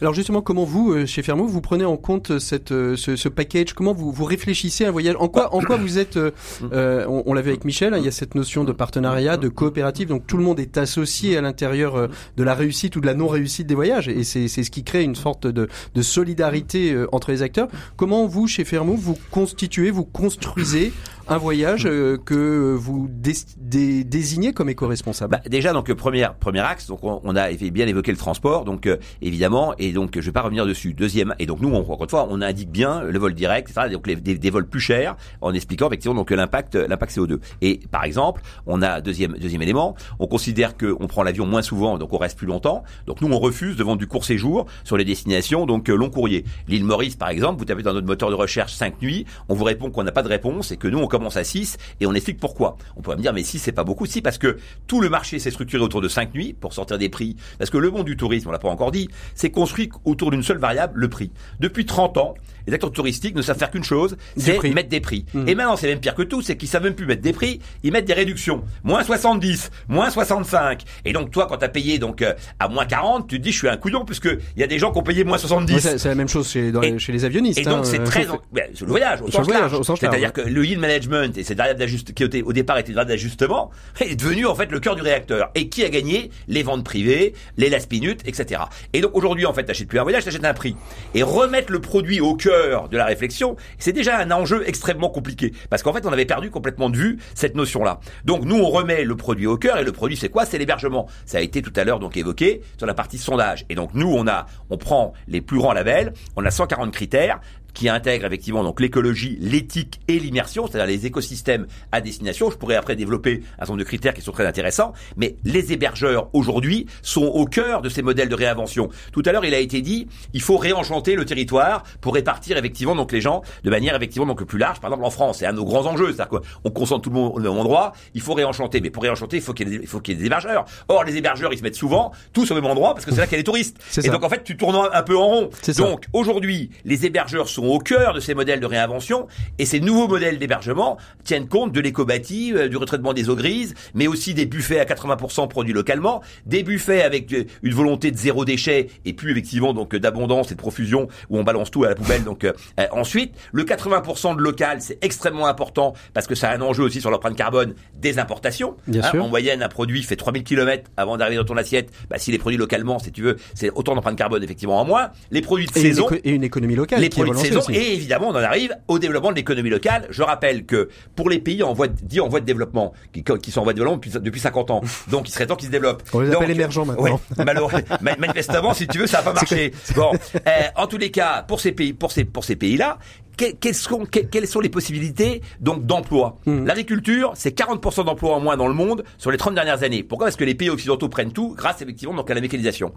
Alors 0.00 0.12
justement, 0.12 0.42
comment 0.42 0.64
vous, 0.64 0.92
euh, 0.92 1.06
chez 1.06 1.22
Fermo, 1.22 1.46
vous 1.46 1.60
prenez 1.60 1.84
en 1.84 1.96
compte 1.96 2.32
euh, 2.32 2.38
cette, 2.38 2.72
euh, 2.72 2.96
ce, 2.96 3.16
ce 3.16 3.28
package? 3.28 3.72
Comment 3.72 3.94
vous, 3.94 4.12
vous 4.12 4.24
réfléchissez 4.24 4.84
à 4.84 4.88
un 4.88 4.90
voyage 4.90 5.16
En 5.18 5.28
quoi, 5.28 5.54
en 5.54 5.60
quoi 5.60 5.76
vous 5.76 5.98
êtes 5.98 6.18
On, 6.62 7.32
l'a 7.32 7.40
vu 7.40 7.50
avec 7.50 7.64
Michel. 7.64 7.94
Hein, 7.94 7.98
il 7.98 8.04
y 8.04 8.08
a 8.08 8.12
cette 8.12 8.34
notion 8.34 8.64
de 8.64 8.72
partenariat, 8.72 9.36
de 9.36 9.48
coopérative. 9.48 10.08
Donc 10.08 10.26
tout 10.26 10.36
le 10.36 10.42
monde 10.42 10.60
est 10.60 10.76
associé 10.76 11.36
à 11.36 11.40
l'intérieur 11.40 12.08
de 12.36 12.42
la 12.42 12.54
réussite 12.54 12.96
ou 12.96 13.00
de 13.00 13.06
la 13.06 13.14
non 13.14 13.28
réussite 13.28 13.66
des 13.66 13.74
voyages, 13.74 14.08
et 14.08 14.24
c'est 14.24 14.48
ce 14.48 14.70
qui 14.70 14.84
crée 14.84 15.02
une 15.02 15.14
sorte 15.14 15.46
de, 15.46 15.68
de 15.94 16.02
solidarité 16.02 16.96
entre 17.12 17.30
les 17.30 17.42
acteurs. 17.42 17.68
Comment 17.96 18.26
vous, 18.26 18.46
chez 18.46 18.64
Fermo, 18.64 18.94
vous 18.94 19.16
constituez, 19.30 19.90
vous 19.90 20.04
construisez 20.04 20.92
un 21.28 21.38
voyage 21.38 21.84
que 21.84 22.74
vous 22.78 23.08
désignez 23.10 24.52
comme 24.52 24.68
éco-responsable? 24.68 25.38
Bah, 25.42 25.48
Déjà, 25.48 25.72
donc 25.72 25.92
premier 25.94 26.28
premier 26.40 26.60
axe, 26.60 26.86
donc 26.86 27.02
on, 27.02 27.20
on, 27.24 27.36
a 27.36 27.52
bien 27.52 27.86
évoqué 27.86 28.10
le 28.10 28.18
transport, 28.18 28.64
donc 28.64 28.88
évidemment, 29.22 29.74
et 29.78 29.92
donc 29.92 30.12
je 30.14 30.20
vais 30.20 30.32
pas 30.32 30.42
revenir 30.42 30.66
dessus. 30.66 30.94
Deuxième, 30.94 31.34
et 31.38 31.46
donc 31.46 31.60
nous, 31.60 31.68
on, 31.68 31.78
encore 31.78 32.02
une 32.02 32.08
fois, 32.08 32.26
on 32.30 32.40
indique 32.40 32.70
bien 32.70 33.02
le 33.02 33.18
vol 33.18 33.34
direct, 33.34 33.70
etc., 33.70 33.88
donc 33.92 34.06
les, 34.06 34.16
des, 34.16 34.50
vols 34.50 34.66
plus 34.66 34.80
chers, 34.80 35.16
en 35.40 35.54
expliquant 35.54 35.86
effectivement 35.88 36.14
donc 36.14 36.30
l'impact, 36.30 36.74
l'impact 36.74 37.16
CO2. 37.16 37.38
Et 37.62 37.80
par 37.90 38.04
exemple, 38.04 38.42
on 38.66 38.82
a 38.82 39.00
deuxième 39.00 39.34
deuxième 39.34 39.62
élément, 39.62 39.94
on 40.18 40.26
considère 40.26 40.76
qu'on 40.76 41.06
prend 41.06 41.22
l'avion 41.22 41.46
moins 41.46 41.62
souvent, 41.62 41.98
donc 41.98 42.12
on 42.12 42.18
reste 42.18 42.38
plus 42.38 42.46
longtemps. 42.46 42.84
Donc 43.06 43.20
nous, 43.20 43.32
on 43.32 43.38
refuse 43.38 43.76
de 43.76 43.84
vendre 43.84 43.98
du 43.98 44.06
court 44.06 44.24
séjour 44.24 44.66
sur 44.84 44.96
les 44.96 45.04
destinations 45.04 45.66
donc 45.66 45.88
long 45.88 46.10
courrier. 46.10 46.44
L'île 46.68 46.84
Maurice, 46.84 47.16
par 47.16 47.28
exemple, 47.28 47.58
vous 47.58 47.64
tapez 47.64 47.82
dans 47.82 47.92
notre 47.92 48.06
moteur 48.06 48.30
de 48.30 48.34
recherche 48.34 48.74
5 48.74 49.00
nuits, 49.02 49.26
on 49.48 49.54
vous 49.54 49.64
répond 49.64 49.90
qu'on 49.90 50.02
n'a 50.02 50.12
pas 50.12 50.22
de 50.22 50.28
réponse 50.28 50.72
et 50.72 50.76
que 50.76 50.88
nous, 50.88 50.98
on 50.98 51.06
commence 51.18 51.36
à 51.36 51.44
6 51.44 51.76
et 52.00 52.06
on 52.06 52.14
explique 52.14 52.40
pourquoi. 52.40 52.76
On 52.96 53.02
pourrait 53.02 53.16
me 53.16 53.22
dire, 53.22 53.32
mais 53.32 53.44
si 53.44 53.60
c'est 53.60 53.72
pas 53.72 53.84
beaucoup, 53.84 54.04
si 54.06 54.20
parce 54.20 54.38
que 54.38 54.58
tout 54.88 55.00
le 55.00 55.08
marché 55.08 55.38
s'est 55.38 55.52
structuré 55.52 55.82
autour 55.82 56.00
de 56.00 56.08
5 56.08 56.34
nuits 56.34 56.52
pour 56.52 56.72
sortir 56.72 56.98
des 56.98 57.08
prix. 57.08 57.36
Parce 57.58 57.70
que 57.70 57.78
le 57.78 57.90
monde 57.90 58.06
du 58.06 58.16
tourisme, 58.16 58.48
on 58.48 58.52
l'a 58.52 58.58
pas 58.58 58.68
encore 58.68 58.90
dit, 58.90 59.08
c'est 59.34 59.50
construit 59.50 59.90
autour 60.04 60.32
d'une 60.32 60.42
seule 60.42 60.58
variable, 60.58 60.98
le 60.98 61.08
prix. 61.08 61.30
Depuis 61.60 61.86
30 61.86 62.18
ans, 62.18 62.34
les 62.66 62.74
acteurs 62.74 62.92
touristiques 62.92 63.34
ne 63.34 63.42
savent 63.42 63.58
faire 63.58 63.70
qu'une 63.70 63.84
chose, 63.84 64.16
c'est 64.36 64.62
mettre 64.72 64.88
des 64.88 65.00
prix. 65.00 65.26
Mmh. 65.34 65.48
Et 65.48 65.54
maintenant, 65.54 65.76
c'est 65.76 65.88
même 65.88 66.00
pire 66.00 66.14
que 66.14 66.22
tout, 66.22 66.42
c'est 66.42 66.56
qu'ils 66.56 66.68
savent 66.68 66.84
même 66.84 66.94
plus 66.94 67.06
mettre 67.06 67.22
des 67.22 67.32
prix, 67.32 67.60
ils 67.82 67.92
mettent 67.92 68.06
des 68.06 68.14
réductions. 68.14 68.64
Moins 68.82 69.02
70, 69.02 69.70
moins 69.88 70.10
65. 70.10 70.82
Et 71.04 71.12
donc, 71.12 71.30
toi, 71.30 71.46
quand 71.46 71.58
t'as 71.58 71.68
payé 71.68 71.98
donc 71.98 72.22
euh, 72.22 72.32
à 72.58 72.68
moins 72.68 72.86
40, 72.86 73.28
tu 73.28 73.38
te 73.38 73.42
dis, 73.42 73.52
je 73.52 73.58
suis 73.58 73.68
un 73.68 73.76
couillon, 73.76 74.04
puisque 74.04 74.28
il 74.56 74.60
y 74.60 74.62
a 74.62 74.66
des 74.66 74.78
gens 74.78 74.92
qui 74.92 74.98
ont 74.98 75.02
payé 75.02 75.24
moins 75.24 75.38
70. 75.38 75.96
c'est 75.98 76.08
la 76.08 76.14
même 76.14 76.28
chose 76.28 76.48
chez, 76.48 76.72
chez 76.98 77.12
les 77.12 77.24
avionnistes. 77.24 77.58
Et 77.58 77.64
donc, 77.64 77.86
c'est 77.86 78.00
hein, 78.00 78.04
très, 78.04 78.26
ben, 78.52 78.64
le 78.80 78.86
voyage, 78.86 79.22
au 79.22 79.30
sens 79.30 79.48
large. 79.48 79.80
C'est-à-dire 79.98 80.32
que 80.32 80.40
le 80.40 80.64
yield 80.64 80.80
management 80.80 81.36
et 81.36 81.44
cette 81.44 81.58
variable 81.58 81.80
d'ajustement, 81.80 82.14
qui 82.14 82.42
au 82.42 82.52
départ 82.52 82.78
était 82.78 82.88
une 82.88 82.94
variable 82.94 83.12
d'ajustement, 83.12 83.70
est 84.00 84.16
devenu, 84.16 84.46
en 84.46 84.54
fait, 84.54 84.70
le 84.70 84.80
cœur 84.80 84.96
du 84.96 85.02
réacteur. 85.02 85.50
Et 85.54 85.68
qui 85.68 85.84
a 85.84 85.88
gagné? 85.88 86.30
Les 86.48 86.62
ventes 86.62 86.84
privées, 86.84 87.34
les 87.56 87.68
last 87.68 87.90
minutes, 87.90 88.20
etc. 88.26 88.62
Et 88.92 89.00
donc, 89.00 89.12
aujourd'hui, 89.14 89.46
en 89.46 89.52
fait, 89.52 89.64
t'achètes 89.64 89.88
plus 89.88 89.98
un 89.98 90.02
voyage, 90.02 90.24
t'achètes 90.24 90.44
un 90.44 90.54
prix. 90.54 90.76
Et 91.14 91.22
remettre 91.22 91.72
le 91.72 91.80
produit 91.80 92.20
au 92.20 92.34
cœur 92.34 92.53
de 92.90 92.96
la 92.96 93.04
réflexion, 93.04 93.56
c'est 93.78 93.92
déjà 93.92 94.18
un 94.18 94.30
enjeu 94.30 94.62
extrêmement 94.66 95.10
compliqué. 95.10 95.52
Parce 95.70 95.82
qu'en 95.82 95.92
fait, 95.92 96.06
on 96.06 96.12
avait 96.12 96.24
perdu 96.24 96.50
complètement 96.50 96.90
de 96.90 96.96
vue 96.96 97.18
cette 97.34 97.54
notion-là. 97.54 98.00
Donc, 98.24 98.44
nous, 98.44 98.56
on 98.56 98.70
remet 98.70 99.04
le 99.04 99.16
produit 99.16 99.46
au 99.46 99.56
cœur, 99.56 99.78
et 99.78 99.84
le 99.84 99.92
produit, 99.92 100.16
c'est 100.16 100.28
quoi? 100.28 100.44
C'est 100.44 100.58
l'hébergement. 100.58 101.08
Ça 101.26 101.38
a 101.38 101.40
été 101.40 101.62
tout 101.62 101.72
à 101.76 101.84
l'heure, 101.84 101.98
donc, 101.98 102.16
évoqué 102.16 102.62
sur 102.76 102.86
la 102.86 102.94
partie 102.94 103.18
sondage. 103.18 103.64
Et 103.68 103.74
donc, 103.74 103.90
nous, 103.94 104.12
on 104.12 104.26
a, 104.26 104.46
on 104.70 104.78
prend 104.78 105.12
les 105.28 105.40
plus 105.40 105.58
grands 105.58 105.72
labels, 105.72 106.12
on 106.36 106.44
a 106.44 106.50
140 106.50 106.92
critères, 106.92 107.40
qui 107.74 107.88
intègre 107.88 108.26
effectivement 108.26 108.62
donc 108.62 108.80
l'écologie, 108.80 109.36
l'éthique 109.40 110.00
et 110.08 110.18
l'immersion, 110.18 110.66
c'est-à-dire 110.66 110.86
les 110.86 111.06
écosystèmes 111.06 111.66
à 111.92 112.00
destination. 112.00 112.50
Je 112.50 112.56
pourrais 112.56 112.76
après 112.76 112.96
développer 112.96 113.42
un 113.54 113.58
certain 113.58 113.72
nombre 113.72 113.80
de 113.80 113.84
critères 113.84 114.14
qui 114.14 114.22
sont 114.22 114.32
très 114.32 114.46
intéressants, 114.46 114.92
mais 115.16 115.36
les 115.44 115.72
hébergeurs 115.72 116.30
aujourd'hui 116.32 116.86
sont 117.02 117.24
au 117.24 117.44
cœur 117.44 117.82
de 117.82 117.88
ces 117.88 118.02
modèles 118.02 118.28
de 118.28 118.34
réinvention. 118.34 118.88
Tout 119.12 119.22
à 119.26 119.32
l'heure, 119.32 119.44
il 119.44 119.54
a 119.54 119.58
été 119.58 119.82
dit, 119.82 120.06
il 120.32 120.40
faut 120.40 120.56
réenchanter 120.56 121.16
le 121.16 121.24
territoire 121.24 121.82
pour 122.00 122.14
répartir 122.14 122.56
effectivement 122.56 122.94
donc 122.94 123.12
les 123.12 123.20
gens 123.20 123.42
de 123.64 123.70
manière 123.70 123.96
effectivement 123.96 124.26
donc 124.26 124.44
plus 124.44 124.58
large. 124.58 124.80
Par 124.80 124.90
exemple, 124.90 125.04
en 125.04 125.10
France, 125.10 125.38
c'est 125.38 125.46
un 125.46 125.52
de 125.52 125.58
nos 125.58 125.64
grands 125.64 125.86
enjeux, 125.86 126.12
c'est-à-dire 126.12 126.40
qu'on 126.62 126.70
concentre 126.70 127.02
tout 127.02 127.10
le 127.10 127.16
monde 127.16 127.32
au 127.34 127.40
même 127.40 127.50
endroit. 127.52 127.92
Il 128.14 128.20
faut 128.20 128.34
réenchanter, 128.34 128.80
mais 128.80 128.90
pour 128.90 129.02
réenchanter, 129.02 129.36
il 129.36 129.42
faut 129.42 129.52
qu'il 129.52 129.68
y 129.68 129.86
qu'il 130.04 130.14
y 130.14 130.16
ait 130.16 130.20
des 130.20 130.26
hébergeurs. 130.26 130.64
Or, 130.88 131.04
les 131.04 131.16
hébergeurs, 131.16 131.52
ils 131.52 131.58
se 131.58 131.62
mettent 131.62 131.74
souvent 131.74 132.12
tous 132.32 132.50
au 132.50 132.54
même 132.54 132.66
endroit 132.66 132.94
parce 132.94 133.04
que 133.04 133.12
c'est 133.12 133.20
là 133.20 133.26
qu'il 133.26 133.32
y 133.32 133.36
a 133.36 133.38
les 133.38 133.44
touristes. 133.44 133.78
Et 134.02 134.08
donc 134.08 134.22
en 134.22 134.28
fait, 134.28 134.44
tu 134.44 134.56
tournes 134.56 134.88
un 134.92 135.02
peu 135.02 135.16
en 135.16 135.26
rond. 135.26 135.50
Donc 135.78 136.06
aujourd'hui, 136.12 136.70
les 136.84 137.06
hébergeurs 137.06 137.48
sont 137.48 137.63
au 137.72 137.78
cœur 137.78 138.14
de 138.14 138.20
ces 138.20 138.34
modèles 138.34 138.60
de 138.60 138.66
réinvention 138.66 139.26
et 139.58 139.64
ces 139.64 139.80
nouveaux 139.80 140.08
modèles 140.08 140.38
d'hébergement 140.38 140.98
tiennent 141.24 141.48
compte 141.48 141.72
de 141.72 141.80
l'éco-bâti, 141.80 142.52
euh, 142.54 142.68
du 142.68 142.76
retraitement 142.76 143.12
des 143.12 143.28
eaux 143.28 143.36
grises, 143.36 143.74
mais 143.94 144.06
aussi 144.06 144.34
des 144.34 144.46
buffets 144.46 144.80
à 144.80 144.84
80% 144.84 145.48
produits 145.48 145.72
localement, 145.72 146.22
des 146.46 146.62
buffets 146.62 147.02
avec 147.02 147.32
euh, 147.32 147.44
une 147.62 147.74
volonté 147.74 148.10
de 148.10 148.16
zéro 148.16 148.44
déchet 148.44 148.88
et 149.04 149.12
puis 149.12 149.30
effectivement 149.30 149.72
donc 149.72 149.94
d'abondance 149.96 150.52
et 150.52 150.54
de 150.54 150.60
profusion 150.60 151.08
où 151.30 151.38
on 151.38 151.44
balance 151.44 151.70
tout 151.70 151.84
à 151.84 151.88
la 151.88 151.94
poubelle. 151.94 152.24
Donc 152.24 152.44
euh, 152.44 152.52
ensuite, 152.92 153.34
le 153.52 153.64
80% 153.64 154.36
de 154.36 154.40
local, 154.40 154.80
c'est 154.80 155.02
extrêmement 155.02 155.46
important 155.46 155.94
parce 156.12 156.26
que 156.26 156.34
ça 156.34 156.50
a 156.50 156.56
un 156.56 156.60
enjeu 156.60 156.84
aussi 156.84 157.00
sur 157.00 157.10
l'empreinte 157.10 157.36
carbone 157.36 157.74
des 157.96 158.18
importations. 158.18 158.76
Bien 158.86 159.02
hein, 159.04 159.18
En 159.18 159.28
moyenne, 159.28 159.62
un 159.62 159.68
produit 159.68 160.02
fait 160.02 160.16
3000 160.16 160.44
km 160.44 160.90
avant 160.96 161.16
d'arriver 161.16 161.36
dans 161.36 161.44
ton 161.44 161.56
assiette. 161.56 161.90
Bah, 162.10 162.18
s'il 162.18 162.34
est 162.34 162.38
produit 162.38 162.58
localement, 162.58 162.98
si 162.98 163.12
tu 163.12 163.22
veux, 163.22 163.36
c'est 163.54 163.70
autant 163.70 163.94
d'empreinte 163.94 164.16
carbone 164.16 164.42
effectivement 164.42 164.80
en 164.80 164.84
moins. 164.84 165.10
Les 165.30 165.42
produits 165.42 165.66
de 165.66 165.78
et 165.78 165.82
saison 165.82 166.08
une 166.10 166.20
et 166.24 166.30
une 166.30 166.44
économie 166.44 166.76
locale. 166.76 167.00
Les 167.00 167.08
qui 167.08 167.20
produits 167.20 167.32
de 167.32 167.46
saison 167.46 167.53
et 167.70 167.94
évidemment, 167.94 168.28
on 168.28 168.34
en 168.34 168.36
arrive 168.36 168.76
au 168.88 168.98
développement 168.98 169.30
de 169.30 169.36
l'économie 169.36 169.70
locale. 169.70 170.06
Je 170.10 170.22
rappelle 170.22 170.64
que 170.64 170.88
pour 171.16 171.30
les 171.30 171.38
pays 171.38 171.62
en 171.62 171.72
voie 171.72 171.88
de, 171.88 171.94
dits 172.02 172.20
en 172.20 172.28
voie 172.28 172.40
de 172.40 172.46
développement, 172.46 172.92
qui, 173.12 173.22
qui 173.22 173.50
sont 173.50 173.60
en 173.60 173.64
voie 173.64 173.72
de 173.72 173.78
développement 173.78 173.96
depuis, 173.96 174.10
depuis 174.20 174.40
50 174.40 174.70
ans, 174.70 174.80
donc 175.08 175.28
il 175.28 175.32
serait 175.32 175.46
temps 175.46 175.56
qu'ils 175.56 175.68
se 175.68 175.72
développent. 175.72 176.02
On 176.12 176.20
les 176.20 176.32
appelle 176.32 176.50
émergents 176.50 176.84
maintenant. 176.84 177.20
Ouais, 177.74 178.16
manifestement, 178.18 178.74
si 178.74 178.86
tu 178.86 178.98
veux, 178.98 179.06
ça 179.06 179.18
n'a 179.18 179.24
pas 179.24 179.32
marché. 179.32 179.72
Bon, 179.94 180.12
euh, 180.12 180.50
en 180.76 180.86
tous 180.86 180.98
les 180.98 181.10
cas, 181.10 181.42
pour 181.46 181.60
ces 181.60 181.72
pays, 181.72 181.92
pour 181.92 182.12
ces 182.12 182.24
pour 182.24 182.44
ces 182.44 182.56
pays-là, 182.56 182.98
quelles 183.36 183.74
sont, 183.74 184.06
quelles 184.06 184.46
sont 184.46 184.60
les 184.60 184.68
possibilités 184.68 185.42
donc 185.60 185.86
d'emploi? 185.86 186.38
Mhm. 186.46 186.66
L'agriculture, 186.66 187.32
c'est 187.34 187.56
40% 187.56 188.04
d'emplois 188.04 188.34
en 188.36 188.40
moins 188.40 188.56
dans 188.56 188.68
le 188.68 188.74
monde 188.74 189.04
sur 189.18 189.30
les 189.30 189.38
30 189.38 189.54
dernières 189.54 189.82
années. 189.82 190.02
Pourquoi? 190.02 190.26
Parce 190.26 190.36
que 190.36 190.44
les 190.44 190.54
pays 190.54 190.70
occidentaux 190.70 191.08
prennent 191.08 191.32
tout 191.32 191.54
grâce 191.56 191.82
effectivement 191.82 192.14
donc 192.14 192.30
à 192.30 192.34
la 192.34 192.40
mécanisation. 192.40 192.92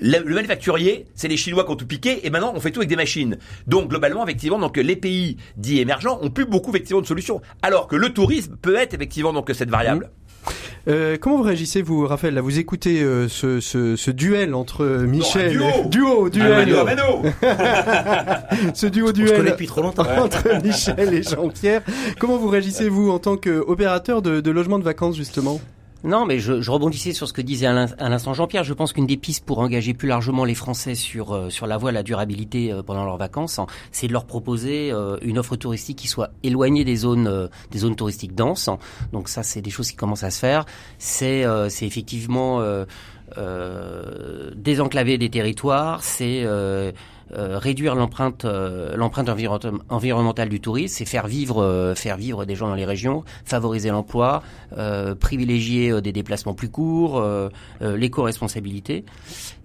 Le, 0.00 0.18
le 0.24 0.34
manufacturier, 0.34 1.06
c'est 1.14 1.28
les 1.28 1.36
Chinois 1.36 1.64
qui 1.64 1.70
ont 1.70 1.76
tout 1.76 1.86
piqué 1.86 2.26
et 2.26 2.30
maintenant 2.30 2.52
on 2.54 2.60
fait 2.60 2.70
tout 2.70 2.80
avec 2.80 2.88
des 2.88 2.96
machines. 2.96 3.36
Donc 3.66 3.88
globalement, 3.88 4.24
effectivement, 4.24 4.58
donc 4.58 4.76
les 4.76 4.96
pays 4.96 5.36
dits 5.56 5.80
émergents 5.80 6.18
ont 6.22 6.30
plus 6.30 6.46
beaucoup 6.46 6.70
effectivement 6.70 7.00
de 7.02 7.06
solutions. 7.06 7.40
Alors 7.62 7.86
que 7.88 7.96
le 7.96 8.10
tourisme 8.12 8.56
peut 8.60 8.76
être 8.76 8.94
effectivement 8.94 9.32
donc 9.32 9.50
cette 9.54 9.70
variable. 9.70 10.10
Euh, 10.86 11.18
comment 11.20 11.36
vous 11.36 11.42
réagissez, 11.42 11.82
vous, 11.82 12.06
Raphaël 12.06 12.32
Là, 12.34 12.40
vous 12.40 12.58
écoutez 12.58 13.02
euh, 13.02 13.28
ce, 13.28 13.60
ce, 13.60 13.96
ce 13.96 14.10
duel 14.10 14.54
entre 14.54 14.86
Michel, 14.86 15.50
duo. 15.50 15.64
duo, 15.86 16.26
Ah, 16.26 16.30
duel, 16.30 16.68
Mano, 16.84 16.84
Mano 16.84 17.22
ce 18.74 18.86
duo 18.86 19.12
duel 19.12 19.44
depuis 19.44 19.66
trop 19.66 19.82
longtemps. 19.82 20.06
entre 20.18 20.62
Michel 20.64 21.12
et 21.12 21.22
Jean-Pierre. 21.22 21.82
Comment 22.18 22.38
vous 22.38 22.48
réagissez, 22.48 22.88
vous, 22.88 23.10
en 23.10 23.18
tant 23.18 23.36
qu'opérateur 23.36 24.22
de, 24.22 24.40
de 24.40 24.50
logement 24.50 24.78
de 24.78 24.84
vacances, 24.84 25.16
justement? 25.16 25.60
Non, 26.04 26.26
mais 26.26 26.38
je, 26.38 26.70
rebondissais 26.70 27.12
sur 27.12 27.26
ce 27.26 27.32
que 27.32 27.42
disait 27.42 27.66
à 27.66 27.72
l'in- 27.72 27.86
à 27.98 28.08
l'instant 28.08 28.32
Jean-Pierre. 28.32 28.62
Je 28.62 28.72
pense 28.72 28.92
qu'une 28.92 29.06
des 29.06 29.16
pistes 29.16 29.44
pour 29.44 29.58
engager 29.58 29.94
plus 29.94 30.06
largement 30.08 30.44
les 30.44 30.54
Français 30.54 30.94
sur 30.94 31.32
euh, 31.34 31.50
sur 31.50 31.66
la 31.66 31.76
voie 31.76 31.90
de 31.90 31.94
la 31.96 32.04
durabilité 32.04 32.72
euh, 32.72 32.82
pendant 32.84 33.04
leurs 33.04 33.16
vacances, 33.16 33.58
hein, 33.58 33.66
c'est 33.90 34.06
de 34.06 34.12
leur 34.12 34.24
proposer 34.24 34.92
euh, 34.92 35.16
une 35.22 35.38
offre 35.38 35.56
touristique 35.56 35.98
qui 35.98 36.06
soit 36.06 36.30
éloignée 36.44 36.84
des 36.84 36.94
zones 36.96 37.48
des 37.72 37.78
zones 37.78 37.96
touristiques 37.96 38.34
denses. 38.36 38.68
hein. 38.68 38.78
Donc 39.12 39.28
ça, 39.28 39.42
c'est 39.42 39.60
des 39.60 39.70
choses 39.70 39.90
qui 39.90 39.96
commencent 39.96 40.22
à 40.24 40.30
se 40.30 40.38
faire. 40.38 40.66
C'est 40.98 41.44
c'est 41.68 41.86
effectivement 41.86 42.62
désenclaver 44.54 45.18
des 45.18 45.30
territoires. 45.30 46.02
C'est 46.02 46.44
euh, 47.34 47.58
réduire 47.58 47.94
l'empreinte 47.94 48.44
euh, 48.44 48.96
environnementale 49.88 50.48
du 50.48 50.60
tourisme, 50.60 50.94
c'est 50.96 51.04
faire 51.04 51.26
vivre 51.26 51.62
euh, 51.62 51.94
faire 51.94 52.16
vivre 52.16 52.44
des 52.44 52.54
gens 52.54 52.68
dans 52.68 52.74
les 52.74 52.84
régions, 52.84 53.24
favoriser 53.44 53.90
l'emploi, 53.90 54.42
privilégier 55.20 56.00
des 56.00 56.12
déplacements 56.12 56.54
plus 56.54 56.68
courts, 56.68 57.22
l'éco-responsabilité. 57.80 59.04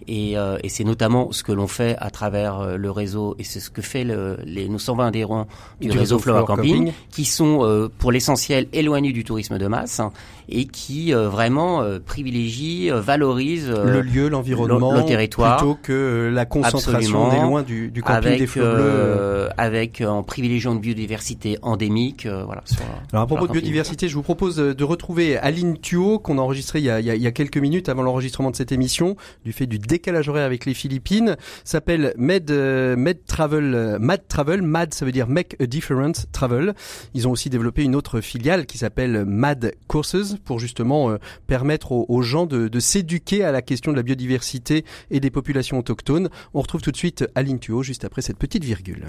Et, 0.08 0.38
euh, 0.38 0.58
et 0.63 0.70
c'est 0.70 0.84
notamment 0.84 1.32
ce 1.32 1.44
que 1.44 1.52
l'on 1.52 1.68
fait 1.68 1.96
à 2.00 2.10
travers 2.10 2.60
euh, 2.60 2.78
le 2.78 2.92
réseau, 2.92 3.36
et 3.39 3.44
c'est 3.44 3.60
ce 3.60 3.70
que 3.70 3.82
fait 3.82 4.04
le, 4.04 4.38
les, 4.46 4.68
nos 4.70 4.80
120 4.80 5.08
adhérents 5.08 5.48
du, 5.82 5.88
Du 5.89 5.98
réseau 5.98 6.20
Flower 6.20 6.44
Camping, 6.46 6.76
Camping. 6.88 6.94
qui 7.12 7.26
sont 7.26 7.60
euh, 7.63 7.89
pour 8.00 8.12
l'essentiel 8.12 8.68
éloignés 8.74 9.12
du 9.13 9.24
tourisme 9.24 9.58
de 9.58 9.68
masse 9.68 10.00
hein, 10.00 10.12
et 10.50 10.66
qui 10.66 11.13
euh, 11.13 11.30
vraiment 11.30 11.82
euh, 11.82 12.00
privilégient, 12.06 12.92
valorisent 13.00 13.70
euh, 13.70 13.86
Le 13.94 14.02
lieu, 14.02 14.28
l'environnement, 14.30 14.94
le 14.94 15.06
territoire. 15.06 15.58
plutôt 15.58 15.78
que 15.82 16.30
la 16.34 16.46
concentration. 16.46 16.92
Absolument. 16.98 17.30
On 17.30 17.34
est 17.34 17.42
loin 17.42 17.62
du, 17.63 17.89
du 17.92 18.02
camping 18.02 18.16
avec 18.28 18.39
des 18.39 18.48
flots 18.48 18.62
bleus. 18.63 18.72
euh, 18.84 19.50
avec 19.58 20.02
euh, 20.02 20.08
en 20.08 20.24
privilégiant 20.24 20.74
une 20.74 20.80
biodiversité 20.80 21.58
endémique 21.62 22.26
euh, 22.26 22.44
voilà 22.46 22.62
sur, 22.66 22.82
Alors 23.12 23.24
à 23.24 23.28
propos 23.28 23.44
de 23.44 23.48
camping. 23.48 23.62
biodiversité, 23.62 24.08
je 24.08 24.16
vous 24.16 24.22
propose 24.24 24.56
de 24.58 24.84
retrouver 24.84 25.38
Aline 25.38 25.78
Thuot 25.78 26.20
qu'on 26.20 26.38
a 26.38 26.42
enregistré 26.42 26.80
il 26.80 26.86
y 26.86 26.89
a- 26.89 27.00
il 27.00 27.22
y 27.22 27.28
a 27.28 27.32
quelques 27.32 27.58
minutes 27.58 27.89
avant 27.89 28.02
l'enregistrement 28.04 28.52
de 28.52 28.56
cette 28.56 28.72
émission, 28.72 29.16
du 29.46 29.54
fait 29.54 29.66
du 29.68 29.78
décalage 29.93 30.27
horaire 30.27 30.45
avec 30.45 30.65
les 30.65 30.73
Philippines. 30.73 31.38
S'appelle 31.63 32.15
Med 32.17 32.49
euh, 32.49 32.95
Med 32.95 33.25
Travel, 33.27 33.75
euh, 33.75 33.99
Mad 33.99 34.27
Travel. 34.27 34.63
Mad, 34.63 34.91
ça 34.91 35.06
veut 35.06 35.12
dire 35.12 35.27
Make 35.27 35.56
a 35.62 35.67
Difference 35.67 36.25
Travel. 36.32 36.73
Ils 37.13 37.27
ont 37.27 37.32
aussi 37.32 37.51
développé 37.51 37.84
une 37.84 37.95
autre 37.95 38.19
filiale 38.19 38.65
qui 38.65 38.79
s'appelle 38.79 39.23
Mad 39.23 39.75
Courses 39.88 40.36
pour 40.45 40.58
justement 40.58 41.12
euh, 41.12 41.17
permettre 41.45 41.91
aux, 41.91 42.21
gens 42.23 42.47
de, 42.47 42.67
de 42.67 42.79
s'éduquer 42.79 43.43
à 43.43 43.51
la 43.51 43.62
question 43.62 43.91
de 43.91 43.97
la 43.97 44.01
biodiversité 44.01 44.84
et 45.12 45.19
des 45.19 45.29
populations 45.29 45.77
autochtones. 45.77 46.29
On 46.56 46.62
retrouve 46.62 46.82
tout 46.82 46.91
de 46.91 46.97
suite 46.97 47.25
Aline 47.36 47.60
Thuot 47.60 47.84
juste 47.84 48.03
après 48.03 48.23
cette 48.23 48.39
petite 48.39 48.63
virgule. 48.63 49.06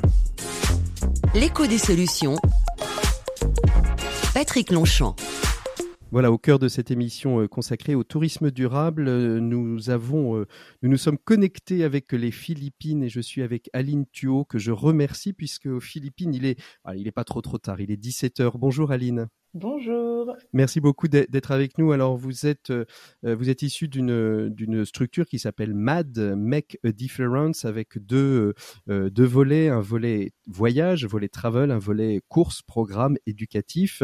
L'écho 1.34 1.66
des 1.66 1.78
solutions. 1.78 2.36
Patrick 4.34 4.70
Longchamp. 4.70 5.16
Voilà, 6.14 6.30
au 6.30 6.38
cœur 6.38 6.60
de 6.60 6.68
cette 6.68 6.92
émission 6.92 7.40
euh, 7.40 7.48
consacrée 7.48 7.96
au 7.96 8.04
tourisme 8.04 8.52
durable, 8.52 9.08
euh, 9.08 9.40
nous 9.40 9.90
avons, 9.90 10.36
euh, 10.36 10.46
nous 10.82 10.96
sommes 10.96 11.18
connectés 11.18 11.82
avec 11.82 12.12
les 12.12 12.30
Philippines 12.30 13.02
et 13.02 13.08
je 13.08 13.20
suis 13.20 13.42
avec 13.42 13.68
Aline 13.72 14.06
Thuot 14.12 14.44
que 14.44 14.58
je 14.58 14.70
remercie 14.70 15.32
puisque 15.32 15.66
aux 15.66 15.80
Philippines 15.80 16.32
il 16.32 16.46
est, 16.46 16.56
ah, 16.84 16.94
il 16.94 17.08
est 17.08 17.10
pas 17.10 17.24
trop 17.24 17.40
trop 17.40 17.58
tard, 17.58 17.80
il 17.80 17.90
est 17.90 17.96
17 17.96 18.38
h 18.38 18.52
Bonjour 18.56 18.92
Aline. 18.92 19.26
Bonjour. 19.54 20.34
Merci 20.52 20.80
beaucoup 20.80 21.06
d'être 21.06 21.52
avec 21.52 21.78
nous. 21.78 21.92
Alors 21.92 22.16
vous 22.16 22.44
êtes 22.44 22.70
euh, 22.70 22.84
vous 23.22 23.50
êtes 23.50 23.62
issu 23.62 23.86
d'une 23.86 24.84
structure 24.84 25.26
qui 25.26 25.38
s'appelle 25.38 25.74
MAD 25.74 26.34
Make 26.36 26.78
a 26.84 26.90
Difference 26.90 27.64
avec 27.64 27.96
deux 28.04 28.54
euh, 28.90 29.10
deux 29.10 29.24
volets, 29.24 29.68
un 29.68 29.80
volet 29.80 30.32
voyage, 30.48 31.06
volet 31.06 31.28
travel, 31.28 31.70
un 31.70 31.78
volet 31.78 32.20
course, 32.28 32.62
programme 32.62 33.16
éducatif. 33.26 34.02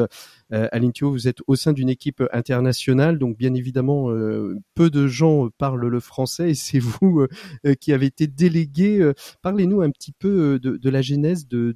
Euh, 0.53 0.69
Thio, 0.95 1.11
vous 1.11 1.27
êtes 1.27 1.41
au 1.49 1.57
sein 1.57 1.73
d'une 1.73 1.89
équipe 1.89 2.23
internationale, 2.33 3.19
donc 3.19 3.37
bien 3.37 3.55
évidemment 3.55 4.11
euh, 4.11 4.55
peu 4.77 4.89
de 4.89 5.09
gens 5.09 5.49
parlent 5.59 5.89
le 5.89 6.01
français 6.01 6.51
et 6.51 6.55
c'est 6.55 6.79
vous 6.79 7.27
euh, 7.67 7.75
qui 7.75 7.93
avez 7.93 8.07
été 8.07 8.27
délégué. 8.27 9.01
Euh, 9.01 9.15
Parlez-nous 9.43 9.81
un 9.81 9.91
petit 9.91 10.13
peu 10.13 10.61
euh, 10.65 10.79
de, 10.79 10.91
la 10.91 11.03
genèse 11.03 11.49
de, 11.49 11.75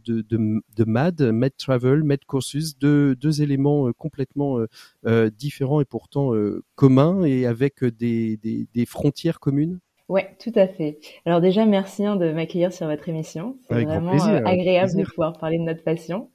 MAD, 0.87 1.22
Med 1.32 1.52
Travel, 1.56 2.04
Med 2.04 2.24
Courses, 2.24 2.78
deux, 2.78 3.16
deux 3.16 3.42
éléments 3.42 3.63
euh, 3.66 3.92
complètement 3.96 4.59
euh, 4.59 4.68
euh, 5.07 5.31
différents 5.31 5.81
et 5.81 5.85
pourtant 5.85 6.33
communs 6.74 7.24
et 7.24 7.46
avec 7.46 7.85
des, 7.85 8.37
des, 8.38 8.66
des 8.72 8.87
frontières 8.87 9.40
communes? 9.40 9.79
Ouais, 10.09 10.37
tout 10.38 10.53
à 10.55 10.68
fait. 10.68 10.98
Alors 11.24 11.40
déjà, 11.40 11.64
merci 11.64 12.05
hein, 12.05 12.16
de 12.16 12.31
m'accueillir 12.33 12.72
sur 12.72 12.87
votre 12.87 13.09
émission. 13.09 13.57
C'est 13.68 13.74
Avec 13.74 13.88
vraiment 13.88 14.11
plaisir, 14.11 14.35
euh, 14.35 14.40
agréable 14.44 14.92
plaisir. 14.92 14.96
de 14.96 15.05
pouvoir 15.05 15.38
parler 15.38 15.59
de 15.59 15.62
notre 15.64 15.83
passion. 15.83 16.31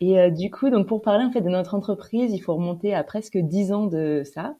Et 0.00 0.18
euh, 0.18 0.30
du 0.30 0.50
coup, 0.50 0.70
donc 0.70 0.88
pour 0.88 1.02
parler 1.02 1.24
en 1.24 1.30
fait 1.32 1.40
de 1.42 1.48
notre 1.48 1.74
entreprise, 1.74 2.32
il 2.32 2.40
faut 2.40 2.54
remonter 2.54 2.94
à 2.94 3.04
presque 3.04 3.38
dix 3.38 3.72
ans 3.72 3.86
de 3.86 4.22
ça, 4.24 4.56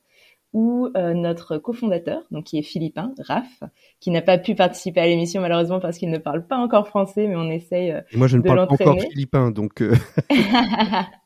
où 0.52 0.88
euh, 0.96 1.14
notre 1.14 1.58
cofondateur, 1.58 2.22
donc 2.30 2.44
qui 2.44 2.58
est 2.58 2.62
philippin, 2.62 3.12
Raph, 3.18 3.64
qui 4.00 4.10
n'a 4.10 4.22
pas 4.22 4.38
pu 4.38 4.54
participer 4.54 5.00
à 5.00 5.06
l'émission 5.06 5.40
malheureusement 5.40 5.80
parce 5.80 5.98
qu'il 5.98 6.10
ne 6.10 6.18
parle 6.18 6.46
pas 6.46 6.58
encore 6.58 6.88
français, 6.88 7.26
mais 7.26 7.36
on 7.36 7.50
essaye 7.50 7.90
Et 8.12 8.16
moi, 8.16 8.28
je 8.28 8.36
ne 8.36 8.42
parle 8.42 8.66
pas 8.66 8.74
encore 8.74 9.00
philippin, 9.00 9.50
donc 9.50 9.82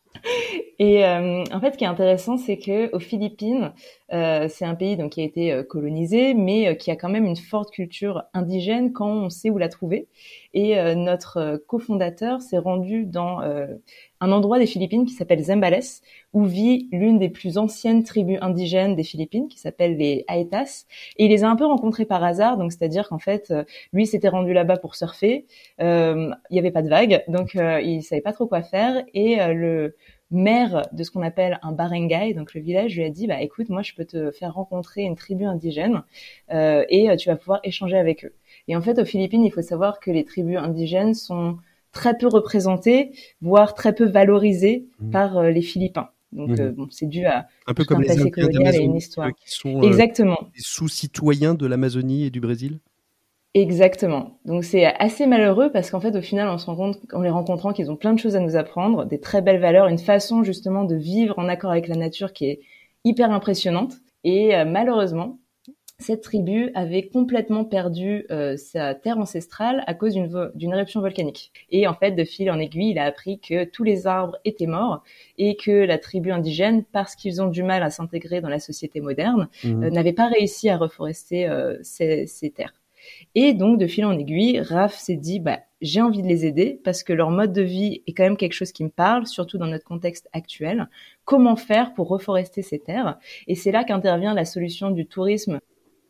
Et 0.79 1.05
euh, 1.05 1.45
en 1.53 1.61
fait, 1.61 1.73
ce 1.73 1.79
qui 1.79 1.85
est 1.85 1.89
intéressant, 1.89 2.37
c'est 2.37 2.59
que 2.59 2.95
aux 2.95 3.01
Philippines, 3.01 3.73
c'est 4.11 4.65
un 4.65 4.75
pays 4.75 4.97
donc 4.97 5.13
qui 5.13 5.21
a 5.21 5.25
été 5.25 5.53
euh, 5.53 5.63
colonisé, 5.63 6.35
mais 6.35 6.69
euh, 6.69 6.75
qui 6.75 6.91
a 6.91 6.97
quand 6.97 7.09
même 7.09 7.27
une 7.27 7.37
forte 7.37 7.71
culture 7.71 8.25
indigène 8.33 8.93
quand 8.93 9.11
on 9.11 9.31
sait 9.31 9.51
où 9.51 9.59
la 9.59 9.69
trouver. 9.69 10.09
Et 10.55 10.79
euh, 10.79 10.95
notre 10.95 11.37
euh, 11.37 11.59
cofondateur 11.67 12.41
s'est 12.41 12.59
rendu 12.59 13.05
dans 13.05 13.43
euh, 13.43 13.67
un 14.21 14.33
endroit 14.33 14.59
des 14.59 14.67
Philippines 14.67 15.05
qui 15.05 15.13
s'appelle 15.13 15.43
Zambales, 15.43 15.83
où 16.33 16.45
vit 16.45 16.89
l'une 16.91 17.19
des 17.19 17.29
plus 17.29 17.59
anciennes 17.59 18.03
tribus 18.03 18.39
indigènes 18.41 18.97
des 18.97 19.05
Philippines, 19.05 19.49
qui 19.49 19.59
s'appelle 19.59 19.97
les 19.97 20.25
Aetas. 20.29 20.87
Et 21.17 21.27
il 21.27 21.31
les 21.31 21.45
a 21.45 21.51
un 21.51 21.57
peu 21.57 21.67
rencontrés 21.67 22.07
par 22.07 22.25
hasard, 22.25 22.57
donc 22.57 22.73
c'est-à-dire 22.73 23.09
qu'en 23.09 23.19
fait, 23.19 23.51
euh, 23.51 23.65
lui 23.93 24.07
s'était 24.07 24.29
rendu 24.29 24.53
là-bas 24.53 24.79
pour 24.79 24.97
surfer. 24.97 25.47
Euh, 25.81 26.31
il 26.51 26.55
n'y 26.55 26.59
avait 26.59 26.71
pas 26.71 26.83
de 26.83 26.89
vagues, 26.89 27.25
donc 27.29 27.57
euh, 27.57 27.81
il 27.81 28.03
savait 28.03 28.23
pas 28.23 28.33
trop 28.33 28.47
quoi 28.47 28.63
faire. 28.63 29.05
Et 29.15 29.41
euh, 29.41 29.53
le 29.53 29.97
maire 30.31 30.87
de 30.93 31.03
ce 31.05 31.11
qu'on 31.11 31.23
appelle 31.23 31.59
un 31.63 31.73
barangay, 31.73 32.35
donc 32.35 32.55
le 32.55 32.61
village, 32.61 32.95
lui 32.97 33.05
a 33.05 33.11
dit 33.11 33.27
bah 33.27 33.41
écoute, 33.41 33.69
moi 33.71 33.83
je 33.83 33.95
peux 33.95 34.05
te 34.05 34.31
faire 34.31 34.55
rencontrer 34.55 35.03
une 35.03 35.17
tribu 35.17 35.45
indigène 35.45 36.03
euh, 36.53 36.85
et 36.91 37.11
euh, 37.11 37.17
tu 37.17 37.29
vas 37.29 37.37
pouvoir 37.37 37.61
échanger 37.65 37.97
avec 37.97 38.25
eux. 38.25 38.35
Et 38.69 38.77
en 38.77 38.83
fait, 38.83 38.99
aux 38.99 39.05
Philippines, 39.07 39.45
il 39.45 39.51
faut 39.53 39.63
savoir 39.63 40.01
que 40.01 40.11
les 40.11 40.25
tribus 40.25 40.59
indigènes 40.59 41.15
sont 41.15 41.57
très 41.93 42.17
peu 42.19 42.27
représentées, 42.29 43.13
voire 43.41 43.75
très 43.75 43.95
peu 43.95 44.05
valorisées 44.07 44.87
Mhm. 45.01 45.11
par 45.11 45.39
euh, 45.39 45.51
les 45.51 45.63
Philippins. 45.63 46.11
Donc 46.33 46.51
Mhm. 46.51 46.61
euh, 46.61 46.73
bon, 46.73 46.89
c'est 46.91 47.07
dû 47.07 47.25
à 47.25 47.49
un 47.67 47.73
peu 47.75 47.85
comme 47.85 47.99
un 47.99 48.03
les 48.03 48.09
passé 48.09 48.31
colonial 48.31 48.75
et 48.75 48.79
une 48.81 48.93
d'Amazonie, 48.93 48.99
histoire. 48.99 49.29
euh, 49.29 49.33
qui 49.33 49.51
sont 49.51 49.83
euh, 49.83 49.87
exactement. 49.89 50.39
sous-citoyens 50.59 51.55
de 51.55 51.67
l'Amazonie 51.67 52.25
et 52.25 52.31
du 52.31 52.41
Brésil. 52.41 52.81
Exactement. 53.55 54.39
Donc 54.45 54.63
c'est 54.63 54.85
assez 54.85 55.27
malheureux 55.27 55.71
parce 55.73 55.91
qu'en 55.91 56.01
fait 56.01 56.15
au 56.15 56.21
final 56.21 56.49
on 56.49 56.59
se 56.59 56.67
rend 56.67 56.77
compte 56.77 56.99
en 57.13 57.23
les 57.23 57.31
rencontrant 57.31 57.73
qu'ils 57.73 57.91
ont 57.91 57.97
plein 57.97 58.13
de 58.13 58.19
choses 58.19 58.37
à 58.37 58.41
nous 58.41 58.57
apprendre, 58.57 59.05
des 59.07 59.21
très 59.21 59.43
belles 59.43 59.61
valeurs, 59.61 59.89
une 59.89 59.99
façon 59.99 60.45
justement 60.45 60.85
de 60.85 60.95
vivre 60.95 61.35
en 61.39 61.49
accord 61.49 61.71
avec 61.71 61.89
la 61.89 61.97
nature 61.97 62.33
qui 62.33 62.47
est 62.47 62.61
hyper 63.05 63.31
impressionnante. 63.33 63.95
Et 64.23 64.55
euh, 64.55 64.65
malheureusement, 64.65 65.39
cette 65.99 66.23
tribu 66.23 66.71
avait 66.75 67.09
complètement 67.09 67.65
perdu 67.65 68.27
euh, 68.31 68.57
sa 68.57 68.95
terre 68.95 69.19
ancestrale 69.19 69.85
à 69.87 69.95
cause 69.95 70.15
d'une 70.15 70.29
vo- 70.29 70.51
d'une 70.55 70.73
éruption 70.73 71.01
volcanique. 71.01 71.53
Et 71.71 71.87
en 71.89 71.95
fait, 71.95 72.13
de 72.13 72.25
fil 72.25 72.51
en 72.51 72.59
aiguille, 72.61 72.91
il 72.93 72.99
a 72.99 73.05
appris 73.05 73.41
que 73.41 73.65
tous 73.65 73.85
les 73.85 74.07
arbres 74.09 74.39
étaient 74.45 74.67
morts 74.67 75.05
et 75.39 75.57
que 75.57 75.73
la 75.73 75.99
tribu 75.99 76.33
indigène, 76.33 76.85
parce 76.85 77.17
qu'ils 77.17 77.43
ont 77.43 77.49
du 77.49 77.63
mal 77.65 77.83
à 77.85 77.91
s'intégrer 77.91 78.41
dans 78.43 78.51
la 78.51 78.61
société 78.61 79.01
moderne, 79.01 79.49
Mhm. 79.65 79.85
euh, 79.85 79.91
n'avait 79.91 80.13
pas 80.15 80.29
réussi 80.29 80.69
à 80.71 80.79
reforester 80.79 81.49
ces, 81.83 82.27
ces 82.27 82.51
terres. 82.51 82.75
Et 83.35 83.55
donc, 83.55 83.79
de 83.79 83.87
fil 83.87 84.05
en 84.05 84.19
aiguille, 84.19 84.61
Raph 84.61 84.95
s'est 84.95 85.17
dit, 85.17 85.41
bah, 85.41 85.61
j'ai 85.81 86.01
envie 86.01 86.23
de 86.23 86.29
les 86.29 86.45
aider 86.45 86.81
parce 86.85 87.03
que 87.03 87.13
leur 87.13 87.31
mode 87.31 87.53
de 87.53 87.63
vie 87.63 88.03
est 88.07 88.13
quand 88.13 88.25
même 88.25 88.37
quelque 88.37 88.53
chose 88.53 88.73
qui 88.73 88.85
me 88.85 88.91
parle, 88.91 89.27
surtout 89.27 89.59
dans 89.59 89.67
notre 89.67 89.85
contexte 89.85 90.29
actuel. 90.33 90.89
Comment 91.25 91.57
faire 91.57 91.95
pour 91.95 92.09
reforester 92.09 92.63
ces 92.63 92.79
terres? 92.79 93.19
Et 93.47 93.55
c'est 93.55 93.73
là 93.73 93.85
qu'intervient 93.85 94.35
la 94.35 94.45
solution 94.45 94.91
du 94.91 95.07
tourisme. 95.07 95.61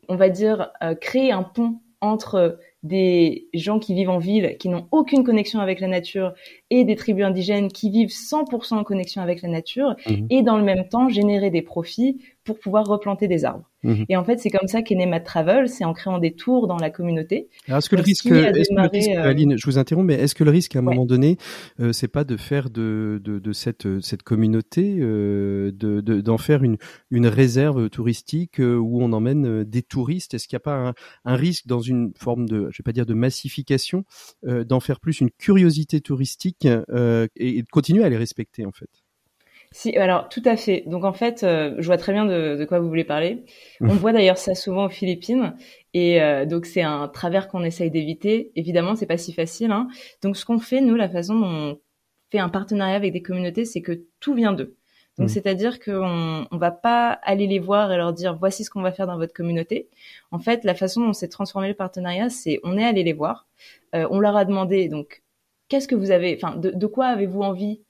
On 0.09 0.17
va 0.17 0.31
dire 0.31 0.71
euh, 0.83 0.95
créer 0.95 1.33
un 1.33 1.43
pont 1.43 1.81
entre 2.01 2.59
des 2.85 3.49
gens 3.55 3.79
qui 3.79 3.93
vivent 3.93 4.11
en 4.11 4.19
ville, 4.19 4.57
qui 4.59 4.69
n'ont 4.69 4.87
aucune 4.93 5.25
connexion 5.25 5.61
avec 5.61 5.81
la 5.81 5.89
nature, 5.89 6.33
et 6.71 6.85
des 6.85 6.95
tribus 6.95 7.25
indigènes 7.25 7.69
qui 7.69 7.91
vivent 7.91 8.11
100% 8.11 8.75
en 8.75 8.85
connexion 8.85 9.21
avec 9.21 9.43
la 9.43 9.49
nature, 9.49 9.97
mhm. 10.07 10.29
et 10.31 10.43
dans 10.43 10.57
le 10.57 10.63
même 10.63 10.89
temps 10.89 11.09
générer 11.09 11.51
des 11.51 11.63
profits 11.63 12.23
pour 12.49 12.59
pouvoir 12.59 12.87
replanter 12.87 13.29
des 13.29 13.45
arbres. 13.45 13.69
Mhm. 13.83 14.07
Et 14.09 14.17
en 14.17 14.25
fait, 14.25 14.39
c'est 14.39 14.49
comme 14.49 14.69
ça 14.69 14.81
qu'est 14.81 14.95
né 14.95 15.05
Mad 15.05 15.23
Travel, 15.23 15.69
c'est 15.69 15.85
en 15.85 15.93
créant 15.93 16.19
des 16.19 16.33
tours 16.33 16.67
dans 16.67 16.79
la 16.79 16.89
communauté. 16.89 17.51
Alors, 17.67 17.79
est-ce 17.79 17.91
que 17.91 17.97
le 17.97 18.01
risque, 18.03 18.25
est-ce 18.25 18.71
que 18.71 18.75
le 18.75 18.89
risque 18.89 19.11
euh, 19.11 19.29
Aline, 19.29 19.59
je 19.59 19.67
vous 19.67 19.77
interromps, 19.77 20.07
mais 20.07 20.15
est-ce 20.15 20.35
que 20.35 20.45
le 20.45 20.51
risque 20.51 20.75
à 20.75 20.79
un 20.79 20.83
moment 20.83 21.05
donné, 21.05 21.37
euh, 21.79 21.93
c'est 21.93 22.09
pas 22.09 22.25
de 22.25 22.39
faire 22.39 22.71
de, 22.71 23.21
de, 23.23 23.39
de 23.39 23.53
cette, 23.53 24.01
cette 24.01 24.23
communauté, 24.23 24.97
euh, 24.99 25.71
de, 25.75 26.01
d'en 26.01 26.39
faire 26.39 26.65
une, 26.65 26.79
une 27.11 27.27
réserve 27.27 27.91
touristique 27.91 28.61
euh, 28.61 28.77
où 28.77 29.03
on 29.03 29.13
emmène 29.13 29.65
des 29.65 29.83
touristes? 29.83 30.33
Est-ce 30.33 30.49
qu'il 30.49 30.57
n'y 30.57 30.63
a 30.63 30.65
pas 30.65 30.89
un, 30.89 30.95
un, 31.27 31.37
risque 31.37 31.67
dans 31.67 31.81
une 31.81 32.13
forme 32.19 32.49
de, 32.49 32.69
je 32.71 32.79
vais 32.79 32.85
pas 32.85 32.93
dire 32.93 33.05
de 33.05 33.15
massification, 33.15 34.05
d'en 34.43 34.81
faire 34.81 35.01
plus 35.01 35.21
une 35.21 35.31
curiosité 35.31 36.01
touristique 36.01 36.65
et, 36.65 37.59
et 37.59 37.63
de 37.63 37.69
continuer 37.71 38.05
à 38.05 38.09
les 38.09 38.17
respecter 38.17 38.65
en 38.65 38.73
fait? 38.73 38.89
Si, 39.71 39.97
alors 39.97 40.29
tout 40.29 40.43
à 40.47 40.57
fait. 40.57 40.85
Donc 40.87 41.05
en 41.05 41.13
fait, 41.13 41.45
euh, 41.45 41.75
je 41.79 41.87
vois 41.87 41.99
très 41.99 42.13
bien 42.13 42.25
de, 42.25 42.57
de, 42.57 42.65
quoi 42.65 42.81
vous 42.81 42.89
voulez 42.89 43.05
parler. 43.05 43.45
On 43.81 43.89
voit 43.89 44.13
d'ailleurs 44.13 44.39
ça 44.39 44.55
souvent 44.55 44.87
aux 44.87 44.91
Philippines, 44.91 45.55
et 45.93 46.23
euh, 46.23 46.47
donc 46.47 46.65
c'est 46.65 46.83
un 46.83 47.07
travers 47.09 47.49
qu'on 47.49 47.63
essaye 47.65 47.91
d'éviter. 47.91 48.51
Évidemment, 48.57 48.97
c'est 48.97 49.07
pas 49.07 49.19
si 49.19 49.33
facile. 49.33 49.71
Hein. 49.71 49.89
Donc 50.23 50.37
ce 50.37 50.47
qu'on 50.47 50.59
fait, 50.59 50.81
nous, 50.81 50.95
la 50.97 51.09
façon 51.09 51.35
dont 51.35 51.47
on 51.47 51.81
fait 52.31 52.39
un 52.39 52.49
partenariat 52.49 52.97
avec 52.97 53.13
des 53.13 53.23
communautés, 53.23 53.67
c'est 53.67 53.83
que 53.83 54.05
tout 54.21 54.35
vient 54.35 54.53
d'eux. 54.53 54.77
Donc 55.19 55.27
mmh. 55.27 55.33
c'est-à-dire 55.33 55.81
qu'on 55.81 56.47
on 56.51 56.57
va 56.57 56.71
pas 56.71 57.11
aller 57.11 57.47
les 57.47 57.59
voir 57.59 57.93
et 57.93 57.97
leur 57.97 58.13
dire 58.15 58.37
voici 58.37 58.65
ce 58.65 58.71
qu'on 58.71 58.83
va 58.83 58.93
faire 58.93 59.07
dans 59.07 59.19
votre 59.19 59.35
communauté. 59.35 59.89
En 60.31 60.39
fait, 60.39 60.65
la 60.65 60.75
façon 60.75 61.05
dont 61.05 61.13
s'est 61.13 61.29
transformé 61.29 61.69
le 61.69 61.75
partenariat, 61.75 62.31
c'est 62.31 62.59
on 62.65 62.79
est 62.79 62.85
allé 62.85 63.03
les 63.03 63.13
voir, 63.13 63.47
euh, 63.95 64.07
on 64.11 64.19
leur 64.21 64.37
a 64.37 64.47
demandé 64.47 64.89
donc 64.89 65.23
qu'est-ce 65.69 65.89
que 65.89 65.95
vous 65.95 66.11
avez, 66.11 66.39
enfin 66.41 66.57
de, 66.57 66.71
de, 66.71 66.87
quoi 66.87 67.07
avez-vous 67.07 67.43
envie 67.43 67.83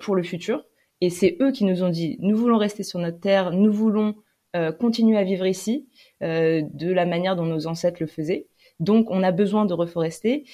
pour 0.00 0.14
le 0.14 0.22
futur? 0.22 0.64
Et 1.00 1.10
c'est 1.10 1.36
eux 1.40 1.52
qui 1.52 1.64
nous 1.64 1.82
ont 1.82 1.88
dit, 1.88 2.16
nous 2.20 2.36
voulons 2.36 2.58
rester 2.58 2.82
sur 2.82 2.98
notre 2.98 3.20
terre, 3.20 3.52
nous 3.52 3.72
voulons 3.72 4.16
euh, 4.56 4.72
continuer 4.72 5.16
à 5.18 5.24
vivre 5.24 5.46
ici 5.46 5.88
euh, 6.22 6.62
de 6.72 6.90
la 6.92 7.06
manière 7.06 7.36
dont 7.36 7.44
nos 7.44 7.66
ancêtres 7.66 7.98
le 8.00 8.06
faisaient. 8.06 8.48
Donc, 8.80 9.10
on 9.10 9.22
a 9.22 9.30
besoin 9.30 9.66
de 9.66 9.74
reforester. 9.74 10.44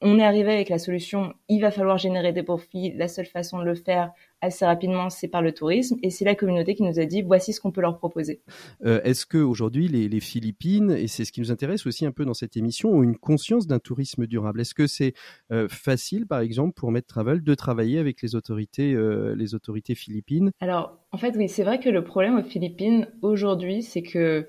On 0.00 0.18
est 0.18 0.24
arrivé 0.24 0.52
avec 0.52 0.68
la 0.68 0.78
solution, 0.78 1.32
il 1.48 1.60
va 1.60 1.70
falloir 1.70 1.96
générer 1.96 2.32
des 2.32 2.42
profits. 2.42 2.92
La 2.96 3.08
seule 3.08 3.26
façon 3.26 3.58
de 3.58 3.64
le 3.64 3.74
faire, 3.74 4.12
assez 4.40 4.64
rapidement, 4.64 5.10
c'est 5.10 5.28
par 5.28 5.42
le 5.42 5.52
tourisme. 5.52 5.96
Et 6.02 6.10
c'est 6.10 6.24
la 6.24 6.34
communauté 6.34 6.74
qui 6.74 6.82
nous 6.82 6.98
a 6.98 7.04
dit, 7.04 7.22
voici 7.22 7.52
ce 7.52 7.60
qu'on 7.60 7.70
peut 7.70 7.80
leur 7.80 7.98
proposer. 7.98 8.42
Euh, 8.84 9.00
Est-ce 9.02 9.26
que 9.26 9.38
aujourd'hui 9.38 9.88
les, 9.88 10.08
les, 10.08 10.20
Philippines, 10.20 10.90
et 10.90 11.08
c'est 11.08 11.24
ce 11.24 11.32
qui 11.32 11.40
nous 11.40 11.52
intéresse 11.52 11.86
aussi 11.86 12.06
un 12.06 12.12
peu 12.12 12.24
dans 12.24 12.34
cette 12.34 12.56
émission, 12.56 12.90
ont 12.90 13.02
une 13.02 13.16
conscience 13.16 13.66
d'un 13.66 13.78
tourisme 13.78 14.26
durable? 14.26 14.60
Est-ce 14.60 14.74
que 14.74 14.86
c'est 14.86 15.14
euh, 15.52 15.68
facile, 15.68 16.26
par 16.26 16.40
exemple, 16.40 16.74
pour 16.74 16.90
Med 16.90 17.06
Travel 17.06 17.42
de 17.42 17.54
travailler 17.54 17.98
avec 17.98 18.22
les 18.22 18.34
autorités, 18.34 18.92
euh, 18.94 19.34
les 19.34 19.54
autorités 19.54 19.94
philippines? 19.94 20.50
Alors, 20.60 20.98
en 21.12 21.18
fait, 21.18 21.34
oui, 21.36 21.48
c'est 21.48 21.64
vrai 21.64 21.80
que 21.80 21.88
le 21.88 22.04
problème 22.04 22.38
aux 22.38 22.44
Philippines 22.44 23.08
aujourd'hui, 23.22 23.82
c'est 23.82 24.02
que 24.02 24.46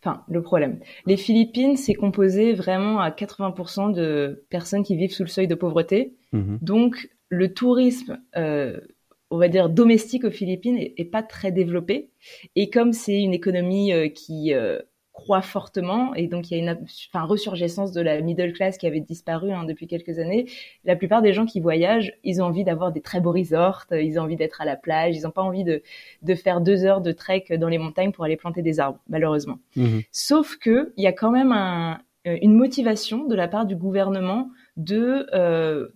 Enfin, 0.00 0.22
le 0.28 0.42
problème. 0.42 0.78
Les 1.06 1.16
Philippines, 1.16 1.76
c'est 1.76 1.94
composé 1.94 2.52
vraiment 2.52 3.00
à 3.00 3.10
80% 3.10 3.92
de 3.92 4.44
personnes 4.48 4.84
qui 4.84 4.96
vivent 4.96 5.12
sous 5.12 5.24
le 5.24 5.28
seuil 5.28 5.48
de 5.48 5.54
pauvreté. 5.54 6.14
Mmh 6.32 6.58
Donc, 6.62 7.08
le 7.28 7.52
tourisme 7.52 8.20
euh, 8.36 8.78
on 9.32 9.38
va 9.38 9.48
dire 9.48 9.68
domestique 9.70 10.24
aux 10.24 10.30
Philippines 10.30 10.78
est, 10.78 11.10
pas 11.10 11.22
très 11.22 11.50
développé 11.50 12.10
et 12.54 12.70
comme 12.70 12.92
c'est 12.92 13.20
une 13.20 13.32
économie 13.32 13.92
euh, 13.92 14.08
qui 14.08 14.52
euh, 14.52 14.78
croît 15.12 15.42
fortement 15.42 16.14
et 16.14 16.26
donc 16.26 16.50
il 16.50 16.58
y 16.58 16.60
a 16.60 16.62
une 16.62 16.78
enfin, 17.08 17.24
ressurgescence 17.24 17.92
de 17.92 18.02
la 18.02 18.20
middle 18.20 18.52
class 18.52 18.76
qui 18.76 18.86
avait 18.86 19.00
disparu 19.00 19.50
hein, 19.50 19.64
depuis 19.64 19.86
quelques 19.86 20.18
années. 20.18 20.46
La 20.84 20.96
plupart 20.96 21.22
des 21.22 21.32
gens 21.32 21.46
qui 21.46 21.60
voyagent, 21.60 22.12
ils 22.24 22.42
ont 22.42 22.46
envie 22.46 22.64
d'avoir 22.64 22.92
des 22.92 23.00
très 23.00 23.20
beaux 23.20 23.32
resorts, 23.32 23.86
ils 23.90 24.18
ont 24.18 24.22
envie 24.22 24.36
d'être 24.36 24.60
à 24.60 24.64
la 24.66 24.76
plage, 24.76 25.16
ils 25.16 25.22
n'ont 25.22 25.30
pas 25.30 25.42
envie 25.42 25.64
de, 25.64 25.82
de 26.22 26.34
faire 26.34 26.60
deux 26.60 26.84
heures 26.84 27.00
de 27.00 27.12
trek 27.12 27.44
dans 27.58 27.68
les 27.68 27.78
montagnes 27.78 28.12
pour 28.12 28.24
aller 28.24 28.36
planter 28.36 28.62
des 28.62 28.80
arbres, 28.80 29.00
malheureusement. 29.08 29.58
Mmh 29.76 30.00
Sauf 30.12 30.56
que 30.56 30.92
il 30.96 31.04
y 31.04 31.06
a 31.06 31.12
quand 31.12 31.30
même 31.30 31.52
un, 31.52 32.00
une 32.24 32.54
motivation 32.54 33.26
de 33.26 33.34
la 33.34 33.48
part 33.48 33.66
du 33.66 33.76
gouvernement 33.76 34.50
de 34.76 35.26
euh, 35.34 35.88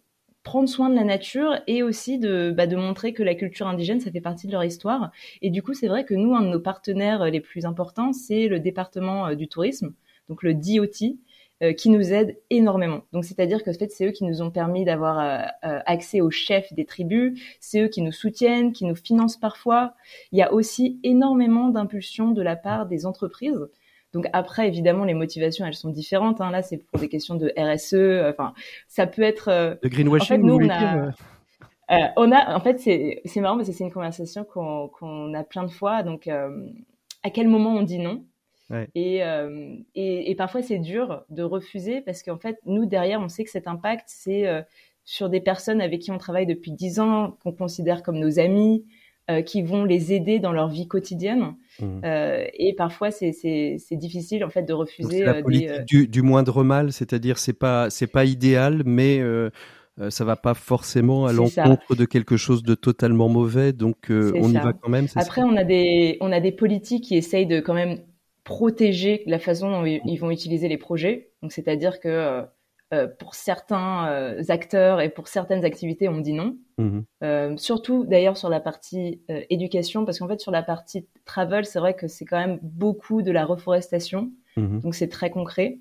prendre 0.46 0.68
soin 0.68 0.88
de 0.88 0.94
la 0.94 1.02
nature 1.02 1.56
et 1.66 1.82
aussi 1.82 2.20
de, 2.20 2.54
bah, 2.56 2.68
de 2.68 2.76
montrer 2.76 3.12
que 3.12 3.24
la 3.24 3.34
culture 3.34 3.66
indigène, 3.66 3.98
ça 3.98 4.12
fait 4.12 4.20
partie 4.20 4.46
de 4.46 4.52
leur 4.52 4.62
histoire. 4.62 5.10
Et 5.42 5.50
du 5.50 5.60
coup, 5.60 5.74
c'est 5.74 5.88
vrai 5.88 6.04
que 6.04 6.14
nous, 6.14 6.36
un 6.36 6.42
de 6.42 6.48
nos 6.48 6.60
partenaires 6.60 7.24
les 7.24 7.40
plus 7.40 7.66
importants, 7.66 8.12
c'est 8.12 8.46
le 8.46 8.60
département 8.60 9.26
euh, 9.26 9.34
du 9.34 9.48
tourisme, 9.48 9.92
donc 10.28 10.44
le 10.44 10.54
DOT, 10.54 11.16
euh, 11.64 11.72
qui 11.72 11.90
nous 11.90 12.12
aide 12.12 12.38
énormément. 12.50 13.02
Donc, 13.12 13.24
c'est-à-dire 13.24 13.64
que 13.64 13.70
en 13.70 13.74
fait, 13.74 13.90
c'est 13.90 14.06
eux 14.06 14.12
qui 14.12 14.22
nous 14.22 14.40
ont 14.40 14.52
permis 14.52 14.84
d'avoir 14.84 15.18
euh, 15.18 15.80
accès 15.84 16.20
aux 16.20 16.30
chefs 16.30 16.72
des 16.74 16.84
tribus, 16.84 17.40
c'est 17.58 17.80
eux 17.80 17.88
qui 17.88 18.02
nous 18.02 18.12
soutiennent, 18.12 18.72
qui 18.72 18.84
nous 18.84 18.94
financent 18.94 19.38
parfois. 19.38 19.94
Il 20.30 20.38
y 20.38 20.42
a 20.42 20.52
aussi 20.52 21.00
énormément 21.02 21.70
d'impulsions 21.70 22.30
de 22.30 22.42
la 22.42 22.54
part 22.54 22.86
des 22.86 23.04
entreprises. 23.04 23.66
Donc 24.12 24.26
après, 24.32 24.68
évidemment, 24.68 25.04
les 25.04 25.14
motivations, 25.14 25.66
elles 25.66 25.74
sont 25.74 25.90
différentes. 25.90 26.40
Hein. 26.40 26.50
Là, 26.50 26.62
c'est 26.62 26.78
pour 26.78 27.00
des 27.00 27.08
questions 27.08 27.34
de 27.34 27.52
RSE. 27.56 27.94
Euh, 27.94 28.30
enfin, 28.30 28.54
ça 28.88 29.06
peut 29.06 29.22
être. 29.22 29.48
Euh, 29.48 29.74
de 29.82 29.88
greenwashing. 29.88 30.22
En 30.22 30.26
fait, 30.26 30.38
nous, 30.38 30.54
on 30.54 30.68
a, 30.68 31.06
euh 31.06 32.08
on 32.16 32.32
a, 32.32 32.54
en 32.54 32.60
fait, 32.60 32.80
c'est 32.80 33.20
c'est 33.24 33.40
marrant 33.40 33.56
parce 33.56 33.68
que 33.68 33.74
c'est 33.74 33.84
une 33.84 33.92
conversation 33.92 34.44
qu'on 34.44 34.88
qu'on 34.88 35.34
a 35.34 35.44
plein 35.44 35.64
de 35.64 35.70
fois. 35.70 36.02
Donc, 36.02 36.28
à 36.28 37.30
quel 37.30 37.48
moment 37.48 37.74
on 37.74 37.82
dit 37.82 37.98
non? 37.98 38.24
Ouais. 38.68 38.88
et, 38.96 39.22
et, 39.94 40.30
et 40.30 40.34
parfois 40.34 40.60
c'est 40.60 40.78
dur 40.80 41.22
de 41.30 41.44
refuser 41.44 42.00
parce 42.00 42.24
qu'en 42.24 42.38
fait, 42.38 42.58
nous 42.66 42.84
derrière, 42.84 43.20
on 43.20 43.28
sait 43.28 43.44
que 43.44 43.50
cet 43.50 43.68
impact, 43.68 44.06
c'est 44.08 44.64
sur 45.04 45.30
des 45.30 45.40
personnes 45.40 45.80
avec 45.80 46.00
qui 46.00 46.10
on 46.10 46.18
travaille 46.18 46.46
depuis 46.46 46.72
dix 46.72 46.98
ans, 46.98 47.38
qu'on 47.42 47.52
considère 47.52 48.02
comme 48.02 48.18
nos 48.18 48.40
amis, 48.40 48.84
euh, 49.28 49.42
qui 49.42 49.62
vont 49.62 49.84
les 49.84 50.12
aider 50.12 50.38
dans 50.38 50.52
leur 50.52 50.68
vie 50.68 50.86
quotidienne. 50.86 51.56
Mmh. 51.80 52.00
Euh, 52.04 52.44
et 52.54 52.74
parfois, 52.74 53.10
c'est 53.10 53.34
difficile 53.90 54.44
en 54.44 54.50
fait 54.50 54.62
de 54.62 54.72
refuser. 54.72 55.24
la 55.24 55.34
euh, 55.34 55.42
politique 55.42 55.68
des, 55.68 55.84
du, 55.84 56.06
du, 56.06 56.22
moindre 56.22 56.62
mal, 56.62 56.92
c'est-à-dire 56.92 57.36
c'est 57.38 57.58
pas 57.58 57.90
c'est 57.90 58.06
pas 58.06 58.24
idéal, 58.24 58.82
mais 58.86 59.20
ça 60.10 60.24
va 60.24 60.36
pas 60.36 60.54
forcément 60.54 61.26
à 61.26 61.32
l'encontre 61.32 61.96
de 61.96 62.04
quelque 62.04 62.36
chose 62.36 62.62
de 62.62 62.76
totalement 62.76 63.28
mauvais, 63.28 63.72
donc 63.72 63.96
on 64.10 64.48
y 64.48 64.54
va 64.58 64.72
quand 64.72 64.90
même. 64.90 65.06
Après, 65.16 65.42
on 65.42 65.56
a 65.56 65.64
des 65.64 66.18
on 66.20 66.30
a 66.30 66.38
des 66.38 66.52
politiques 66.52 67.02
qui 67.02 67.16
essayent 67.16 67.46
de 67.46 67.58
quand 67.58 67.74
même 67.74 67.98
protéger 68.44 69.24
la 69.26 69.40
façon 69.40 69.72
dont 69.72 69.84
ils 69.84 70.18
vont 70.18 70.30
utiliser 70.30 70.68
les 70.68 70.78
projets. 70.78 71.32
Donc, 71.42 71.50
c'est-à-dire 71.50 71.98
que 71.98 72.44
euh, 72.94 73.08
pour 73.18 73.34
certains 73.34 74.08
euh, 74.10 74.42
acteurs 74.48 75.00
et 75.00 75.08
pour 75.08 75.26
certaines 75.26 75.64
activités, 75.64 76.08
on 76.08 76.18
dit 76.18 76.32
non. 76.32 76.56
Mmh 76.78 77.00
euh, 77.24 77.56
surtout 77.56 78.04
d'ailleurs 78.04 78.36
sur 78.36 78.48
la 78.48 78.60
partie 78.60 79.22
éducation, 79.50 80.04
parce 80.04 80.20
qu'en 80.20 80.28
fait 80.28 80.38
sur 80.38 80.52
la 80.52 80.62
partie 80.62 81.08
travel, 81.24 81.64
c'est 81.64 81.80
vrai 81.80 81.94
que 81.94 82.06
c'est 82.06 82.24
quand 82.24 82.38
même 82.38 82.60
beaucoup 82.62 83.22
de 83.22 83.32
la 83.32 83.44
reforestation, 83.44 84.30
mmh 84.56 84.80
donc 84.80 84.94
c'est 84.94 85.08
très 85.08 85.30
concret. 85.30 85.78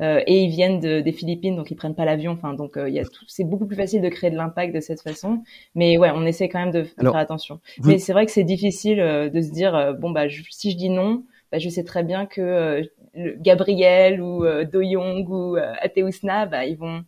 et 0.00 0.42
ils 0.42 0.50
viennent 0.50 0.80
de, 0.80 1.00
des 1.00 1.12
Philippines, 1.12 1.54
donc 1.54 1.70
ils 1.70 1.76
prennent 1.76 1.94
pas 1.94 2.06
l'avion. 2.06 2.32
Enfin, 2.32 2.54
donc 2.54 2.72
il 2.84 2.94
y 2.94 2.98
a 2.98 3.04
tout. 3.04 3.24
C'est 3.28 3.44
beaucoup 3.44 3.66
plus 3.66 3.76
facile 3.76 4.00
de 4.00 4.08
créer 4.08 4.30
de 4.30 4.36
l'impact 4.36 4.74
de 4.74 4.80
cette 4.80 5.02
façon. 5.02 5.44
Mais 5.76 5.98
ouais, 5.98 6.10
on 6.12 6.24
essaie 6.24 6.48
quand 6.48 6.58
même 6.58 6.72
de, 6.72 6.82
faire 6.82 7.16
attention. 7.16 7.60
Mais 7.84 7.98
c'est 7.98 8.12
vrai 8.12 8.26
que 8.26 8.32
c'est 8.32 8.44
difficile 8.44 8.98
de 8.98 9.40
se 9.40 9.52
dire 9.52 9.94
bon 10.00 10.10
bah 10.10 10.24
si 10.50 10.72
je 10.72 10.76
dis 10.76 10.88
non, 10.88 11.22
bah, 11.52 11.58
je 11.58 11.68
sais 11.68 11.84
très 11.84 12.02
bien 12.02 12.26
que 12.26 12.82
Gabriel 13.14 14.20
ou 14.20 14.44
euh, 14.44 14.64
Do 14.64 14.80
Young 14.80 15.28
ou 15.28 15.56
euh, 15.56 15.72
Ateusna, 15.80 16.46
bah, 16.46 16.64
ils 16.64 16.76
vont 16.76 17.02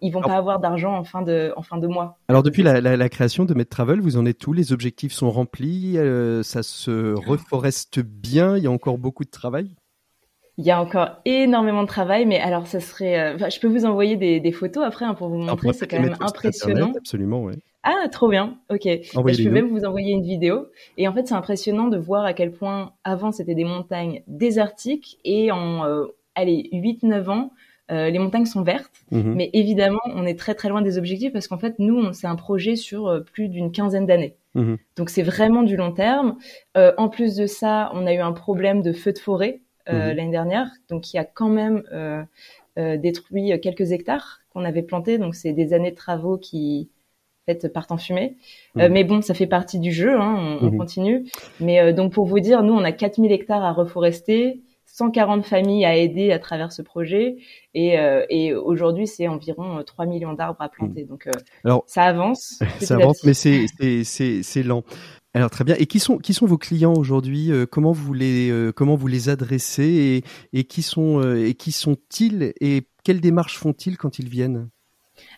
ils 0.00 0.12
vont 0.12 0.20
pas 0.20 0.36
avoir 0.36 0.60
d'argent 0.60 0.96
en 0.96 1.02
fin 1.04 1.22
de 1.22 1.52
en 1.56 1.62
fin 1.62 1.76
de 1.76 1.88
mois. 1.88 2.18
Alors 2.28 2.42
depuis 2.42 2.62
la, 2.62 2.80
la, 2.80 2.96
la 2.96 3.08
création 3.08 3.44
de 3.44 3.54
Med 3.54 3.68
Travel, 3.68 4.00
vous 4.00 4.16
en 4.16 4.26
êtes 4.26 4.38
tous 4.38 4.52
Les 4.52 4.72
objectifs 4.72 5.12
sont 5.12 5.30
remplis, 5.30 5.98
euh, 5.98 6.42
ça 6.42 6.62
se 6.62 7.14
reforeste 7.14 8.00
bien. 8.00 8.56
Il 8.56 8.62
y 8.62 8.66
a 8.66 8.70
encore 8.70 8.98
beaucoup 8.98 9.24
de 9.24 9.30
travail? 9.30 9.70
Il 10.56 10.64
y 10.64 10.72
a 10.72 10.80
encore 10.80 11.20
énormément 11.24 11.82
de 11.82 11.88
travail, 11.88 12.26
mais 12.26 12.40
alors 12.40 12.66
ça 12.66 12.80
serait. 12.80 13.18
Euh, 13.18 13.48
je 13.48 13.60
peux 13.60 13.68
vous 13.68 13.84
envoyer 13.84 14.16
des, 14.16 14.40
des 14.40 14.52
photos 14.52 14.84
après 14.84 15.04
hein, 15.04 15.14
pour 15.14 15.28
vous 15.28 15.38
montrer. 15.38 15.72
C'est 15.72 15.86
quand 15.86 16.00
même 16.00 16.16
impressionnant. 16.20 16.92
absolument, 16.96 17.44
oui. 17.44 17.54
Ah, 17.82 18.08
trop 18.10 18.28
bien. 18.28 18.58
Ok. 18.70 18.82
je 18.84 19.44
peux 19.44 19.50
même 19.50 19.68
vous 19.68 19.84
envoyer 19.84 20.12
une 20.12 20.22
vidéo? 20.22 20.66
Et 20.96 21.06
en 21.06 21.12
fait, 21.12 21.26
c'est 21.28 21.34
impressionnant 21.34 21.88
de 21.88 21.96
voir 21.96 22.24
à 22.24 22.32
quel 22.32 22.52
point 22.52 22.92
avant 23.04 23.32
c'était 23.32 23.54
des 23.54 23.64
montagnes 23.64 24.22
désertiques 24.26 25.18
et 25.24 25.52
en 25.52 25.84
euh, 25.84 26.06
allez 26.34 26.68
8-9 26.72 27.28
ans. 27.30 27.52
Euh, 27.90 28.10
les 28.10 28.18
montagnes 28.18 28.44
sont 28.44 28.62
vertes, 28.62 28.92
mhm. 29.12 29.34
mais 29.34 29.48
évidemment, 29.54 30.00
on 30.04 30.26
est 30.26 30.38
très 30.38 30.54
très 30.54 30.68
loin 30.68 30.82
des 30.82 30.98
objectifs 30.98 31.32
parce 31.32 31.48
qu'en 31.48 31.56
fait, 31.56 31.78
nous, 31.78 32.12
c'est 32.12 32.26
un 32.26 32.36
projet 32.36 32.76
sur 32.76 33.06
euh, 33.06 33.20
plus 33.20 33.48
d'une 33.48 33.72
quinzaine 33.72 34.04
d'années. 34.04 34.36
Mhm. 34.54 34.76
Donc, 34.96 35.08
c'est 35.08 35.22
vraiment 35.22 35.62
du 35.62 35.76
long 35.76 35.92
terme. 35.92 36.36
En 36.74 37.08
plus 37.08 37.36
de 37.36 37.46
ça, 37.46 37.90
on 37.94 38.06
a 38.06 38.12
eu 38.12 38.18
un 38.18 38.32
problème 38.32 38.82
de 38.82 38.92
feu 38.92 39.12
de 39.12 39.18
forêt 39.18 39.62
mhm. 39.88 39.96
l'année 39.96 40.30
dernière, 40.30 40.70
donc 40.90 41.12
il 41.12 41.16
y 41.16 41.20
a 41.20 41.24
quand 41.24 41.48
même 41.48 41.82
détruit 42.76 43.58
quelques 43.62 43.92
hectares 43.92 44.40
qu'on 44.50 44.64
avait 44.64 44.82
plantés. 44.82 45.16
Donc, 45.16 45.34
c'est 45.34 45.52
des 45.54 45.72
années 45.72 45.92
de 45.92 45.96
travaux 45.96 46.36
qui 46.36 46.90
fait 47.54 47.72
partent 47.72 47.92
en 47.92 47.98
fumée. 47.98 48.36
Euh, 48.76 48.88
mais 48.90 49.04
bon, 49.04 49.22
ça 49.22 49.34
fait 49.34 49.46
partie 49.46 49.78
du 49.78 49.92
jeu, 49.92 50.18
hein, 50.20 50.58
on, 50.60 50.66
on, 50.66 50.76
continue. 50.76 51.26
Mais 51.60 51.80
euh, 51.80 51.92
donc 51.92 52.12
pour 52.12 52.26
vous 52.26 52.40
dire, 52.40 52.62
nous 52.62 52.72
on 52.72 52.84
a 52.84 52.92
4000 52.92 53.32
hectares 53.32 53.64
à 53.64 53.72
reforester. 53.72 54.62
140 54.90 55.44
familles 55.44 55.84
à 55.84 55.94
aider 55.94 56.32
à 56.32 56.40
travers 56.40 56.72
ce 56.72 56.82
projet 56.82 57.36
et, 57.72 58.00
euh, 58.00 58.24
et 58.30 58.52
aujourd'hui 58.54 59.06
c'est 59.06 59.28
environ 59.28 59.80
3 59.84 60.06
millions 60.06 60.32
d'arbres 60.32 60.60
à 60.60 60.68
planter. 60.68 61.04
Donc 61.04 61.28
Alors, 61.62 61.84
ça 61.86 62.02
avance. 62.02 62.58
Ça 62.80 62.94
avance, 62.96 63.22
mais 63.22 63.34
c'est 63.34 63.66
c'est 64.02 64.62
lent. 64.64 64.82
Alors 65.34 65.50
très 65.50 65.62
bien. 65.62 65.76
Et 65.78 65.86
qui 65.86 66.00
sont 66.00 66.16
qui 66.18 66.34
sont 66.34 66.46
vos 66.46 66.58
clients 66.58 66.94
aujourd'hui 66.94 67.52
Comment 67.70 67.92
vous 67.92 68.12
les 68.12 68.72
comment 68.74 68.96
vous 68.96 69.06
les 69.06 69.28
adressez 69.28 70.24
et, 70.52 70.58
et 70.58 70.64
qui 70.64 70.82
sont 70.82 71.22
et 71.36 71.54
qui 71.54 71.70
sont-ils 71.70 72.54
et 72.60 72.88
quelles 73.04 73.20
démarches 73.20 73.56
font-ils 73.56 73.98
quand 73.98 74.18
ils 74.18 74.28
viennent? 74.28 74.68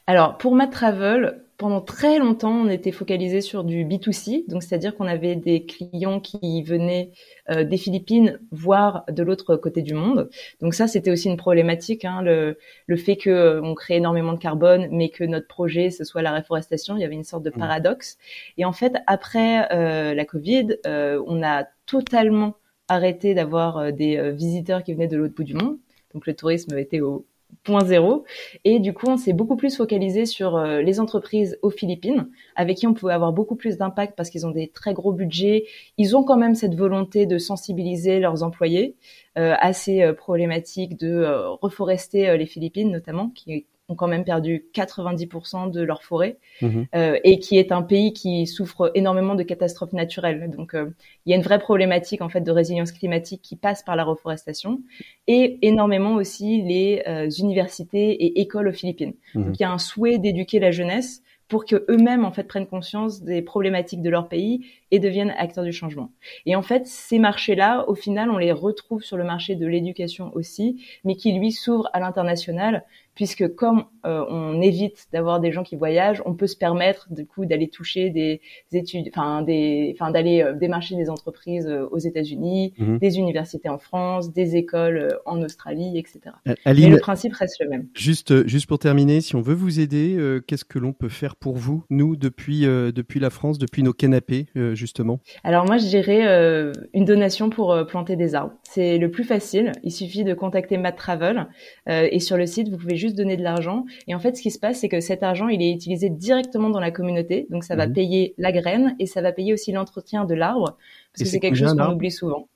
Alors 0.06 0.38
pour 0.38 0.54
Mad 0.54 0.70
Travel, 0.70 1.44
pendant 1.60 1.82
très 1.82 2.18
longtemps, 2.18 2.54
on 2.54 2.70
était 2.70 2.90
focalisé 2.90 3.42
sur 3.42 3.64
du 3.64 3.84
B2C, 3.84 4.48
donc 4.48 4.62
c'est-à-dire 4.62 4.96
qu'on 4.96 5.06
avait 5.06 5.36
des 5.36 5.66
clients 5.66 6.18
qui 6.18 6.62
venaient 6.62 7.10
euh, 7.50 7.64
des 7.64 7.76
Philippines, 7.76 8.40
voire 8.50 9.04
de 9.10 9.22
l'autre 9.22 9.56
côté 9.56 9.82
du 9.82 9.92
monde. 9.92 10.30
Donc 10.62 10.72
ça, 10.72 10.86
c'était 10.88 11.10
aussi 11.10 11.28
une 11.28 11.36
problématique, 11.36 12.06
hein, 12.06 12.22
le, 12.22 12.56
le 12.86 12.96
fait 12.96 13.16
que 13.16 13.28
euh, 13.28 13.60
on 13.62 13.74
crée 13.74 13.96
énormément 13.96 14.32
de 14.32 14.38
carbone, 14.38 14.88
mais 14.90 15.10
que 15.10 15.22
notre 15.22 15.48
projet 15.48 15.90
ce 15.90 16.02
soit 16.02 16.22
la 16.22 16.32
réforestation. 16.32 16.96
Il 16.96 17.02
y 17.02 17.04
avait 17.04 17.14
une 17.14 17.24
sorte 17.24 17.42
de 17.42 17.50
mmh. 17.50 17.58
paradoxe. 17.58 18.16
Et 18.56 18.64
en 18.64 18.72
fait, 18.72 18.94
après 19.06 19.70
euh, 19.70 20.14
la 20.14 20.24
Covid, 20.24 20.78
on 20.86 21.42
a 21.42 21.66
totalement 21.84 22.56
arrêté 22.88 23.34
d'avoir 23.34 23.92
des 23.92 24.32
visiteurs 24.32 24.82
qui 24.82 24.94
venaient 24.94 25.08
de 25.08 25.18
l'autre 25.18 25.34
bout 25.34 25.44
du 25.44 25.54
monde. 25.54 25.76
Donc 26.14 26.26
le 26.26 26.34
tourisme 26.34 26.76
était 26.78 27.02
au, 27.02 27.26
point 27.64 27.84
zéro. 27.84 28.24
Et 28.64 28.78
du 28.78 28.92
coup, 28.92 29.06
on 29.08 29.16
s'est 29.16 29.32
beaucoup 29.32 29.56
plus 29.56 29.76
focalisé 29.76 30.26
sur 30.26 30.56
euh, 30.56 30.82
les 30.82 31.00
entreprises 31.00 31.58
aux 31.62 31.70
Philippines, 31.70 32.28
avec 32.56 32.78
qui 32.78 32.86
on 32.86 32.94
pouvait 32.94 33.12
avoir 33.12 33.32
beaucoup 33.32 33.56
plus 33.56 33.76
d'impact 33.76 34.14
parce 34.16 34.30
qu'ils 34.30 34.46
ont 34.46 34.50
des 34.50 34.68
très 34.68 34.94
gros 34.94 35.12
budgets. 35.12 35.64
Ils 35.98 36.16
ont 36.16 36.22
quand 36.22 36.36
même 36.36 36.54
cette 36.54 36.74
volonté 36.74 37.26
de 37.26 37.38
sensibiliser 37.38 38.20
leurs 38.20 38.42
employés 38.42 38.96
euh, 39.38 39.54
assez 39.60 40.02
euh, 40.02 40.12
problématique 40.12 40.98
de 40.98 41.24
reforester 41.60 42.36
les 42.36 42.46
Philippines, 42.46 42.90
notamment, 42.90 43.30
qui 43.30 43.66
ont 43.90 43.94
quand 43.94 44.08
même 44.08 44.24
perdu 44.24 44.64
90% 44.74 45.70
de 45.70 45.82
leur 45.82 46.02
forêt 46.02 46.38
mhm. 46.62 46.86
euh, 46.94 47.18
et 47.24 47.38
qui 47.38 47.58
est 47.58 47.72
un 47.72 47.82
pays 47.82 48.12
qui 48.12 48.46
souffre 48.46 48.90
énormément 48.94 49.34
de 49.34 49.42
catastrophes 49.42 49.92
naturelles. 49.92 50.50
Donc 50.56 50.74
euh, 50.74 50.90
il 51.26 51.30
y 51.30 51.32
a 51.32 51.36
une 51.36 51.42
vraie 51.42 51.58
problématique 51.58 52.22
en 52.22 52.28
fait 52.28 52.40
de 52.40 52.50
résilience 52.50 52.92
climatique 52.92 53.42
qui 53.42 53.56
passe 53.56 53.82
par 53.82 53.96
la 53.96 54.04
reforestation 54.04 54.80
et 55.26 55.58
énormément 55.62 56.14
aussi 56.14 56.62
les 56.62 57.02
euh, 57.06 57.28
universités 57.30 58.12
et 58.12 58.40
écoles 58.40 58.68
aux 58.68 58.72
Philippines. 58.72 59.14
Mhm. 59.34 59.44
Donc 59.44 59.60
il 59.60 59.62
y 59.62 59.66
a 59.66 59.72
un 59.72 59.78
souhait 59.78 60.18
d'éduquer 60.18 60.60
la 60.60 60.70
jeunesse 60.70 61.22
pour 61.50 61.64
que 61.64 61.84
eux-mêmes 61.90 62.24
en 62.24 62.30
fait 62.30 62.44
prennent 62.44 62.68
conscience 62.68 63.22
des 63.22 63.42
problématiques 63.42 64.02
de 64.02 64.08
leur 64.08 64.28
pays 64.28 64.64
et 64.92 65.00
deviennent 65.00 65.34
acteurs 65.36 65.64
du 65.64 65.72
changement. 65.72 66.12
Et 66.46 66.54
en 66.54 66.62
fait, 66.62 66.86
ces 66.86 67.18
marchés-là, 67.18 67.84
au 67.88 67.96
final, 67.96 68.30
on 68.30 68.38
les 68.38 68.52
retrouve 68.52 69.02
sur 69.02 69.16
le 69.16 69.24
marché 69.24 69.56
de 69.56 69.66
l'éducation 69.66 70.30
aussi, 70.34 70.82
mais 71.04 71.16
qui 71.16 71.32
lui 71.32 71.50
s'ouvre 71.50 71.90
à 71.92 71.98
l'international 71.98 72.84
puisque 73.20 73.54
comme 73.54 73.84
euh, 74.06 74.24
on 74.30 74.62
évite 74.62 75.08
d'avoir 75.12 75.40
des 75.40 75.52
gens 75.52 75.62
qui 75.62 75.76
voyagent, 75.76 76.22
on 76.24 76.32
peut 76.32 76.46
se 76.46 76.56
permettre 76.56 77.12
du 77.12 77.26
coup 77.26 77.44
d'aller 77.44 77.68
toucher 77.68 78.08
des 78.08 78.40
études, 78.72 79.10
enfin 79.14 79.42
des, 79.42 79.94
enfin 79.94 80.10
d'aller 80.10 80.42
euh, 80.42 80.54
démarcher 80.54 80.96
des 80.96 81.10
entreprises 81.10 81.66
euh, 81.66 81.86
aux 81.90 81.98
États-Unis, 81.98 82.72
mhm. 82.78 82.98
des 82.98 83.18
universités 83.18 83.68
en 83.68 83.76
France, 83.76 84.32
des 84.32 84.56
écoles 84.56 85.18
en 85.26 85.42
Australie, 85.42 85.98
etc. 85.98 86.34
Mais 86.46 86.54
le 86.88 86.98
principe 86.98 87.34
reste 87.34 87.60
le 87.60 87.68
même. 87.68 87.88
Juste, 87.94 88.46
juste 88.46 88.66
pour 88.66 88.78
terminer, 88.78 89.20
si 89.20 89.36
on 89.36 89.42
veut 89.42 89.52
vous 89.52 89.80
aider, 89.80 90.16
qu'est-ce 90.46 90.64
que 90.64 90.78
l'on 90.78 90.94
peut 90.94 91.10
faire 91.10 91.36
pour 91.36 91.56
vous, 91.56 91.84
nous, 91.90 92.16
depuis 92.16 92.62
depuis 92.62 93.20
la 93.20 93.28
France, 93.28 93.58
depuis 93.58 93.82
nos 93.82 93.92
canapés, 93.92 94.46
justement? 94.72 95.20
Alors 95.44 95.66
moi, 95.66 95.76
je 95.76 95.84
dirais 95.84 96.72
une 96.94 97.04
donation 97.04 97.50
pour 97.50 97.76
planter 97.86 98.16
des 98.16 98.34
arbres. 98.34 98.54
C'est 98.62 98.96
le 98.96 99.10
plus 99.10 99.24
facile. 99.24 99.72
Il 99.82 99.92
suffit 99.92 100.24
de 100.24 100.32
contacter 100.32 100.78
Matt 100.78 100.96
Travel 100.96 101.48
et 101.86 102.20
sur 102.20 102.38
le 102.38 102.46
site, 102.46 102.68
vous 102.68 102.78
pouvez 102.78 102.96
juste 102.96 103.09
donner 103.14 103.36
de 103.36 103.42
l'argent. 103.42 103.84
Et 104.08 104.14
en 104.14 104.20
fait, 104.20 104.36
ce 104.36 104.42
qui 104.42 104.50
se 104.50 104.58
passe, 104.58 104.80
c'est 104.80 104.88
que 104.88 105.00
cet 105.00 105.22
argent, 105.22 105.48
il 105.48 105.62
est 105.62 105.72
utilisé 105.72 106.10
directement 106.10 106.70
dans 106.70 106.80
la 106.80 106.90
communauté. 106.90 107.46
Donc, 107.50 107.64
ça 107.64 107.76
va 107.76 107.86
mhm. 107.86 107.92
payer 107.92 108.34
la 108.38 108.52
graine 108.52 108.96
et 108.98 109.06
ça 109.06 109.22
va 109.22 109.32
payer 109.32 109.52
aussi 109.52 109.72
l'entretien 109.72 110.24
de 110.24 110.34
l'arbre, 110.34 110.76
parce 111.12 111.24
que 111.24 111.24
c'est 111.24 111.40
quelque 111.40 111.56
chose 111.56 111.74
qu'on 111.74 111.92
oublie 111.92 112.10
souvent. 112.10 112.48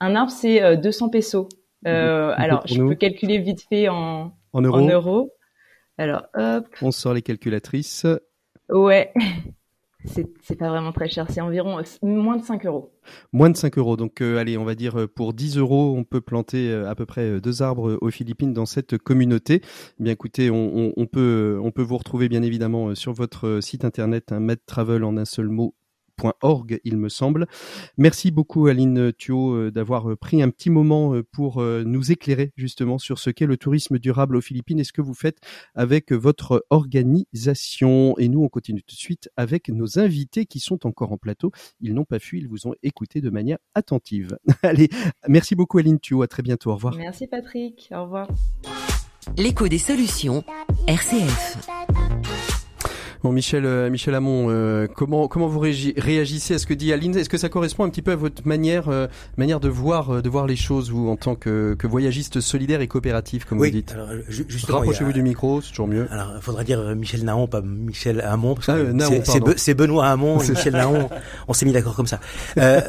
Un 0.00 0.14
arbre, 0.14 0.32
c'est 0.32 0.76
200 0.76 1.06
euh, 1.06 1.10
pesos. 1.10 1.48
Euh, 1.86 2.32
alors, 2.36 2.66
je 2.66 2.82
peux 2.82 2.94
calculer 2.94 3.38
vite 3.38 3.62
fait 3.68 3.88
en, 3.88 4.32
en 4.52 4.60
euros. 4.60 5.32
Alors, 5.98 6.26
hop. 6.34 6.66
On 6.82 6.90
sort 6.90 7.14
les 7.14 7.22
calculatrices. 7.22 8.06
Ouais. 8.68 9.12
C'est 10.04 10.56
pas 10.56 10.68
vraiment 10.68 10.92
très 10.92 11.08
cher, 11.08 11.26
c'est 11.30 11.40
environ 11.40 11.78
euh, 11.78 11.82
moins 12.02 12.36
de 12.36 12.44
5 12.44 12.66
euros. 12.66 12.92
Moins 13.32 13.50
de 13.50 13.56
5 13.56 13.78
euros, 13.78 13.96
donc 13.96 14.20
euh, 14.20 14.38
allez, 14.38 14.58
on 14.58 14.64
va 14.64 14.74
dire 14.74 15.00
euh, 15.00 15.06
pour 15.06 15.32
10 15.32 15.56
euros, 15.56 15.94
on 15.96 16.04
peut 16.04 16.20
planter 16.20 16.72
à 16.72 16.94
peu 16.94 17.06
près 17.06 17.40
deux 17.40 17.62
arbres 17.62 17.98
aux 18.00 18.10
Philippines 18.10 18.52
dans 18.52 18.66
cette 18.66 18.98
communauté. 18.98 19.62
Eh 19.98 20.02
bien 20.02 20.12
écoutez, 20.12 20.50
on, 20.50 21.06
peut, 21.06 21.58
on 21.62 21.70
peut 21.70 21.82
vous 21.82 21.96
retrouver 21.96 22.28
bien 22.28 22.42
évidemment 22.42 22.94
sur 22.94 23.12
votre 23.12 23.60
site 23.60 23.84
internet, 23.84 24.32
un 24.32 24.48
hein, 24.48 24.54
Travel 24.66 25.04
en 25.04 25.16
un 25.16 25.24
seul 25.24 25.48
mot 25.48 25.74
org, 26.42 26.80
il 26.84 26.96
me 26.96 27.08
semble. 27.08 27.46
Merci 27.98 28.30
beaucoup 28.30 28.66
Aline 28.66 29.12
Thuot 29.12 29.54
euh, 29.54 29.70
d'avoir 29.70 30.10
euh, 30.10 30.16
pris 30.16 30.42
un 30.42 30.50
petit 30.50 30.70
moment 30.70 31.14
euh, 31.14 31.22
pour 31.22 31.62
nous 31.62 32.12
éclairer 32.12 32.52
justement 32.56 32.98
sur 32.98 33.18
ce 33.18 33.30
qu'est 33.30 33.46
le 33.46 33.56
tourisme 33.56 33.98
durable 33.98 34.36
aux 34.36 34.40
Philippines 34.40 34.78
et 34.78 34.84
ce 34.84 34.92
que 34.92 35.02
vous 35.02 35.14
faites 35.14 35.38
avec 35.74 36.12
votre 36.12 36.64
organisation. 36.70 38.16
Et 38.18 38.28
nous, 38.28 38.42
on 38.42 38.48
continue 38.48 38.82
tout 38.82 38.94
de 38.94 39.00
suite 39.00 39.28
avec 39.36 39.68
nos 39.68 39.98
invités 39.98 40.46
qui 40.46 40.60
sont 40.60 40.86
encore 40.86 41.12
en 41.12 41.18
plateau. 41.18 41.52
Ils 41.80 41.94
n'ont 41.94 42.04
pas 42.04 42.18
fui, 42.18 42.38
ils 42.38 42.48
vous 42.48 42.66
ont 42.66 42.74
écouté 42.82 43.20
de 43.20 43.30
manière 43.30 43.58
attentive. 43.74 44.36
Allez, 44.62 44.88
merci 45.28 45.54
beaucoup 45.54 45.78
Aline 45.78 45.98
Thuot, 45.98 46.22
à 46.22 46.28
très 46.28 46.42
bientôt, 46.42 46.70
au 46.70 46.74
revoir. 46.74 46.96
Merci 46.96 47.26
Patrick, 47.26 47.90
au 47.92 48.02
revoir. 48.04 48.28
L'écho 49.36 49.68
des 49.68 49.78
solutions, 49.78 50.44
RCF. 50.86 51.68
Bon, 53.24 53.32
Michel, 53.32 53.64
euh, 53.64 53.88
Michel 53.88 54.14
Hamon, 54.14 54.48
euh, 54.50 54.86
comment 54.86 55.28
comment 55.28 55.48
vous 55.48 55.58
réagissez? 55.58 56.52
À 56.52 56.58
ce 56.58 56.66
que 56.66 56.74
dit 56.74 56.92
Aline 56.92 57.16
Est-ce 57.16 57.30
que 57.30 57.38
ça 57.38 57.48
correspond 57.48 57.84
un 57.84 57.88
petit 57.88 58.02
peu 58.02 58.12
à 58.12 58.16
votre 58.16 58.46
manière 58.46 58.90
euh, 58.90 59.06
manière 59.38 59.60
de 59.60 59.70
voir 59.70 60.20
de 60.20 60.28
voir 60.28 60.46
les 60.46 60.56
choses, 60.56 60.90
vous 60.90 61.08
en 61.08 61.16
tant 61.16 61.34
que, 61.34 61.74
que 61.78 61.86
voyagiste 61.86 62.40
solidaire 62.40 62.82
et 62.82 62.86
coopératif, 62.86 63.46
comme 63.46 63.56
vous 63.56 63.70
dites? 63.70 63.92
alors, 63.92 64.08
Rapprochez-vous 64.68 65.14
du 65.14 65.22
micro, 65.22 65.62
c'est 65.62 65.70
toujours 65.70 65.88
mieux. 65.88 66.06
Alors, 66.10 66.32
il 66.36 66.42
faudra 66.42 66.64
dire 66.64 66.94
Michel 66.94 67.24
Naon, 67.24 67.46
pas 67.46 67.62
Michel 67.62 68.20
Hamon, 68.20 68.56
parce 68.56 68.66
que 68.66 69.54
c'est 69.56 69.72
Benoît 69.72 70.06
Hamon, 70.06 70.40
Michel 70.40 70.74
Naon. 70.74 71.08
On 71.48 71.54
s'est 71.54 71.64
mis 71.64 71.72
d'accord 71.72 71.96
comme 71.96 72.06
ça. 72.06 72.20
Euh, 72.58 72.82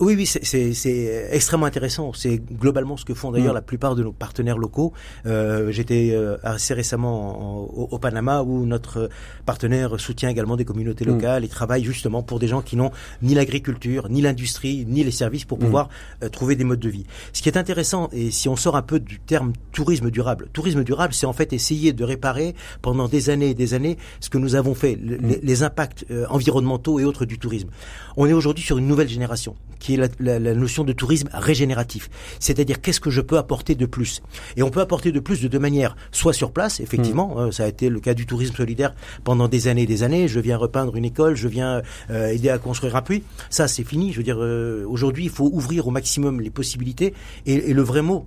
oui, 0.00 0.14
oui, 0.14 0.26
c'est 0.26 1.28
extrêmement 1.30 1.66
intéressant. 1.66 2.12
C'est 2.12 2.38
globalement 2.38 2.96
ce 2.96 3.04
que 3.04 3.14
font 3.14 3.30
d'ailleurs 3.30 3.52
mm. 3.52 3.56
la 3.56 3.62
plupart 3.62 3.94
de 3.94 4.02
nos 4.02 4.12
partenaires 4.12 4.58
locaux. 4.58 4.92
Euh, 5.26 5.70
J'étais 5.70 6.10
euh, 6.12 6.36
assez 6.42 6.74
récemment 6.74 7.62
au, 7.62 7.98
Panama 7.98 8.42
où 8.42 8.66
notre 8.66 9.08
partenaire 9.46 9.98
soutient 10.00 10.28
également 10.28 10.56
des 10.56 10.64
communautés 10.64 11.04
mm. 11.04 11.08
locales 11.08 11.44
et 11.44 11.48
travaille 11.48 11.84
justement 11.84 12.22
pour 12.22 12.38
des 12.38 12.48
gens 12.48 12.60
qui 12.62 12.76
n'ont 12.76 12.90
ni 13.22 13.34
l'agriculture, 13.34 14.08
ni 14.08 14.20
l'industrie, 14.20 14.84
ni 14.86 15.02
les 15.02 15.10
services 15.10 15.44
pour 15.44 15.58
mm. 15.58 15.62
pouvoir 15.62 15.88
euh, 16.22 16.28
trouver 16.28 16.56
des 16.56 16.64
modes 16.64 16.80
de 16.80 16.88
vie. 16.88 17.06
Ce 17.32 17.42
qui 17.42 17.48
est 17.48 17.56
intéressant, 17.56 18.08
et 18.12 18.30
si 18.30 18.48
on 18.48 18.56
sort 18.56 18.76
un 18.76 18.82
peu 18.82 19.00
du 19.00 19.18
terme 19.20 19.52
tourisme 19.72 20.10
durable, 20.10 20.48
tourisme 20.52 20.84
durable, 20.84 21.14
c'est 21.14 21.26
en 21.26 21.32
fait 21.32 21.52
essayer 21.52 21.92
de 21.92 22.04
réparer 22.04 22.54
pendant 22.82 23.08
des 23.08 23.30
années 23.30 23.50
et 23.50 23.54
des 23.54 23.74
années 23.74 23.96
ce 24.20 24.28
que 24.28 24.38
nous 24.38 24.54
avons 24.54 24.74
fait, 24.74 24.98
les, 25.02 25.40
les 25.42 25.62
impacts 25.62 26.04
environnementaux 26.28 27.00
et 27.00 27.04
autres 27.04 27.24
du 27.24 27.38
tourisme. 27.38 27.68
On 28.16 28.26
est 28.26 28.32
aujourd'hui 28.32 28.64
sur 28.64 28.78
une 28.78 28.86
nouvelle 28.86 29.08
génération 29.08 29.56
qui 29.80 29.94
est 29.94 29.96
la, 29.96 30.08
la, 30.20 30.38
la 30.38 30.54
notion 30.54 30.84
de 30.84 30.92
tourisme 30.92 31.28
régénératif. 31.32 32.08
C'est-à-dire 32.38 32.80
qu'est-ce 32.80 33.00
que 33.00 33.10
je 33.10 33.20
peux 33.20 33.38
apporter 33.38 33.74
de 33.74 33.86
plus? 33.86 34.22
Et 34.56 34.62
on 34.62 34.70
peut 34.70 34.80
apporter 34.80 35.10
de 35.10 35.18
plus 35.18 35.42
de 35.42 35.48
deux 35.48 35.58
manières. 35.58 35.96
Soit 36.12 36.32
sur 36.32 36.52
place, 36.52 36.78
effectivement, 36.78 37.34
mmh. 37.34 37.38
euh, 37.38 37.50
ça 37.50 37.64
a 37.64 37.66
été 37.66 37.88
le 37.88 37.98
cas 37.98 38.14
du 38.14 38.26
tourisme 38.26 38.54
solidaire 38.54 38.94
pendant 39.24 39.48
des 39.48 39.66
années 39.66 39.82
et 39.82 39.86
des 39.86 40.02
années. 40.04 40.28
Je 40.28 40.38
viens 40.38 40.56
repeindre 40.56 40.94
une 40.94 41.04
école, 41.04 41.34
je 41.34 41.48
viens 41.48 41.82
euh, 42.10 42.28
aider 42.28 42.50
à 42.50 42.58
construire 42.58 42.94
un 42.94 43.02
puits. 43.02 43.24
Ça, 43.48 43.66
c'est 43.66 43.84
fini. 43.84 44.12
Je 44.12 44.18
veux 44.18 44.22
dire, 44.22 44.38
euh, 44.38 44.84
aujourd'hui, 44.86 45.24
il 45.24 45.30
faut 45.30 45.50
ouvrir 45.52 45.88
au 45.88 45.90
maximum 45.90 46.40
les 46.40 46.50
possibilités. 46.50 47.14
Et, 47.46 47.54
et 47.70 47.74
le 47.74 47.82
vrai 47.82 48.02
mot, 48.02 48.26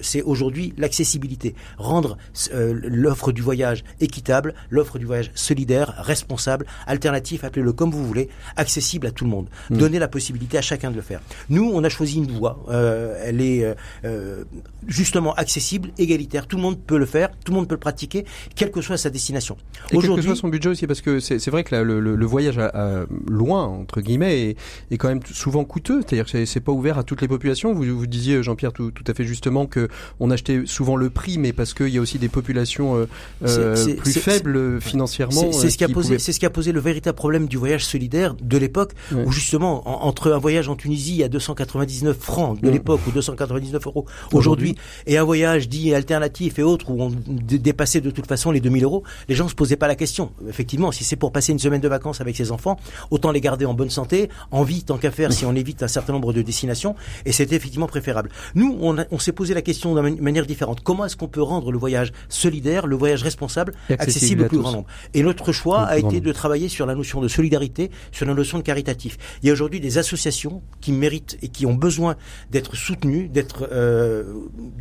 c'est 0.00 0.22
aujourd'hui 0.22 0.72
l'accessibilité. 0.78 1.54
Rendre 1.76 2.16
l'offre 2.50 3.32
du 3.32 3.42
voyage 3.42 3.84
équitable, 4.00 4.54
l'offre 4.70 4.98
du 4.98 5.04
voyage 5.04 5.30
solidaire, 5.34 5.94
responsable, 5.98 6.66
alternatif, 6.86 7.44
appelez-le 7.44 7.72
comme 7.72 7.90
vous 7.90 8.06
voulez, 8.06 8.30
accessible 8.56 9.06
à 9.06 9.10
tout 9.10 9.24
le 9.24 9.30
monde. 9.30 9.48
Mmh. 9.68 9.76
Donner 9.76 9.98
la 9.98 10.08
possibilité 10.08 10.56
à 10.56 10.62
chacun 10.62 10.85
de 10.90 10.96
le 10.96 11.02
faire. 11.02 11.20
Nous, 11.48 11.70
on 11.72 11.82
a 11.84 11.88
choisi 11.88 12.18
une 12.18 12.30
voie. 12.30 12.64
Euh, 12.68 13.20
elle 13.22 13.40
est 13.40 13.64
euh, 13.64 13.74
euh, 14.04 14.44
justement 14.86 15.34
accessible, 15.34 15.90
égalitaire. 15.98 16.46
Tout 16.46 16.56
le 16.56 16.62
monde 16.62 16.78
peut 16.78 16.98
le 16.98 17.06
faire, 17.06 17.30
tout 17.44 17.52
le 17.52 17.56
monde 17.56 17.68
peut 17.68 17.74
le 17.74 17.80
pratiquer, 17.80 18.24
quelle 18.54 18.70
que 18.70 18.80
soit 18.80 18.96
sa 18.96 19.10
destination. 19.10 19.56
Et 19.90 19.98
quel 19.98 20.14
que 20.14 20.22
soit 20.22 20.36
son 20.36 20.48
budget 20.48 20.70
aussi, 20.70 20.86
parce 20.86 21.00
que 21.00 21.20
c'est 21.20 21.50
vrai 21.50 21.64
que 21.64 21.74
le, 21.74 22.00
le, 22.00 22.26
voyage 22.26 22.58
à, 22.58 23.04
loin, 23.28 23.64
entre 23.64 24.00
guillemets, 24.00 24.50
est, 24.50 24.56
est, 24.90 24.96
quand 24.96 25.08
même 25.08 25.20
souvent 25.32 25.64
coûteux. 25.64 26.00
C'est-à-dire 26.00 26.26
que 26.30 26.44
c'est 26.44 26.60
pas 26.60 26.72
ouvert 26.72 26.98
à 26.98 27.04
toutes 27.04 27.20
les 27.20 27.28
populations. 27.28 27.72
Vous, 27.72 27.84
vous 27.96 28.06
disiez, 28.06 28.42
Jean-Pierre, 28.42 28.72
tout, 28.72 28.90
tout, 28.90 29.04
à 29.06 29.14
fait 29.14 29.24
justement 29.24 29.66
que 29.66 29.88
on 30.20 30.30
achetait 30.30 30.62
souvent 30.66 30.96
le 30.96 31.10
prix, 31.10 31.38
mais 31.38 31.52
parce 31.52 31.74
qu'il 31.74 31.88
y 31.88 31.98
a 31.98 32.00
aussi 32.00 32.18
des 32.18 32.28
populations 32.28 33.06
plus 33.40 34.12
faibles 34.12 34.80
financièrement. 34.80 35.52
C'est 35.52 35.70
ce 35.70 35.78
qui 35.78 35.84
a 35.84 35.88
posé, 35.88 36.18
c'est 36.18 36.32
ce 36.32 36.40
qui 36.40 36.46
a 36.46 36.50
posé 36.50 36.72
le 36.72 36.80
véritable 36.80 37.16
problème 37.16 37.46
du 37.46 37.56
voyage 37.56 37.84
solidaire 37.84 38.34
de 38.34 38.58
l'époque, 38.58 38.92
où 39.12 39.32
justement 39.32 40.06
entre 40.06 40.32
un 40.32 40.38
voyage 40.38 40.68
en 40.68 40.75
en 40.76 40.78
Tunisie 40.78 41.22
à 41.22 41.28
299 41.28 42.16
francs 42.18 42.60
de 42.60 42.68
Mm. 42.68 42.72
l'époque 42.72 43.00
ou 43.06 43.10
299 43.10 43.86
euros 43.86 44.04
aujourd'hui, 44.32 44.76
et 45.06 45.16
un 45.16 45.24
voyage 45.24 45.68
dit 45.70 45.94
alternatif 45.94 46.58
et 46.58 46.62
autres 46.62 46.90
où 46.90 47.00
on 47.02 47.10
dé- 47.26 47.58
dépassait 47.58 48.00
de 48.02 48.10
toute 48.10 48.26
façon 48.26 48.50
les 48.50 48.60
2000 48.60 48.84
euros, 48.84 49.02
les 49.28 49.34
gens 49.34 49.48
se 49.48 49.54
posaient 49.54 49.76
pas 49.76 49.88
la 49.88 49.94
question. 49.94 50.32
Effectivement, 50.48 50.92
si 50.92 51.02
c'est 51.02 51.16
pour 51.16 51.32
passer 51.32 51.52
une 51.52 51.58
semaine 51.58 51.80
de 51.80 51.88
vacances 51.88 52.20
avec 52.20 52.36
ses 52.36 52.52
enfants, 52.52 52.76
autant 53.10 53.30
les 53.30 53.40
garder 53.40 53.64
en 53.64 53.72
bonne 53.74 53.88
santé, 53.90 54.28
en 54.50 54.62
vie 54.64 54.82
tant 54.84 54.98
qu'à 54.98 55.10
faire 55.10 55.32
si 55.32 55.46
on 55.46 55.54
évite 55.54 55.82
un 55.82 55.88
certain 55.88 56.12
nombre 56.12 56.32
de 56.34 56.42
destinations, 56.42 56.94
et 57.24 57.32
c'est 57.32 57.52
effectivement 57.52 57.86
préférable. 57.86 58.28
Nous, 58.54 58.76
on, 58.82 58.96
on 59.10 59.18
s'est 59.18 59.32
posé 59.32 59.54
la 59.54 59.62
question 59.62 59.94
d'une 59.94 60.02
mani- 60.02 60.20
manière 60.20 60.46
différente. 60.46 60.80
Comment 60.82 61.06
est-ce 61.06 61.16
qu'on 61.16 61.28
peut 61.28 61.42
rendre 61.42 61.72
le 61.72 61.78
voyage 61.78 62.12
solidaire, 62.28 62.86
le 62.86 62.96
voyage 62.96 63.22
responsable, 63.22 63.72
accessible 63.98 64.42
au 64.42 64.48
plus 64.48 64.58
grand 64.58 64.72
nombre? 64.72 64.86
Et 65.14 65.22
notre 65.22 65.52
choix 65.52 65.84
a 65.84 65.96
été 65.98 66.20
de 66.20 66.32
travailler 66.32 66.68
sur 66.68 66.84
la 66.84 66.94
notion 66.94 67.20
de 67.22 67.28
solidarité, 67.28 67.90
sur 68.12 68.26
la 68.26 68.34
notion 68.34 68.58
de 68.58 68.62
caritatif. 68.62 69.16
Il 69.42 69.46
y 69.46 69.50
a 69.50 69.52
aujourd'hui 69.52 69.80
des 69.80 69.96
associations 69.98 70.62
qui 70.82 70.92
méritent 70.92 71.36
et 71.42 71.48
qui 71.48 71.66
ont 71.66 71.74
besoin 71.74 72.14
d'être 72.52 72.76
soutenues, 72.76 73.26
d'être 73.28 73.68
euh, 73.72 74.22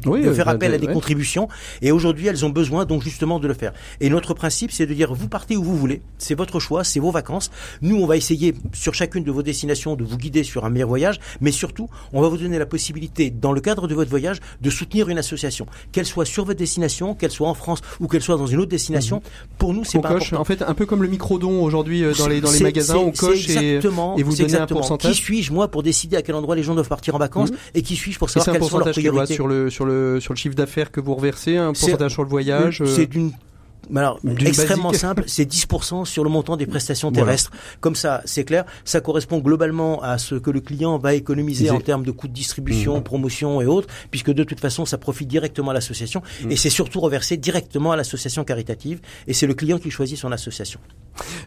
Oui, 0.05 0.21
de 0.21 0.31
faire 0.33 0.45
de- 0.45 0.51
appel 0.51 0.71
à 0.71 0.75
de- 0.77 0.81
des 0.81 0.87
ouais. 0.87 0.93
contributions. 0.93 1.47
Et 1.81 1.91
aujourd'hui, 1.91 2.27
elles 2.27 2.45
ont 2.45 2.49
besoin 2.49 2.85
donc 2.85 3.01
justement 3.01 3.39
de 3.39 3.47
le 3.47 3.55
faire. 3.55 3.73
Et 4.01 4.09
notre 4.09 4.35
principe, 4.35 4.71
c'est 4.71 4.85
de 4.85 4.93
dire 4.93 5.13
vous 5.15 5.27
partez 5.29 5.57
où 5.57 5.63
vous 5.63 5.75
voulez, 5.77 6.01
c'est 6.19 6.35
votre 6.35 6.59
choix, 6.59 6.83
c'est 6.83 6.99
vos 6.99 7.09
vacances. 7.09 7.49
Nous, 7.81 7.95
on 7.95 8.05
va 8.05 8.17
essayer 8.17 8.53
sur 8.73 8.93
chacune 8.93 9.23
de 9.23 9.31
vos 9.31 9.41
destinations 9.41 9.95
de 9.95 10.03
vous 10.03 10.17
guider 10.17 10.43
sur 10.43 10.63
un 10.65 10.69
meilleur 10.69 10.89
voyage, 10.89 11.19
mais 11.41 11.51
surtout, 11.51 11.89
on 12.13 12.21
va 12.21 12.27
vous 12.27 12.37
donner 12.37 12.59
la 12.59 12.67
possibilité, 12.67 13.31
dans 13.31 13.53
le 13.53 13.61
cadre 13.61 13.87
de 13.87 13.95
votre 13.95 14.09
voyage, 14.11 14.37
de 14.61 14.69
soutenir 14.69 15.09
une 15.09 15.17
association, 15.17 15.65
qu'elle 15.91 16.05
soit 16.05 16.25
sur 16.25 16.45
votre 16.45 16.59
destination, 16.59 17.15
qu'elle 17.15 17.31
soit 17.31 17.49
en 17.49 17.55
France 17.55 17.79
ou 17.99 18.07
qu'elle 18.07 18.21
soit 18.21 18.37
dans 18.37 18.47
une 18.47 18.59
autre 18.59 18.69
destination. 18.69 19.23
Pour 19.57 19.73
nous, 19.73 19.83
c'est 19.83 19.97
Mhm. 19.97 20.03
Pas 20.03 20.09
coche, 20.09 20.33
important. 20.33 20.41
en 20.41 20.45
fait, 20.45 20.61
un 20.61 20.73
peu 20.75 20.85
comme 20.85 21.01
le 21.01 21.07
micro-don 21.09 21.63
aujourd'hui 21.63 22.03
euh, 22.03 22.13
dans 22.13 22.27
les, 22.27 22.41
dans 22.41 22.51
les 22.51 22.57
C'est- 22.57 22.63
magasins, 22.63 22.97
on 22.97 23.11
coche 23.11 23.49
et, 23.49 23.75
et 23.79 24.23
vous 24.23 24.35
donnez 24.35 24.55
un 24.57 24.67
pourcentage. 24.67 25.11
Qui 25.13 25.17
suis-je 25.17 25.51
moi 25.51 25.71
pour 25.75 25.83
décider 25.83 26.15
à 26.15 26.21
quel 26.21 26.35
endroit 26.35 26.55
les 26.55 26.63
gens 26.63 26.73
doivent 26.73 26.87
partir 26.87 27.15
en 27.15 27.17
vacances 27.17 27.51
Mhm. 27.51 27.57
et 27.73 27.81
qui 27.81 27.97
suis-je 27.97 28.17
pour 28.17 28.29
savoir 28.29 28.47
un 28.55 28.59
quelles 28.59 28.69
sont 28.69 28.77
leurs 28.77 28.91
priorités 28.91 29.33
sur 29.33 29.45
le 29.45 29.69
sur 29.69 29.83
le 29.85 30.21
sur 30.21 30.31
le 30.31 30.37
chiffre 30.37 30.55
d'affaires 30.55 30.89
que 30.89 31.01
vous 31.01 31.13
reversez, 31.15 31.57
un 31.57 31.73
pourcentage 31.73 32.13
sur 32.13 32.23
le 32.23 32.29
voyage. 32.29 32.81
euh, 32.81 32.85
C'est 32.85 33.07
d'une 33.07 33.25
mais 33.25 33.33
alors, 33.95 34.19
extrêmement 34.39 34.89
basique. 34.89 35.01
simple, 35.01 35.23
c'est 35.27 35.45
10% 35.45 36.05
sur 36.05 36.23
le 36.23 36.29
montant 36.29 36.57
des 36.57 36.65
prestations 36.65 37.09
Voilà. 37.11 37.25
terrestres. 37.25 37.51
Comme 37.81 37.95
ça, 37.95 38.21
c'est 38.25 38.43
clair. 38.43 38.65
Ça 38.83 39.01
correspond 39.01 39.39
globalement 39.39 40.01
à 40.01 40.17
ce 40.17 40.35
que 40.35 40.49
le 40.51 40.61
client 40.61 40.97
va 40.97 41.13
économiser 41.13 41.69
en 41.69 41.79
termes 41.79 42.03
de 42.03 42.11
coûts 42.11 42.27
de 42.27 42.33
distribution, 42.33 42.95
Mhm. 42.97 43.03
promotion 43.03 43.61
et 43.61 43.65
autres, 43.65 43.87
puisque 44.11 44.31
de 44.31 44.43
toute 44.43 44.59
façon, 44.59 44.85
ça 44.85 44.97
profite 44.97 45.27
directement 45.27 45.71
à 45.71 45.73
l'association. 45.73 46.21
Mhm. 46.43 46.51
Et 46.51 46.55
c'est 46.55 46.69
surtout 46.69 46.99
reversé 46.99 47.37
directement 47.37 47.91
à 47.91 47.95
l'association 47.95 48.43
caritative. 48.43 48.99
Et 49.27 49.33
c'est 49.33 49.47
le 49.47 49.53
client 49.53 49.77
qui 49.79 49.91
choisit 49.91 50.17
son 50.17 50.31
association. 50.31 50.79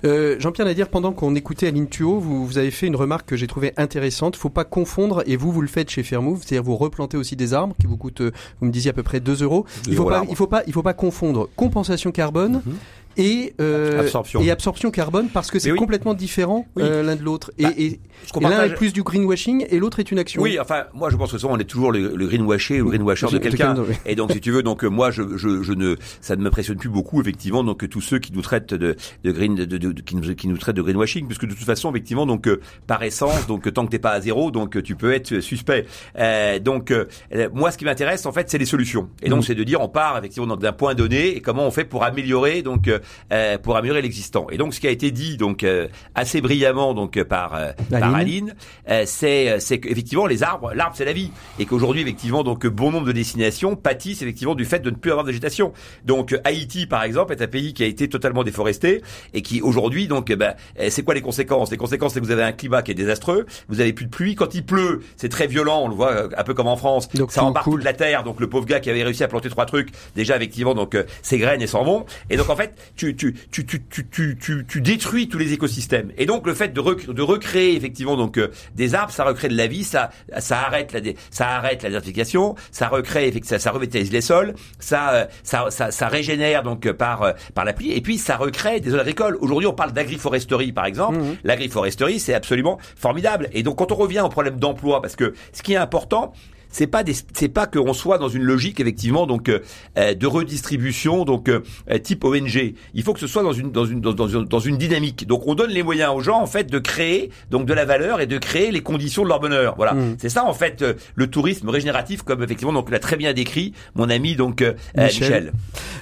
Euh, 0.04 0.36
Jean-Pierre 0.38 0.66
Nadir, 0.66 0.88
pendant 0.88 1.12
qu'on 1.12 1.34
écoutait 1.34 1.66
Aline 1.68 1.88
Tuo, 1.88 2.18
vous, 2.18 2.46
vous 2.46 2.58
avez 2.58 2.70
fait 2.70 2.86
une 2.86 2.96
remarque 2.96 3.28
que 3.28 3.36
j'ai 3.36 3.46
trouvée 3.46 3.74
intéressante. 3.76 4.36
Faut 4.36 4.48
pas 4.48 4.64
confondre, 4.64 5.22
et 5.26 5.36
vous, 5.36 5.52
vous 5.52 5.60
le 5.60 5.68
faites 5.68 5.90
chez 5.90 6.02
Fairmove, 6.02 6.40
c'est-à-dire 6.44 6.62
vous 6.62 6.76
replantez 6.76 7.16
aussi 7.16 7.36
des 7.36 7.52
arbres 7.52 7.74
qui 7.78 7.86
vous 7.86 7.96
coûtent, 7.96 8.22
euh, 8.22 8.32
vous 8.60 8.66
me 8.66 8.72
disiez 8.72 8.90
à 8.90 8.94
peu 8.94 9.02
près 9.02 9.20
2 9.20 9.42
euros. 9.42 9.66
Il 9.86 9.94
faut 9.94 10.04
pas, 10.06 10.22
il 10.28 10.36
faut 10.36 10.46
pas, 10.46 10.62
il 10.66 10.72
faut 10.72 10.82
pas 10.82 10.94
confondre 10.94 11.48
compensation 11.56 12.12
carbone. 12.28 12.56
Mm 12.56 12.62
-hmm 12.64 12.97
et, 13.16 13.54
euh, 13.60 14.00
Absorption. 14.00 14.40
et 14.40 14.50
absorption 14.50 14.90
carbone 14.90 15.28
parce 15.32 15.50
que 15.50 15.58
c'est 15.58 15.72
oui. 15.72 15.78
complètement 15.78 16.14
différent 16.14 16.66
Oui. 16.76 16.82
euh, 16.84 17.02
l'un 17.02 17.16
de 17.16 17.22
l'autre. 17.22 17.50
Et, 17.58 17.62
Bah, 17.64 17.70
et- 17.76 18.00
l'un 18.34 18.40
partage- 18.40 18.70
est 18.70 18.74
plus 18.74 18.92
du 18.92 19.02
greenwashing 19.02 19.66
et 19.70 19.78
l'autre 19.78 19.98
est 20.00 20.10
une 20.12 20.18
action. 20.18 20.40
Oui, 20.42 20.58
enfin, 20.60 20.84
moi 20.94 21.10
je 21.10 21.16
pense 21.16 21.32
que 21.32 21.38
souvent 21.38 21.54
on 21.54 21.58
est 21.58 21.64
toujours 21.64 21.90
le, 21.92 22.14
le 22.14 22.26
greenwasher 22.26 22.80
ou 22.80 22.84
le 22.84 22.90
greenwasher 22.90 23.26
de 23.30 23.38
quelqu'un. 23.38 23.74
Et 24.06 24.14
donc, 24.14 24.32
si 24.32 24.40
tu 24.40 24.50
veux, 24.50 24.62
donc 24.62 24.84
euh, 24.84 24.88
moi, 24.88 25.10
je, 25.10 25.22
je, 25.36 25.62
je 25.62 25.72
ne, 25.72 25.96
ça 26.20 26.36
ne 26.36 26.42
m'impressionne 26.42 26.76
plus 26.76 26.88
beaucoup, 26.88 27.20
effectivement, 27.20 27.64
donc 27.64 27.80
que 27.80 27.86
tous 27.86 28.00
ceux 28.00 28.18
qui 28.18 28.32
nous 28.32 28.42
traitent 28.42 28.74
de, 28.74 28.96
de 29.24 29.32
green, 29.32 29.54
de, 29.54 29.64
de- 29.64 29.78
de- 29.78 30.00
qui, 30.02 30.16
nous, 30.16 30.34
qui 30.34 30.48
nous 30.48 30.58
traitent 30.58 30.76
de 30.76 30.82
greenwashing, 30.82 31.26
puisque 31.26 31.46
de 31.46 31.54
toute 31.54 31.64
façon, 31.64 31.90
effectivement, 31.90 32.26
donc 32.26 32.46
euh, 32.46 32.60
par 32.86 33.02
essence, 33.02 33.46
donc 33.46 33.72
tant 33.72 33.84
que 33.86 33.90
t'es 33.90 33.98
pas 33.98 34.10
à 34.12 34.20
zéro, 34.20 34.50
donc 34.50 34.82
tu 34.82 34.94
peux 34.96 35.12
être 35.12 35.40
suspect. 35.40 35.86
Euh, 36.18 36.58
donc, 36.58 36.90
euh, 36.90 37.06
moi, 37.52 37.70
ce 37.70 37.78
qui 37.78 37.84
m'intéresse, 37.84 38.26
en 38.26 38.32
fait, 38.32 38.50
c'est 38.50 38.58
les 38.58 38.64
solutions. 38.66 39.08
Et 39.22 39.28
donc, 39.28 39.38
Mhm. 39.40 39.44
c'est 39.44 39.54
de 39.54 39.64
dire, 39.64 39.80
on 39.80 39.88
part 39.88 40.18
effectivement 40.18 40.56
d'un 40.56 40.72
point 40.72 40.94
donné 40.94 41.36
et 41.36 41.40
comment 41.40 41.66
on 41.66 41.70
fait 41.70 41.84
pour 41.84 42.04
améliorer, 42.04 42.62
donc, 42.62 42.90
euh, 43.32 43.38
euh, 43.38 43.58
pour 43.58 43.76
améliorer 43.76 44.02
l'existant. 44.02 44.46
Et 44.50 44.56
donc, 44.56 44.74
ce 44.74 44.80
qui 44.80 44.86
a 44.86 44.90
été 44.90 45.10
dit, 45.10 45.36
donc, 45.36 45.62
euh, 45.62 45.86
assez 46.14 46.40
brillamment, 46.40 46.94
donc, 46.94 47.16
euh, 47.16 47.24
par, 47.24 47.54
euh, 47.54 47.70
par 47.88 48.14
Aline. 48.14 48.54
Euh, 48.88 49.04
c'est, 49.06 49.60
c'est 49.60 49.78
qu'effectivement, 49.78 50.26
les 50.26 50.42
arbres, 50.42 50.72
l'arbre, 50.74 50.94
c'est 50.96 51.04
la 51.04 51.12
vie, 51.12 51.30
et 51.58 51.64
qu'aujourd'hui, 51.64 52.02
effectivement, 52.02 52.42
donc, 52.42 52.66
bon 52.66 52.90
nombre 52.90 53.06
de 53.06 53.12
destinations 53.12 53.76
pâtissent 53.76 54.22
effectivement 54.22 54.54
du 54.54 54.64
fait 54.64 54.80
de 54.80 54.90
ne 54.90 54.96
plus 54.96 55.10
avoir 55.10 55.24
de 55.24 55.30
végétation. 55.30 55.72
Donc, 56.04 56.32
euh, 56.32 56.40
Haïti, 56.44 56.86
par 56.86 57.04
exemple, 57.04 57.32
est 57.32 57.42
un 57.42 57.46
pays 57.46 57.74
qui 57.74 57.84
a 57.84 57.86
été 57.86 58.08
totalement 58.08 58.44
déforesté 58.44 59.02
et 59.34 59.42
qui 59.42 59.60
aujourd'hui, 59.60 60.08
donc, 60.08 60.30
euh, 60.30 60.52
c'est 60.88 61.04
quoi 61.04 61.14
les 61.14 61.22
conséquences? 61.22 61.70
Les 61.70 61.76
conséquences, 61.76 62.14
c'est 62.14 62.20
que 62.20 62.24
vous 62.24 62.32
avez 62.32 62.42
un 62.42 62.52
climat 62.52 62.82
qui 62.82 62.90
est 62.90 62.94
désastreux, 62.94 63.46
vous 63.68 63.80
avez 63.80 63.92
plus 63.92 64.06
de 64.06 64.10
pluie. 64.10 64.34
Quand 64.34 64.54
il 64.54 64.64
pleut, 64.64 65.00
c'est 65.16 65.28
très 65.28 65.46
violent, 65.46 65.82
on 65.84 65.88
le 65.88 65.94
voit 65.94 66.12
euh, 66.12 66.28
un 66.36 66.44
peu 66.44 66.54
comme 66.54 66.66
en 66.68 66.76
France. 66.76 67.08
Donc, 67.10 67.32
ça 67.32 67.44
embarque 67.44 67.70
toute 67.70 67.84
la 67.84 67.92
terre. 67.92 68.24
Donc, 68.24 68.40
le 68.40 68.48
pauvre 68.48 68.66
gars 68.66 68.80
qui 68.80 68.90
avait 68.90 69.02
réussi 69.02 69.22
à 69.22 69.28
planter 69.28 69.48
trois 69.48 69.66
trucs, 69.66 69.90
déjà 70.16 70.36
effectivement, 70.36 70.74
donc, 70.74 70.94
euh, 70.94 71.04
ses 71.22 71.38
graines 71.38 71.62
et 71.62 71.66
s'en 71.66 71.84
vont. 71.84 72.04
Et 72.30 72.36
donc, 72.36 72.50
en 72.50 72.56
fait, 72.56 72.74
tu, 72.98 73.16
tu, 73.16 73.34
tu, 73.50 73.64
tu, 73.64 73.80
tu, 73.88 74.06
tu, 74.10 74.36
tu, 74.38 74.66
tu 74.68 74.80
détruis 74.80 75.28
tous 75.28 75.38
les 75.38 75.52
écosystèmes. 75.52 76.10
Et 76.18 76.26
donc, 76.26 76.46
le 76.46 76.52
fait 76.54 76.68
de, 76.74 76.80
rec- 76.80 77.08
de 77.10 77.22
recréer 77.22 77.76
effectivement 77.76 78.16
donc 78.16 78.36
euh, 78.36 78.48
des 78.74 78.94
arbres, 78.94 79.12
ça 79.12 79.24
recrée 79.24 79.48
de 79.48 79.56
la 79.56 79.68
vie, 79.68 79.84
ça, 79.84 80.10
ça 80.38 80.58
arrête 80.60 80.92
la, 80.92 81.00
ça 81.30 81.48
arrête 81.48 81.82
la 81.82 81.88
désertification, 81.90 82.54
ça 82.72 82.88
recrée, 82.88 83.28
effectivement, 83.28 83.58
ça, 83.58 83.62
ça 83.62 83.70
revitalise 83.70 84.12
les 84.12 84.20
sols, 84.20 84.54
ça, 84.80 85.10
euh, 85.14 85.24
ça, 85.42 85.66
ça, 85.70 85.90
ça 85.90 86.08
régénère 86.08 86.62
donc 86.62 86.84
euh, 86.86 86.92
par 86.92 87.22
euh, 87.22 87.32
par 87.54 87.64
la 87.64 87.72
pluie, 87.72 87.92
et 87.92 88.00
puis 88.00 88.18
ça 88.18 88.36
recrée 88.36 88.80
des 88.80 88.90
zones 88.90 89.00
agricoles. 89.00 89.36
Aujourd'hui, 89.40 89.68
on 89.68 89.72
parle 89.72 89.92
d'agriforesterie, 89.92 90.72
par 90.72 90.86
exemple. 90.86 91.18
Mhm. 91.18 91.36
L'agriforesterie, 91.44 92.18
c'est 92.18 92.34
absolument 92.34 92.78
formidable. 92.96 93.48
Et 93.52 93.62
donc, 93.62 93.78
quand 93.78 93.92
on 93.92 93.96
revient 93.96 94.20
au 94.20 94.28
problème 94.28 94.58
d'emploi, 94.58 95.00
parce 95.00 95.14
que 95.16 95.34
ce 95.52 95.62
qui 95.62 95.74
est 95.74 95.76
important, 95.76 96.32
c'est 96.70 96.86
pas 96.86 97.02
des, 97.02 97.14
c'est 97.32 97.48
pas 97.48 97.66
qu'on 97.66 97.92
soit 97.92 98.18
dans 98.18 98.28
une 98.28 98.42
logique 98.42 98.80
effectivement 98.80 99.26
donc 99.26 99.48
euh, 99.48 99.60
euh, 99.98 100.14
de 100.14 100.26
redistribution 100.26 101.24
donc 101.24 101.48
euh, 101.48 101.60
euh, 101.90 101.98
type 101.98 102.24
ONG. 102.24 102.74
Il 102.94 103.02
faut 103.02 103.12
que 103.12 103.20
ce 103.20 103.26
soit 103.26 103.42
dans 103.42 103.52
une 103.52 103.70
dans 103.70 103.84
une 103.84 104.00
dans, 104.00 104.12
dans 104.12 104.28
une 104.28 104.44
dans 104.44 104.60
une 104.60 104.76
dynamique. 104.78 105.26
Donc 105.26 105.46
on 105.46 105.54
donne 105.54 105.70
les 105.70 105.82
moyens 105.82 106.12
aux 106.14 106.20
gens 106.20 106.40
en 106.40 106.46
fait 106.46 106.64
de 106.70 106.78
créer 106.78 107.30
donc 107.50 107.66
de 107.66 107.74
la 107.74 107.84
valeur 107.84 108.20
et 108.20 108.26
de 108.26 108.38
créer 108.38 108.70
les 108.70 108.82
conditions 108.82 109.22
de 109.22 109.28
leur 109.28 109.40
bonheur. 109.40 109.74
Voilà, 109.76 109.94
Mhm. 109.94 110.16
c'est 110.18 110.28
ça 110.28 110.44
en 110.44 110.52
fait 110.54 110.82
euh, 110.82 110.94
le 111.14 111.26
tourisme 111.28 111.68
régénératif 111.68 112.22
comme 112.22 112.42
effectivement 112.42 112.72
donc 112.72 112.90
l'a 112.90 112.98
très 112.98 113.16
bien 113.16 113.32
décrit 113.32 113.72
mon 113.94 114.10
ami 114.10 114.36
donc 114.36 114.62
euh, 114.62 114.74
Michel. 114.96 115.28
Michel. 115.28 115.52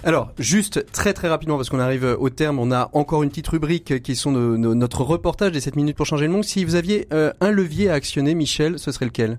Alors, 0.05 0.31
juste 0.39 0.85
très 0.93 1.13
très 1.13 1.29
rapidement, 1.29 1.57
parce 1.57 1.69
qu'on 1.69 1.81
arrive 1.81 2.17
au 2.19 2.31
terme, 2.31 2.59
on 2.59 2.71
a 2.71 2.91
encore 2.93 3.23
une 3.23 3.29
petite 3.31 3.49
rubrique 3.49 4.03
qui 4.03 4.15
sont 4.15 4.31
nos- 4.31 4.57
nos- 4.57 4.75
notre 4.75 5.03
reportage 5.03 5.53
des 5.53 5.61
7 5.61 5.75
minutes 5.77 5.97
pour 5.97 6.07
changer 6.07 6.27
le 6.27 6.33
monde. 6.33 6.45
Si 6.45 6.65
vous 6.65 6.75
aviez 6.77 7.07
euh, 7.13 7.33
un 7.41 7.51
levier 7.51 7.91
à 7.91 7.95
actionner, 7.95 8.35
Michel, 8.35 8.79
ce 8.79 8.93
serait 8.93 9.07
lequel? 9.07 9.39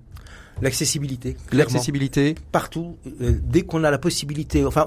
L'accessibilité. 0.61 1.37
L'accessibilité. 1.51 2.35
partout, 2.51 2.97
euh, 3.21 3.33
dès 3.43 3.61
qu'on 3.61 3.83
a 3.83 3.91
la 3.91 3.97
possibilité, 3.97 4.65
enfin 4.65 4.85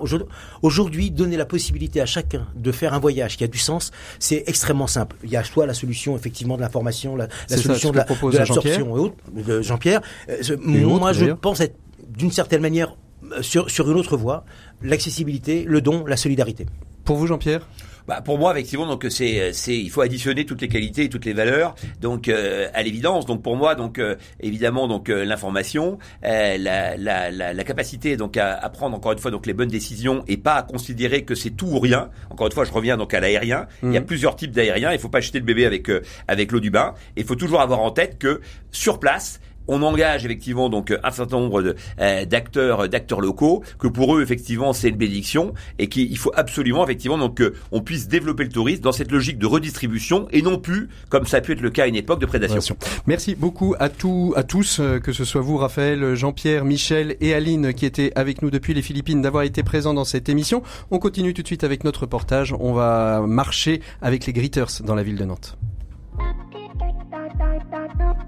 aujourd'hui- 0.63 1.11
donner 1.11 1.37
la 1.37 1.47
possibilité 1.47 2.01
à 2.01 2.07
chacun 2.07 2.47
de 2.57 2.73
faire 2.73 2.95
un 2.95 2.99
voyage 2.99 3.37
qui 3.37 3.45
a 3.45 3.49
du 3.49 3.59
sens, 3.59 3.91
c'est 4.19 4.45
extrêmement 4.47 4.87
simple. 4.87 5.17
Il 5.25 5.31
y 5.31 5.37
a 5.37 5.45
soit 5.45 5.67
la 5.67 5.75
solution 5.75 6.17
effectivement 6.17 6.57
de 6.57 6.63
l'information, 6.63 7.17
la, 7.17 7.27
la 7.49 7.57
ça, 7.57 7.63
solution 7.63 7.89
ce 7.91 7.93
de 7.93 7.99
l'absorption 8.39 8.55
Jean-Pierre. 8.55 8.81
et 8.87 8.99
autres, 8.99 9.63
Jean-Pierre. 9.63 10.01
Euh, 10.29 10.57
moi, 10.59 11.13
je 11.13 11.27
pense 11.27 11.61
être 11.61 11.77
d'une 12.09 12.31
certaine 12.33 12.61
manière 12.63 12.97
euh, 13.33 13.43
sur, 13.43 13.71
sur 13.71 13.91
une 13.91 13.97
autre 13.97 14.17
voie, 14.17 14.45
l'accessibilité, 14.83 15.65
le 15.67 15.81
don, 15.81 16.05
la 16.07 16.17
solidarité. 16.17 16.67
Pour 17.05 17.17
vous, 17.17 17.27
Jean-Pierre? 17.27 17.67
Bah, 18.11 18.23
pour 18.23 18.39
moi, 18.39 18.51
effectivement, 18.51 18.89
donc 18.89 19.07
c'est, 19.09 19.53
c'est, 19.53 19.77
il 19.79 19.89
faut 19.89 20.01
additionner 20.01 20.45
toutes 20.45 20.61
les 20.63 20.67
qualités 20.67 21.05
et 21.05 21.09
toutes 21.09 21.25
les 21.25 21.33
valeurs. 21.33 21.77
Donc, 22.01 22.27
euh, 22.27 22.67
à 22.75 22.83
l'évidence, 22.83 23.25
donc 23.25 23.41
pour 23.41 23.55
moi, 23.57 23.77
donc 23.77 24.01
euh, 24.01 24.17
évidemment, 24.41 24.89
donc 24.89 25.09
euh, 25.09 25.25
l'information, 25.25 25.97
euh, 26.25 26.59
la, 26.59 26.97
la, 26.97 27.31
la, 27.31 27.53
la 27.53 27.65
capacité 27.65 28.17
donc 28.17 28.37
à, 28.37 28.55
à 28.57 28.69
prendre 28.69 28.97
encore 28.97 29.13
une 29.13 29.21
fois 29.21 29.31
donc 29.31 29.47
les 29.47 29.53
bonnes 29.53 29.69
décisions 29.69 30.25
et 30.27 30.37
pas 30.39 30.55
à 30.55 30.63
considérer 30.65 31.23
que 31.23 31.37
c'est 31.37 31.51
tout 31.51 31.69
ou 31.69 31.79
rien. 31.79 32.11
Encore 32.31 32.49
une 32.49 32.53
fois, 32.53 32.65
je 32.65 32.73
reviens 32.73 32.97
donc 32.97 33.15
à 33.15 33.21
l'aérien. 33.21 33.69
Il 33.85 33.93
y 33.93 33.97
a 33.97 34.01
Mhm. 34.01 34.07
plusieurs 34.07 34.35
types 34.35 34.51
d'aériens. 34.51 34.91
Il 34.93 34.99
faut 34.99 35.09
pas 35.09 35.21
jeter 35.21 35.39
le 35.39 35.45
bébé 35.45 35.65
avec 35.65 35.89
euh, 35.89 36.03
avec 36.27 36.51
l'eau 36.51 36.59
du 36.59 36.71
bain. 36.71 36.95
Il 37.17 37.23
faut 37.25 37.37
toujours 37.37 37.61
avoir 37.61 37.79
en 37.79 37.93
tête 37.93 38.19
que 38.19 38.41
sur 38.73 38.99
place 38.99 39.39
on 39.69 39.83
engage 39.83 40.25
effectivement 40.25 40.69
donc 40.69 40.93
un 41.03 41.11
certain 41.11 41.39
nombre 41.39 41.75
euh, 42.01 42.25
d'acteurs 42.25 42.89
d'acteurs 42.89 43.21
locaux 43.21 43.63
que 43.79 43.89
pour 43.89 44.17
eux 44.17 44.23
effectivement 44.23 44.73
c'est 44.73 44.89
une 44.89 44.97
bénédiction 44.97 45.55
et 45.79 45.89
qu'il 45.89 46.17
faut 46.19 46.33
absolument 46.35 46.85
effectivement 46.85 47.19
donc 47.19 47.43
on 47.73 47.81
puisse 47.81 48.09
développer 48.09 48.45
le 48.45 48.51
tourisme 48.51 48.83
dans 48.83 48.93
cette 48.93 49.13
logique 49.13 49.39
de 49.39 49.47
redistribution 49.47 50.29
et 50.33 50.43
non 50.43 50.59
plus 50.59 50.89
comme 51.09 51.27
ça 51.27 51.39
a 51.39 51.41
pu 51.41 51.53
être 51.53 51.61
le 51.61 51.71
cas 51.71 51.85
à 51.85 51.87
une 51.87 51.97
époque 51.97 52.21
de 52.21 52.27
prédation. 52.27 52.77
Merci 53.07 53.35
beaucoup 53.35 53.75
à 53.79 53.89
tous, 53.89 54.33
à 54.37 54.43
tous, 54.43 54.81
euh, 54.81 54.99
que 54.99 55.13
ce 55.13 55.25
soit 55.25 55.41
vous, 55.41 55.57
Raphaël, 55.57 56.15
Jean-Pierre, 56.15 56.65
Michel 56.65 57.17
et 57.21 57.35
Aline, 57.35 57.73
qui 57.73 57.87
étaient 57.87 58.13
avec 58.15 58.43
nous 58.43 58.51
depuis 58.51 58.75
les 58.75 58.83
Philippines, 58.83 59.23
d'avoir 59.23 59.45
été 59.45 59.63
présents 59.63 59.95
dans 59.95 60.05
cette 60.05 60.29
émission. 60.29 60.63
On 60.91 60.99
continue 60.99 61.35
tout 61.35 61.43
de 61.43 61.47
suite 61.47 61.65
avec 61.65 61.85
notre 61.85 62.03
reportage. 62.03 62.55
On 62.59 62.73
va 62.73 63.23
marcher 63.27 63.81
avec 64.03 64.27
les 64.27 64.33
Gritters 64.33 64.83
dans 64.85 64.95
la 64.95 65.03
ville 65.03 65.17
de 65.17 65.25
Nantes. 65.25 65.57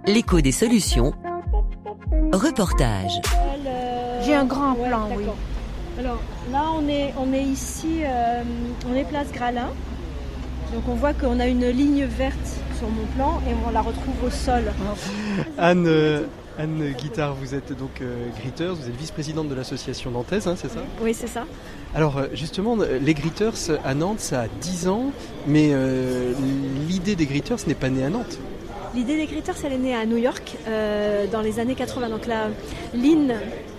L'écho 0.07 0.41
des 0.41 0.53
solutions. 0.53 1.13
Reportage. 2.33 3.13
J'ai 4.25 4.35
un 4.35 4.45
grand 4.45 4.75
Ouais, 4.75 4.89
plan, 4.89 5.09
oui. 5.17 5.25
Alors 5.99 6.21
là, 6.51 6.65
on 6.77 6.89
est, 6.89 7.13
on 7.19 7.33
est 7.33 7.43
ici, 7.43 8.01
euh, 8.05 8.43
on 8.91 8.95
est 8.95 9.05
place 9.05 9.31
Gralin. 9.33 9.69
Donc 10.73 10.83
on 10.89 10.95
voit 10.95 11.13
qu'on 11.13 11.39
a 11.39 11.47
une 11.47 11.69
ligne 11.69 12.05
verte 12.05 12.57
sur 12.79 12.89
mon 12.89 13.05
plan 13.15 13.41
et 13.49 13.53
on 13.67 13.71
la 13.71 13.83
retrouve 13.83 14.15
au 14.27 14.31
sol. 14.31 14.63
Anne, 15.59 15.85
euh, 15.87 16.25
Anne 16.59 16.93
Guittard, 16.99 17.35
vous 17.35 17.55
êtes 17.55 17.77
donc 17.79 18.01
euh, 18.01 18.27
Gritters, 18.41 18.75
vous 18.75 18.89
êtes 18.89 18.97
vice-présidente 18.97 19.49
de 19.49 19.55
l'association 19.55 20.11
nantaise, 20.11 20.47
hein, 20.49 20.55
c'est 20.57 20.71
ça? 20.71 20.81
Oui, 21.03 21.13
c'est 21.13 21.27
ça. 21.27 21.45
Alors 21.95 22.17
euh, 22.17 22.27
justement, 22.33 22.77
les 22.77 23.15
Gritters 23.15 23.79
à 23.85 23.95
Nantes, 23.95 24.21
ça 24.21 24.43
a 24.43 24.47
10 24.63 24.89
ans, 24.89 25.11
mais 25.47 25.71
euh, 25.73 26.33
l'idée 26.89 27.17
des 27.17 27.27
Gritters 27.27 27.57
n'est 27.67 27.75
pas 27.75 27.91
née 27.91 28.05
à 28.05 28.09
Nantes. 28.09 28.39
L'idée 28.95 29.25
Gritters, 29.25 29.55
elle 29.65 29.73
est 29.73 29.79
née 29.79 29.95
à 29.95 30.05
New 30.05 30.19
York 30.19 30.57
euh, 30.69 31.27
dans 31.27 31.41
les 31.41 31.59
années 31.61 31.75
80. 31.75 32.11
Donc 32.11 32.27
là, 32.27 32.49
Lynn, 32.93 33.35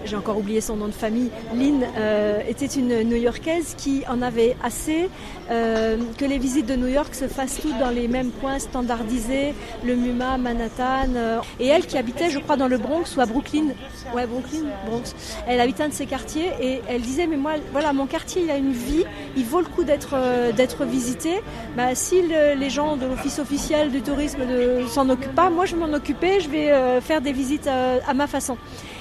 j'ai 0.06 0.16
encore 0.16 0.38
oublié 0.38 0.62
son 0.62 0.76
nom 0.76 0.88
de 0.88 0.92
famille, 0.94 1.30
Lynn 1.56 1.84
euh, 1.98 2.40
était 2.48 2.66
une 2.66 3.04
New-Yorkaise 3.04 3.76
qui 3.78 4.04
en 4.10 4.22
avait 4.22 4.56
assez 4.64 5.10
euh, 5.52 5.98
que 6.18 6.26
les 6.26 6.38
visites 6.38 6.66
de 6.66 6.76
New 6.76 6.88
York 6.88 7.14
se 7.16 7.28
fassent 7.28 7.60
toutes 7.62 7.78
dans 7.80 7.90
les 7.90 8.08
mêmes 8.08 8.32
coins 8.42 8.60
standardisés, 8.60 9.54
le 9.84 9.96
MUMA, 9.96 10.38
Manhattan. 10.38 11.14
euh, 11.16 11.40
et 11.60 11.68
elle 11.68 11.86
qui 11.86 11.98
habitait, 11.98 12.30
je 12.30 12.40
crois, 12.40 12.56
dans 12.58 12.68
le 12.68 12.78
Bronx 12.78 13.16
ou 13.18 13.22
à 13.22 13.26
Brooklyn. 13.26 13.68
Ouais, 14.14 14.26
Brooklyn, 14.28 14.66
Bronx. 14.86 15.14
Elle 15.48 15.60
habitait 15.60 15.84
un 15.84 15.90
de 15.90 15.94
ces 15.94 16.06
quartiers 16.06 16.52
et 16.62 16.82
elle 16.88 17.02
disait, 17.02 17.28
mais 17.28 17.38
moi, 17.38 17.54
voilà, 17.72 17.94
mon 17.94 18.06
quartier, 18.06 18.44
il 18.44 18.52
a 18.52 18.58
une 18.58 18.72
vie, 18.72 19.04
il 19.36 19.46
vaut 19.46 19.60
le 19.60 19.66
coup 19.68 19.84
d'être 19.84 20.12
euh, 20.14 20.52
d'être 20.52 20.86
visité. 20.86 21.42
Bah, 21.78 21.96
si 21.96 22.22
le- 22.22 22.56
les 22.60 22.70
gens 22.70 22.98
de 22.98 23.06
l'office 23.06 23.40
officiel 23.40 23.92
du 23.92 24.02
tourisme 24.02 24.42
ne 24.46 24.86
s'en 24.88 25.10
occupent 25.10 25.36
pas, 25.36 25.50
moi 25.50 25.66
je 25.66 25.76
m'en 25.76 25.92
occuper, 25.94 26.40
je 26.40 26.50
vais 26.50 26.72
euh, 26.72 27.02
faire 27.02 27.22
des 27.22 27.32
visites 27.32 27.68
euh, 27.68 28.00
à 28.08 28.14
ma 28.14 28.28
façon. 28.28 28.58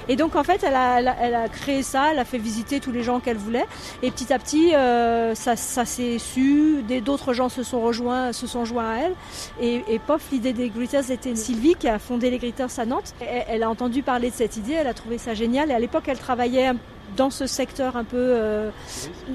Et 0.08 0.16
donc 0.16 0.36
en 0.36 0.42
fait, 0.44 0.62
elle 0.66 0.74
a, 0.74 0.98
elle 1.00 1.08
a- 1.08 1.16
elle 1.20 1.34
a 1.34 1.48
créé 1.48 1.82
ça, 1.82 2.12
elle 2.12 2.18
a 2.18 2.24
fait 2.24 2.38
visiter 2.38 2.80
tous 2.80 2.92
les 2.92 3.02
gens 3.02 3.20
qu'elle 3.20 3.36
voulait. 3.36 3.64
Et 4.02 4.10
petit 4.10 4.32
à 4.32 4.38
petit, 4.38 4.74
euh, 4.74 5.34
ça, 5.34 5.56
ça 5.56 5.84
s'est 5.84 6.18
su. 6.18 6.82
D'autres 7.04 7.32
gens 7.32 7.48
se 7.48 7.62
sont 7.62 7.80
rejoints, 7.80 8.32
se 8.32 8.46
sont 8.46 8.64
joints 8.64 8.90
à 8.90 8.98
elle. 8.98 9.14
Et, 9.60 9.84
et 9.88 9.98
pof, 9.98 10.22
l'idée 10.32 10.52
des 10.52 10.68
Gritters 10.68 11.10
était 11.10 11.34
Sylvie 11.36 11.74
qui 11.78 11.88
a 11.88 11.98
fondé 11.98 12.30
les 12.30 12.38
Gritters 12.38 12.78
à 12.78 12.84
Nantes. 12.86 13.14
Elle, 13.20 13.44
elle 13.48 13.62
a 13.62 13.70
entendu 13.70 14.02
parler 14.02 14.30
de 14.30 14.34
cette 14.34 14.56
idée, 14.56 14.72
elle 14.72 14.86
a 14.88 14.94
trouvé 14.94 15.18
ça 15.18 15.34
génial. 15.34 15.70
Et 15.70 15.74
à 15.74 15.78
l'époque, 15.78 16.04
elle 16.08 16.18
travaillait 16.18 16.72
dans 17.16 17.28
ce 17.30 17.46
secteur 17.46 17.96
un 17.96 18.04
peu 18.04 18.16
euh, 18.16 18.70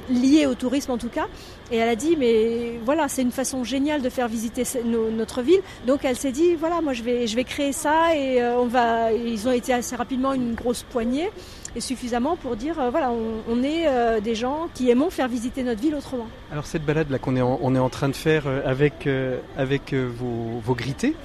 lié 0.09 0.47
au 0.47 0.55
tourisme 0.55 0.91
en 0.91 0.97
tout 0.97 1.09
cas. 1.09 1.28
Et 1.72 1.78
elle 1.78 1.89
a 1.89 1.95
dit, 1.95 2.15
mais 2.18 2.80
voilà, 2.86 3.07
c'est 3.07 3.22
une 3.22 3.32
façon 3.32 3.63
géniale 3.63 4.01
de 4.01 4.09
faire 4.09 4.28
visiter 4.28 4.63
notre 4.86 5.41
ville. 5.41 5.61
Donc 5.86 6.05
elle 6.05 6.15
s'est 6.15 6.32
dit, 6.32 6.55
voilà, 6.55 6.82
moi 6.82 6.93
je 6.93 7.03
vais, 7.03 7.28
je 7.28 7.36
vais 7.36 7.43
créer 7.43 7.74
ça 7.74 8.15
et 8.15 8.41
euh, 8.41 8.57
on 8.57 8.68
va. 8.68 9.11
Ils 9.11 9.47
ont 9.47 9.51
été 9.51 9.74
assez 9.74 9.95
rapidement 9.95 10.34
une 10.34 10.53
grosse 10.53 10.84
poignée 10.84 11.30
et 11.76 11.82
suffisamment 11.82 12.36
pour 12.36 12.55
dire, 12.55 12.80
euh, 12.80 12.89
voilà, 12.89 13.11
on, 13.11 13.41
on 13.49 13.63
est 13.63 13.88
euh, 13.88 14.20
des 14.20 14.36
gens 14.36 14.68
qui 14.74 14.89
aimons 14.89 15.09
faire 15.09 15.28
visiter 15.28 15.63
notre 15.63 15.82
ville 15.82 15.95
autrement. 15.95 16.28
Alors 16.51 16.65
cette 16.65 16.86
balade 16.86 17.09
là 17.11 17.20
qu'on 17.20 17.36
est 17.36 17.41
en, 17.41 17.59
on 17.61 17.76
est 17.76 17.80
en 17.80 17.89
train 17.89 18.09
de 18.09 18.15
faire 18.15 18.43
euh, 18.47 18.61
avec 18.65 19.05
euh, 19.07 19.39
avec 19.57 19.93
vos, 19.93 20.59
vos 20.63 20.76
grittés, 20.76 21.15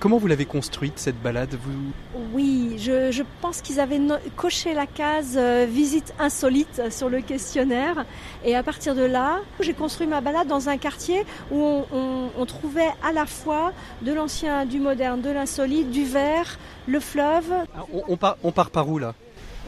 comment 0.00 0.18
vous 0.18 0.26
l'avez 0.26 0.44
construite 0.44 0.98
cette 0.98 1.20
balade? 1.20 1.54
Vous... 1.62 1.92
Oui, 2.32 2.76
je, 2.78 3.10
je 3.10 3.22
pense 3.40 3.60
qu'ils 3.60 3.80
avaient 3.80 3.98
no- 3.98 4.16
coché 4.36 4.74
la 4.74 4.86
case 4.86 5.38
visite 5.68 6.14
insolite 6.18 6.82
sur 6.90 7.08
le 7.08 7.20
questionnaire. 7.20 8.04
Et 8.44 8.56
à 8.56 8.62
partir 8.62 8.94
de 8.94 9.02
là, 9.02 9.38
j'ai 9.60 9.72
construit 9.74 10.06
ma 10.06 10.20
balade 10.20 10.48
dans 10.48 10.68
un 10.68 10.76
quartier 10.78 11.24
où 11.50 11.60
on, 11.62 11.84
on- 11.92 12.28
on 12.38 12.46
trouvait 12.46 12.90
à 13.02 13.12
la 13.12 13.26
fois 13.26 13.72
de 14.02 14.12
l'ancien, 14.12 14.64
du 14.66 14.80
moderne, 14.80 15.20
de 15.20 15.30
l'insolite, 15.30 15.90
du 15.90 16.04
vert, 16.04 16.58
le 16.86 17.00
fleuve. 17.00 17.52
Ah, 17.76 17.84
on 18.08 18.16
part, 18.16 18.36
on 18.42 18.52
part 18.52 18.70
par 18.70 18.88
où 18.88 18.98
là? 18.98 19.14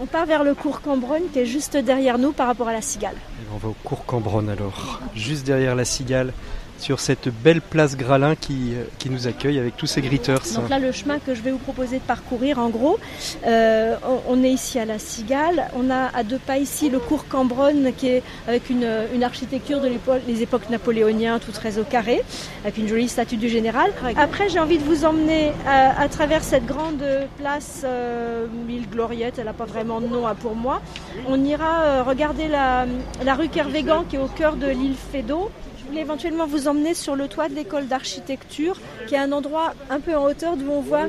On 0.01 0.07
part 0.07 0.27
vers 0.27 0.45
le 0.45 0.55
cours 0.55 0.81
Cambronne 0.81 1.25
qui 1.33 1.41
est 1.41 1.47
juste 1.47 1.77
derrière 1.77 2.19
nous 2.19 2.33
par 2.33 2.47
rapport 2.47 2.69
à 2.69 2.73
la 2.73 2.81
cigale. 2.81 3.17
On 3.53 3.57
va 3.57 3.69
au 3.69 3.77
cours 3.83 4.05
Cambronne 4.05 4.49
alors, 4.49 5.01
juste 5.15 5.45
derrière 5.45 5.75
la 5.75 5.85
cigale, 5.85 6.33
sur 6.79 7.01
cette 7.01 7.29
belle 7.29 7.61
place 7.61 7.97
Gralin 7.97 8.35
qui, 8.35 8.75
euh, 8.75 8.85
qui 8.99 9.11
nous 9.11 9.27
accueille 9.27 9.59
avec 9.59 9.77
tous 9.77 9.87
ces 9.87 10.01
gritters. 10.01 10.37
Donc 10.55 10.69
là, 10.71 10.79
le 10.79 10.93
chemin 10.93 11.19
que 11.19 11.35
je 11.35 11.43
vais 11.43 11.51
vous 11.51 11.59
proposer 11.59 11.97
de 11.99 12.03
parcourir, 12.03 12.59
en 12.59 12.69
gros, 12.69 12.99
euh, 13.47 13.97
on, 14.07 14.39
on 14.39 14.45
est 14.45 14.51
ici 14.51 14.79
à 14.79 14.85
la 14.85 14.99
Cigale. 14.99 15.71
On 15.75 15.91
a 15.91 16.11
à 16.15 16.23
deux 16.23 16.39
pas 16.39 16.59
ici 16.59 16.89
le 16.89 16.99
cours 16.99 17.27
Cambronne 17.29 17.93
qui 17.97 18.09
est 18.09 18.23
avec 18.47 18.71
une, 18.71 18.89
une 19.15 19.25
architecture 19.25 19.81
de 19.81 19.89
l'époque, 19.89 20.23
les 20.27 20.43
époques 20.43 20.71
napoléoniennes, 20.71 21.41
tout 21.41 21.53
très 21.53 21.79
au 21.79 21.85
carré, 21.85 22.23
avec 22.65 22.79
une 22.79 22.89
jolie 22.89 23.09
statue 23.09 23.37
du 23.37 23.49
général. 23.49 23.91
Après, 24.17 24.49
j'ai 24.49 24.61
envie 24.61 24.79
de 24.79 24.85
vous 24.85 25.05
emmener 25.05 25.53
à, 25.67 26.01
à 26.01 26.09
travers 26.09 26.43
cette 26.43 26.65
grande 26.67 27.03
place, 27.39 27.83
euh, 27.85 28.47
l'île 28.69 28.89
Gloriette. 28.89 29.39
Elle 29.39 29.47
n'a 29.47 29.53
pas 29.53 29.65
vraiment 29.65 30.01
de 30.01 30.07
nom 30.07 30.27
hein, 30.27 30.35
pour 30.35 30.55
moi. 30.55 30.81
On 31.27 31.43
ira 31.45 31.83
euh, 31.83 32.03
regarder 32.03 32.49
la, 32.49 32.87
la 33.25 33.35
rue 33.35 33.49
Kervégan 33.49 34.05
qui 34.09 34.17
est 34.17 34.21
au 34.21 34.29
cœur 34.29 34.57
de 34.57 34.69
l'île 34.69 34.95
Fédot. 35.13 35.51
Je 35.89 35.93
voulais 35.93 36.03
éventuellement 36.03 36.47
vous 36.47 36.69
emmener 36.69 36.93
sur 36.93 37.17
le 37.17 37.29
toit 37.29 37.49
de 37.49 37.55
l'école 37.55 37.87
d'architecture, 37.87 38.77
qui 39.07 39.15
est 39.15 39.19
un 39.19 39.33
endroit 39.33 39.73
un 39.89 40.01
peu 40.01 40.15
en 40.15 40.25
hauteur 40.27 40.59
d'où 40.59 40.71
on 40.71 40.83
voit 40.83 41.07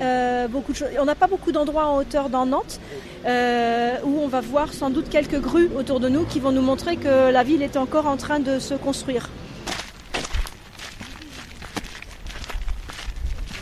euh, 0.00 0.48
beaucoup 0.48 0.72
de 0.72 0.78
choses. 0.78 0.88
On 0.98 1.04
n'a 1.04 1.14
pas 1.14 1.26
beaucoup 1.26 1.52
d'endroits 1.52 1.86
en 1.86 1.98
hauteur 1.98 2.30
dans 2.30 2.46
Nantes, 2.46 2.80
euh, 3.26 3.94
où 4.04 4.20
on 4.20 4.28
va 4.28 4.40
voir 4.40 4.72
sans 4.72 4.88
doute 4.88 5.10
quelques 5.10 5.38
grues 5.38 5.68
autour 5.76 6.00
de 6.00 6.08
nous 6.08 6.24
qui 6.24 6.40
vont 6.40 6.50
nous 6.50 6.62
montrer 6.62 6.96
que 6.96 7.30
la 7.30 7.42
ville 7.42 7.60
est 7.60 7.76
encore 7.76 8.06
en 8.06 8.16
train 8.16 8.40
de 8.40 8.58
se 8.58 8.72
construire. 8.72 9.28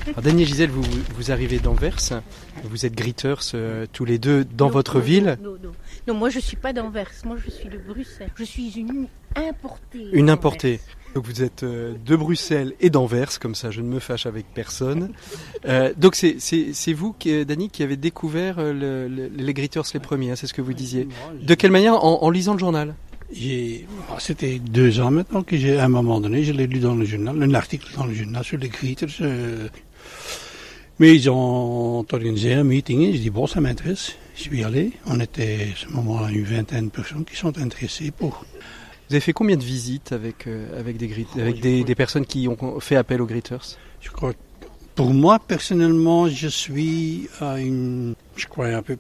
Alors, 0.06 0.22
Daniel 0.22 0.46
Gisèle, 0.46 0.70
vous, 0.70 0.84
vous 1.16 1.32
arrivez 1.32 1.58
d'Anvers, 1.58 2.22
vous 2.62 2.86
êtes 2.86 2.94
gritters 2.94 3.34
euh, 3.54 3.86
tous 3.92 4.04
les 4.04 4.18
deux 4.18 4.44
dans 4.44 4.66
Non, 4.66 4.70
votre 4.70 4.98
non, 4.98 5.04
ville. 5.04 5.38
Non, 5.42 5.56
non. 6.08 6.14
Moi 6.14 6.30
je 6.30 6.38
suis 6.40 6.56
pas 6.56 6.72
d'Anvers, 6.72 7.10
moi 7.24 7.36
je 7.44 7.50
suis 7.50 7.68
de 7.68 7.78
Bruxelles. 7.78 8.30
Je 8.36 8.44
suis 8.44 8.70
une 8.78 9.06
importée. 9.36 10.08
Une 10.12 10.30
importée. 10.30 10.80
Donc 11.14 11.26
vous 11.26 11.42
êtes 11.42 11.64
euh, 11.64 11.94
de 12.06 12.14
Bruxelles 12.16 12.74
et 12.80 12.88
d'Anvers, 12.88 13.38
comme 13.40 13.54
ça 13.56 13.70
je 13.72 13.80
ne 13.80 13.88
me 13.88 13.98
fâche 13.98 14.26
avec 14.26 14.46
personne. 14.54 15.10
Euh, 15.66 15.92
donc 15.96 16.14
c'est- 16.14 16.36
c'est 16.38 16.72
c'est 16.72 16.92
vous, 16.92 17.12
qui, 17.12 17.44
Dani, 17.44 17.68
qui 17.68 17.82
avez 17.82 17.96
découvert 17.96 18.58
euh, 18.60 18.72
le- 18.72 19.08
le- 19.14 19.26
les 19.36 19.52
gritters 19.54 19.82
les 19.92 19.98
premiers, 20.00 20.30
hein, 20.30 20.36
c'est 20.36 20.46
ce 20.46 20.54
que 20.54 20.62
vous 20.62 20.72
disiez. 20.72 21.08
De 21.42 21.54
quelle 21.54 21.72
manière 21.72 21.94
en, 22.04 22.22
en 22.22 22.30
lisant 22.30 22.52
le 22.52 22.60
journal? 22.60 22.94
J'ai, 23.32 23.86
c'était 24.18 24.58
deux 24.58 25.00
ans 25.00 25.10
maintenant 25.12 25.42
que 25.44 25.56
j'ai, 25.56 25.78
à 25.78 25.84
un 25.84 25.88
moment 25.88 26.20
donné, 26.20 26.42
je 26.42 26.52
l'ai 26.52 26.66
lu 26.66 26.80
dans 26.80 26.94
le 26.96 27.04
journal, 27.04 27.40
un 27.40 27.54
article 27.54 27.86
dans 27.96 28.06
le 28.06 28.12
journal 28.14 28.42
sur 28.44 28.58
les 28.58 28.68
Gritters. 28.68 29.06
euh, 29.20 29.68
mais 31.00 31.16
ils 31.16 31.28
ont 31.30 32.04
organisé 32.12 32.52
un 32.52 32.62
meeting 32.62 33.00
et 33.00 33.12
j'ai 33.14 33.18
dit, 33.18 33.30
bon, 33.30 33.46
ça 33.46 33.60
m'intéresse. 33.60 34.12
Je 34.36 34.42
suis 34.42 34.62
allé. 34.62 34.92
On 35.06 35.18
était, 35.18 35.68
à 35.72 35.76
ce 35.76 35.88
moment-là, 35.94 36.30
une 36.30 36.44
vingtaine 36.44 36.84
de 36.86 36.90
personnes 36.90 37.24
qui 37.24 37.34
sont 37.36 37.58
intéressées 37.58 38.10
pour. 38.10 38.44
Vous 39.08 39.14
avez 39.14 39.20
fait 39.20 39.32
combien 39.32 39.56
de 39.56 39.64
visites 39.64 40.12
avec, 40.12 40.46
euh, 40.46 40.78
avec, 40.78 40.98
des, 40.98 41.08
grit- 41.08 41.26
Oh, 41.34 41.40
avec 41.40 41.56
je 41.56 41.82
des, 41.82 41.94
personnes 41.94 42.26
qui 42.26 42.46
ont 42.46 42.78
fait 42.80 42.96
appel 42.96 43.20
aux 43.22 43.26
gritters 43.26 43.78
Je 44.02 44.10
crois, 44.10 44.34
pour 44.94 45.12
moi, 45.12 45.38
personnellement, 45.38 46.28
je 46.28 46.46
suis 46.48 47.28
à 47.40 47.58
une, 47.58 48.14
je 48.36 48.46
crois, 48.46 48.66
un 48.68 48.82
peu, 48.82 48.98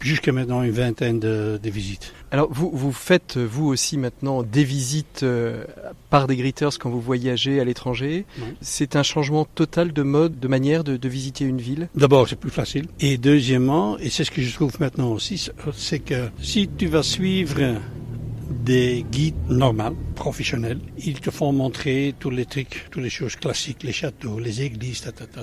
jusqu'à 0.00 0.30
maintenant, 0.32 0.62
une 0.62 0.70
vingtaine 0.70 1.18
de, 1.18 1.60
de 1.62 1.70
visites. 1.70 2.14
Alors 2.32 2.48
vous, 2.52 2.70
vous 2.72 2.92
faites 2.92 3.36
vous 3.38 3.66
aussi 3.66 3.98
maintenant 3.98 4.44
des 4.44 4.62
visites 4.62 5.24
euh, 5.24 5.64
par 6.10 6.28
des 6.28 6.36
gritters 6.36 6.78
quand 6.78 6.88
vous 6.88 7.00
voyagez 7.00 7.58
à 7.58 7.64
l'étranger. 7.64 8.24
C'est 8.60 8.94
un 8.94 9.02
changement 9.02 9.44
total 9.44 9.92
de 9.92 10.02
mode, 10.02 10.38
de 10.38 10.46
manière 10.46 10.84
de, 10.84 10.96
de 10.96 11.08
visiter 11.08 11.44
une 11.44 11.60
ville? 11.60 11.88
D'abord, 11.96 12.28
c'est 12.28 12.38
plus 12.38 12.50
facile. 12.50 12.86
Et 13.00 13.18
deuxièmement, 13.18 13.98
et 13.98 14.10
c'est 14.10 14.22
ce 14.22 14.30
que 14.30 14.42
je 14.42 14.54
trouve 14.54 14.80
maintenant 14.80 15.10
aussi, 15.10 15.50
c'est 15.74 15.98
que 15.98 16.28
si 16.40 16.68
tu 16.68 16.86
vas 16.86 17.02
suivre 17.02 17.80
des 18.64 19.04
guides 19.10 19.34
normaux, 19.48 19.96
professionnels, 20.14 20.80
ils 20.98 21.20
te 21.20 21.30
font 21.30 21.52
montrer 21.52 22.14
tous 22.20 22.30
les 22.30 22.44
trucs, 22.44 22.86
toutes 22.90 23.02
les 23.02 23.10
choses 23.10 23.34
classiques, 23.36 23.82
les 23.82 23.92
châteaux, 23.92 24.38
les 24.38 24.62
églises, 24.62 25.00
ta, 25.00 25.10
ta, 25.12 25.26
ta. 25.26 25.42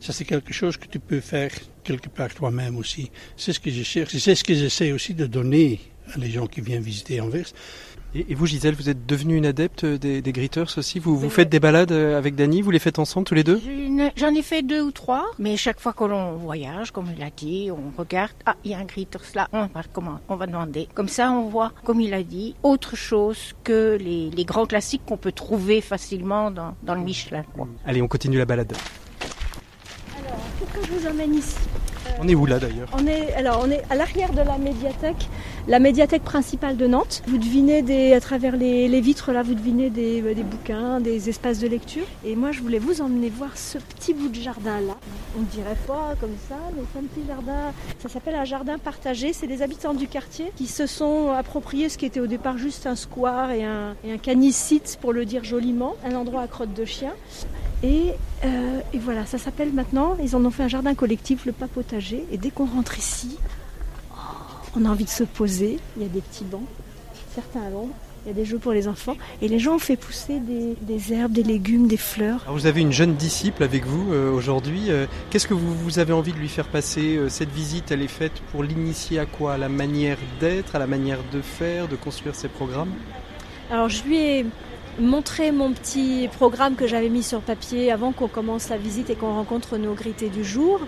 Ça, 0.00 0.12
c'est 0.12 0.24
quelque 0.24 0.52
chose 0.52 0.76
que 0.76 0.86
tu 0.86 0.98
peux 0.98 1.20
faire 1.20 1.50
quelque 1.82 2.08
part 2.08 2.32
toi-même 2.34 2.76
aussi. 2.76 3.10
C'est 3.36 3.52
ce 3.52 3.60
que 3.60 3.70
je 3.70 3.82
cherche. 3.82 4.16
C'est 4.16 4.34
ce 4.34 4.44
que 4.44 4.54
j'essaie 4.54 4.92
aussi 4.92 5.14
de 5.14 5.26
donner 5.26 5.80
les 6.16 6.30
gens 6.30 6.46
qui 6.46 6.60
viennent 6.60 6.82
visiter 6.82 7.20
Anvers. 7.20 7.46
Et, 8.14 8.24
et 8.30 8.34
vous, 8.34 8.46
Gisèle, 8.46 8.74
vous 8.74 8.88
êtes 8.88 9.04
devenue 9.04 9.36
une 9.36 9.44
adepte 9.44 9.84
des, 9.84 10.22
des 10.22 10.32
gritters 10.32 10.78
aussi 10.78 10.98
Vous, 10.98 11.18
vous 11.18 11.26
Oui, 11.26 11.30
faites 11.30 11.50
des 11.50 11.60
balades 11.60 11.92
euh, 11.92 12.16
avec 12.16 12.34
Dany 12.36 12.62
Vous 12.62 12.70
les 12.70 12.78
faites 12.78 12.98
ensemble 12.98 13.26
tous 13.26 13.34
les 13.34 13.44
deux 13.44 13.60
J'en 14.16 14.34
ai 14.34 14.40
fait 14.40 14.62
deux 14.62 14.80
ou 14.80 14.92
trois, 14.92 15.26
mais 15.38 15.58
chaque 15.58 15.78
fois 15.78 15.92
que 15.92 16.04
l'on 16.04 16.32
voyage, 16.36 16.90
comme 16.90 17.08
il 17.14 17.22
a 17.22 17.28
dit, 17.28 17.70
on 17.70 17.92
regarde, 18.00 18.32
ah, 18.46 18.56
il 18.64 18.70
y 18.70 18.74
a 18.74 18.78
un 18.78 18.84
Gritters 18.84 19.20
là, 19.34 19.48
on 19.52 19.66
va, 19.66 19.82
comment, 19.92 20.20
on 20.30 20.36
va 20.36 20.46
demander. 20.46 20.88
Comme 20.94 21.08
ça, 21.08 21.30
on 21.32 21.48
voit, 21.50 21.72
comme 21.84 22.00
il 22.00 22.14
a 22.14 22.22
dit, 22.22 22.54
autre 22.62 22.96
chose 22.96 23.52
que 23.62 23.98
les, 24.00 24.30
les 24.30 24.44
grands 24.46 24.64
classiques 24.66 25.02
qu'on 25.04 25.18
peut 25.18 25.32
trouver 25.32 25.82
facilement 25.82 26.50
dans, 26.50 26.74
dans 26.84 26.94
le 26.94 27.02
Michelin. 27.02 27.42
quoi. 27.54 27.68
Allez, 27.84 28.00
on 28.00 28.08
continue 28.08 28.38
la 28.38 28.46
balade. 28.46 28.72
Alors, 30.18 30.38
pourquoi 30.58 30.80
je 30.82 30.92
vous 30.98 31.06
emmène 31.06 31.34
ici 31.34 31.56
On 32.20 32.28
est 32.28 32.34
où 32.34 32.46
là 32.46 32.58
d'ailleurs 32.58 32.88
On 32.92 33.06
est, 33.06 33.32
alors, 33.34 33.62
on 33.64 33.70
est 33.70 33.82
à 33.90 33.94
l'arrière 33.94 34.32
de 34.32 34.40
la 34.40 34.58
médiathèque, 34.58 35.28
la 35.66 35.78
médiathèque 35.78 36.24
principale 36.24 36.76
de 36.76 36.86
Nantes. 36.86 37.22
Vous 37.26 37.38
devinez 37.38 38.14
à 38.14 38.20
travers 38.20 38.56
les, 38.56 39.00
vitres 39.00 39.32
là, 39.32 39.42
vous 39.42 39.54
devinez 39.54 39.90
des, 39.90 40.22
euh, 40.22 40.34
des 40.34 40.42
bouquins, 40.42 41.00
des 41.00 41.28
espaces 41.28 41.60
de 41.60 41.68
lecture. 41.68 42.04
Et 42.24 42.34
moi, 42.36 42.52
je 42.52 42.60
voulais 42.60 42.78
vous 42.78 43.00
emmener 43.00 43.30
voir 43.30 43.56
ce 43.56 43.78
petit 43.78 44.14
bout 44.14 44.28
de 44.28 44.40
jardin 44.40 44.80
là. 44.80 44.96
On 45.38 45.42
dirait 45.42 45.76
pas 45.86 46.14
comme 46.20 46.36
ça, 46.48 46.56
mais 46.74 46.82
c'est 46.92 46.98
un 46.98 47.02
petit 47.02 47.26
jardin. 47.26 47.72
Ça 47.98 48.08
s'appelle 48.08 48.34
un 48.34 48.44
jardin 48.44 48.78
partagé. 48.78 49.32
C'est 49.32 49.46
des 49.46 49.62
habitants 49.62 49.94
du 49.94 50.08
quartier 50.08 50.52
qui 50.56 50.66
se 50.66 50.86
sont 50.86 51.30
appropriés 51.30 51.88
ce 51.88 51.98
qui 51.98 52.06
était 52.06 52.20
au 52.20 52.26
départ 52.26 52.58
juste 52.58 52.86
un 52.86 52.96
square 52.96 53.50
et 53.50 53.64
un, 53.64 53.94
et 54.04 54.12
un 54.12 54.18
canicite, 54.18 54.98
pour 55.00 55.12
le 55.12 55.24
dire 55.24 55.44
joliment, 55.44 55.96
un 56.04 56.14
endroit 56.14 56.42
à 56.42 56.48
crotte 56.48 56.74
de 56.74 56.84
chien. 56.84 57.12
Et, 57.82 58.12
et 58.92 58.98
voilà, 58.98 59.24
ça 59.26 59.38
s'appelle 59.38 59.72
maintenant, 59.72 60.16
ils 60.22 60.34
en 60.34 60.44
ont 60.44 60.50
fait 60.50 60.64
un 60.64 60.68
jardin 60.68 60.94
collectif, 60.94 61.46
le 61.46 61.52
papotager. 61.52 62.24
Et 62.32 62.38
dès 62.38 62.50
qu'on 62.50 62.66
rentre 62.66 62.98
ici, 62.98 63.38
on 64.76 64.84
a 64.84 64.88
envie 64.90 65.04
de 65.04 65.10
se 65.10 65.24
poser. 65.24 65.78
Il 65.96 66.02
y 66.02 66.06
a 66.06 66.08
des 66.08 66.20
petits 66.20 66.44
bancs, 66.44 66.66
certains 67.34 67.62
à 67.62 67.70
l'ombre. 67.70 67.94
Il 68.24 68.28
y 68.28 68.30
a 68.32 68.34
des 68.34 68.44
jeux 68.44 68.58
pour 68.58 68.72
les 68.72 68.88
enfants. 68.88 69.16
Et 69.40 69.48
les 69.48 69.58
gens 69.58 69.76
ont 69.76 69.78
fait 69.78 69.96
pousser 69.96 70.40
des, 70.40 71.12
herbes, 71.12 71.32
des 71.32 71.44
légumes, 71.44 71.86
des 71.86 71.96
fleurs. 71.96 72.44
vous 72.48 72.66
avez 72.66 72.80
une 72.80 72.92
jeune 72.92 73.14
disciple 73.14 73.62
avec 73.62 73.86
vous 73.86 74.12
euh, 74.12 74.30
aujourd'hui. 74.30 74.90
Euh, 74.90 75.06
qu'est-ce 75.30 75.46
que 75.46 75.54
vous, 75.54 75.74
vous, 75.74 75.98
avez 75.98 76.12
envie 76.12 76.32
de 76.32 76.38
lui 76.38 76.48
faire 76.48 76.68
passer 76.68 77.16
euh, 77.16 77.28
Cette 77.28 77.50
visite, 77.50 77.90
elle 77.90 78.02
est 78.02 78.08
faite 78.08 78.42
pour 78.50 78.62
l'initier 78.62 79.18
à 79.18 79.26
quoi? 79.26 79.54
À 79.54 79.58
la 79.58 79.68
manière 79.68 80.18
d'être, 80.40 80.74
à 80.76 80.78
la 80.78 80.86
manière 80.86 81.20
de 81.32 81.40
faire, 81.40 81.88
de 81.88 81.96
construire 81.96 82.34
ses 82.34 82.48
programmes? 82.48 82.92
Alors 83.70 83.88
je 83.88 84.02
lui 84.04 84.16
ai 84.16 84.46
montré 84.98 85.52
mon 85.52 85.72
petit 85.72 86.28
programme 86.36 86.74
que 86.74 86.86
j'avais 86.86 87.08
mis 87.08 87.22
sur 87.22 87.40
papier 87.40 87.92
avant 87.92 88.12
qu'on 88.12 88.28
commence 88.28 88.68
la 88.68 88.76
visite 88.76 89.10
et 89.10 89.14
qu'on 89.14 89.34
rencontre 89.34 89.76
nos 89.76 89.94
grités 89.94 90.28
du 90.28 90.44
jour. 90.44 90.80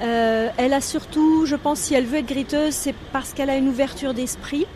elle 0.00 0.72
a 0.72 0.80
surtout, 0.80 1.46
je 1.46 1.56
pense, 1.56 1.80
si 1.80 1.94
elle 1.94 2.04
veut 2.04 2.18
être 2.18 2.26
griteuse, 2.26 2.74
c'est 2.74 2.94
parce 3.12 3.32
qu'elle 3.32 3.50
a 3.50 3.56
une 3.56 3.68
ouverture 3.68 4.14
d'esprit. 4.14 4.66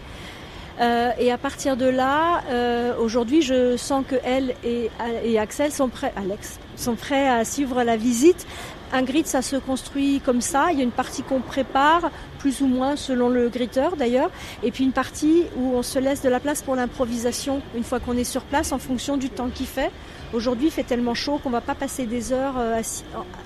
Euh, 0.81 1.11
et 1.19 1.31
à 1.31 1.37
partir 1.37 1.77
de 1.77 1.85
là, 1.85 2.43
euh, 2.49 2.95
aujourd'hui, 2.99 3.43
je 3.43 3.77
sens 3.77 4.03
que 4.09 4.17
elle 4.25 4.55
et, 4.65 4.91
et, 5.25 5.39
Axel 5.39 5.73
sont 5.73 5.89
prêts, 5.89 6.13
Alex, 6.17 6.59
sont 6.77 6.95
prêts 6.95 7.29
à 7.29 7.45
suivre 7.45 7.83
la 7.83 7.97
visite. 7.97 8.47
Un 8.93 9.03
grid, 9.03 9.27
ça 9.27 9.43
se 9.43 9.57
construit 9.57 10.21
comme 10.25 10.41
ça. 10.41 10.73
Il 10.73 10.79
y 10.79 10.81
a 10.81 10.85
une 10.85 10.91
partie 10.91 11.23
qu'on 11.23 11.41
prépare, 11.41 12.11
plus 12.39 12.61
ou 12.61 12.67
moins 12.67 12.97
selon 12.97 13.29
le 13.29 13.49
gritteur 13.49 13.97
d'ailleurs, 13.97 14.31
et 14.63 14.71
puis 14.71 14.85
une 14.85 14.93
partie 14.93 15.45
où 15.57 15.75
on 15.75 15.83
se 15.83 15.99
laisse 15.99 16.23
de 16.23 16.29
la 16.29 16.41
place 16.41 16.63
pour 16.63 16.75
l'improvisation 16.75 17.63
une 17.77 17.85
fois 17.85 18.01
qu'on 18.01 18.17
est 18.17 18.25
sur 18.25 18.43
place 18.43 18.73
en 18.73 18.79
fonction 18.79 19.17
du 19.17 19.31
temps 19.31 19.49
qu'il 19.49 19.67
fait. 19.67 19.91
Aujourd'hui, 20.33 20.69
il 20.69 20.71
fait 20.71 20.85
tellement 20.85 21.15
chaud 21.15 21.41
qu'on 21.43 21.51
va 21.51 21.61
pas 21.61 21.75
passer 21.75 22.07
des 22.07 22.33
heures 22.33 22.55
euh, 22.57 22.81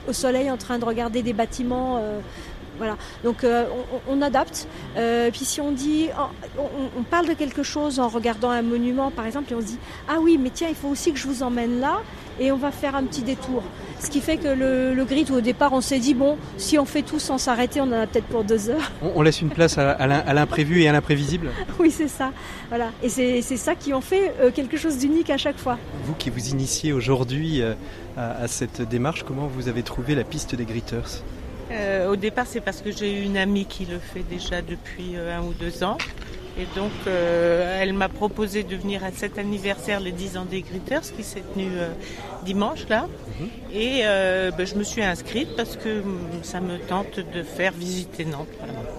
au 0.08 0.12
soleil 0.12 0.50
en 0.50 0.56
train 0.56 0.78
de 0.78 0.84
regarder 0.84 1.22
des 1.22 1.32
bâtiments 1.32 2.00
voilà. 2.78 2.96
Donc 3.22 3.44
euh, 3.44 3.64
on, 4.08 4.20
adapte. 4.22 4.66
Euh, 4.96 5.30
puis 5.30 5.44
si 5.44 5.60
on 5.60 5.72
dit, 5.72 6.08
on, 6.58 7.02
parle 7.02 7.28
de 7.28 7.34
quelque 7.34 7.62
chose 7.62 8.00
en 8.00 8.08
regardant 8.08 8.50
un 8.50 8.62
monument, 8.62 9.10
par 9.10 9.26
exemple, 9.26 9.52
et 9.52 9.54
on 9.54 9.60
se 9.60 9.66
dit, 9.66 9.78
ah 10.08 10.18
oui, 10.20 10.38
mais 10.38 10.50
tiens, 10.50 10.68
il 10.68 10.74
faut 10.74 10.88
aussi 10.88 11.12
que 11.12 11.18
je 11.18 11.26
vous 11.26 11.42
emmène 11.42 11.80
là, 11.80 12.00
et 12.40 12.52
on 12.52 12.56
va 12.56 12.70
faire 12.70 12.94
un 12.96 13.04
petit 13.04 13.22
détour. 13.22 13.62
Ce 14.00 14.10
qui 14.10 14.20
fait 14.20 14.36
que 14.36 14.48
le, 14.48 14.94
le 14.94 15.04
grid, 15.04 15.30
au 15.30 15.40
départ, 15.40 15.72
on 15.72 15.80
s'est 15.80 15.98
dit, 15.98 16.14
bon, 16.14 16.36
si 16.56 16.78
on 16.78 16.84
fait 16.84 17.02
tout 17.02 17.18
sans 17.18 17.38
s'arrêter, 17.38 17.80
on 17.80 17.84
en 17.84 17.92
a 17.92 18.06
peut-être 18.06 18.26
pour 18.26 18.44
deux 18.44 18.68
heures. 18.68 18.90
On, 19.02 19.22
laisse 19.22 19.40
une 19.40 19.48
place 19.48 19.78
à, 19.78 20.34
l'imprévu 20.34 20.82
et 20.82 20.88
à 20.88 20.92
l'imprévisible 20.92 21.50
Oui, 21.78 21.90
c'est 21.90 22.08
ça. 22.08 22.32
Voilà. 22.68 22.90
Et 23.02 23.08
c'est 23.08 23.56
ça 23.56 23.74
qui 23.74 23.94
en 23.94 24.00
fait 24.00 24.34
euh, 24.40 24.50
quelque 24.50 24.76
chose 24.76 24.98
d'unique 24.98 25.30
à 25.30 25.38
chaque 25.38 25.58
fois. 25.58 25.78
Vous 26.04 26.14
qui 26.14 26.30
vous 26.30 26.48
initiez 26.48 26.92
aujourd'hui 26.92 27.62
à, 28.16 28.30
à 28.30 28.48
cette 28.48 28.82
démarche, 28.82 29.22
comment 29.22 29.46
vous 29.46 29.68
avez 29.68 29.82
trouvé 29.82 30.14
la 30.14 30.24
piste 30.24 30.54
des 30.54 30.64
Gritters 30.64 31.22
euh, 31.70 32.10
au 32.10 32.16
départ, 32.16 32.46
c'est 32.46 32.60
parce 32.60 32.80
que 32.82 32.90
j'ai 32.90 33.22
une 33.22 33.36
amie 33.36 33.66
qui 33.66 33.86
le 33.86 33.98
fait 33.98 34.22
déjà 34.22 34.62
depuis 34.62 35.16
euh, 35.16 35.36
un 35.36 35.42
ou 35.42 35.52
deux 35.54 35.82
ans. 35.82 35.98
Et 36.56 36.66
donc, 36.76 36.92
euh, 37.06 37.80
elle 37.80 37.94
m'a 37.94 38.08
proposé 38.08 38.62
de 38.62 38.76
venir 38.76 39.02
à 39.02 39.10
cet 39.10 39.38
anniversaire, 39.38 39.98
les 39.98 40.12
10 40.12 40.36
ans 40.36 40.44
des 40.44 40.62
Gritters, 40.62 41.12
qui 41.16 41.24
s'est 41.24 41.42
tenu 41.54 41.66
dimanche, 42.44 42.88
là. 42.88 43.08
Et 43.72 44.02
ben, 44.02 44.66
je 44.66 44.74
me 44.76 44.84
suis 44.84 45.02
inscrite 45.02 45.56
parce 45.56 45.76
que 45.76 46.00
hum, 46.00 46.18
ça 46.42 46.60
me 46.60 46.78
tente 46.78 47.18
de 47.18 47.42
faire 47.42 47.72
visiter 47.72 48.24
Nantes. 48.24 48.48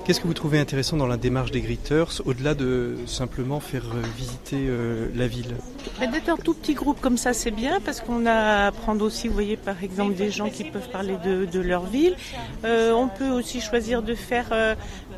Qu'est-ce 0.05 0.19
que 0.19 0.27
vous 0.27 0.35
trouvez 0.35 0.59
intéressant 0.59 0.97
dans 0.97 1.07
la 1.07 1.17
démarche 1.17 1.49
des 1.49 1.61
Gritters, 1.61 2.21
au-delà 2.25 2.53
de 2.53 2.95
simplement 3.07 3.59
faire 3.59 3.85
euh, 3.85 4.01
visiter 4.15 4.67
euh, 4.67 5.07
la 5.15 5.25
ville? 5.25 5.55
D'être 5.99 6.29
un 6.29 6.37
tout 6.37 6.53
petit 6.53 6.75
groupe 6.75 7.01
comme 7.01 7.17
ça, 7.17 7.33
c'est 7.33 7.49
bien 7.49 7.79
parce 7.79 8.01
qu'on 8.01 8.27
a 8.27 8.67
à 8.67 8.71
prendre 8.71 9.03
aussi, 9.03 9.27
vous 9.27 9.33
voyez, 9.33 9.57
par 9.57 9.83
exemple, 9.83 10.13
des 10.13 10.29
gens 10.29 10.49
qui 10.49 10.65
peuvent 10.65 10.89
parler 10.89 11.15
de, 11.23 11.59
leur 11.59 11.85
ville. 11.85 12.15
Euh, 12.65 12.91
on 12.91 13.07
peut 13.07 13.29
aussi 13.29 13.61
choisir 13.61 14.03
de 14.03 14.13
faire 14.13 14.53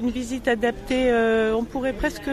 une 0.02 0.10
visite 0.10 0.48
adaptée. 0.48 1.12
on 1.54 1.66
pourrait 1.66 1.94
presque 1.94 2.30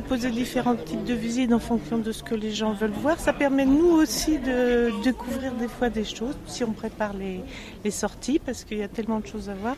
proposer 0.00 0.30
différents 0.30 0.76
types 0.76 1.04
de 1.04 1.14
visites 1.14 1.54
en 1.54 1.58
fonction 1.58 1.96
de 1.96 2.12
ce 2.12 2.22
que 2.22 2.34
les 2.34 2.52
gens 2.52 2.74
veulent 2.74 3.00
voir. 3.06 3.18
Ça 3.18 3.32
permet 3.32 3.64
nous 3.64 3.92
aussi 4.02 4.38
de 4.38 4.90
découvrir 5.02 5.54
des 5.54 5.68
fois 5.68 5.88
des 5.88 6.04
choses 6.04 6.36
si 6.46 6.64
on 6.64 6.72
prépare 6.72 7.14
les, 7.14 7.40
les 7.82 7.90
sorties 7.90 8.38
parce 8.38 8.64
qu'il 8.64 8.76
y 8.76 8.82
a 8.82 8.88
tellement 8.88 9.20
de 9.20 9.26
choses 9.26 9.48
à 9.48 9.54
voir. 9.54 9.74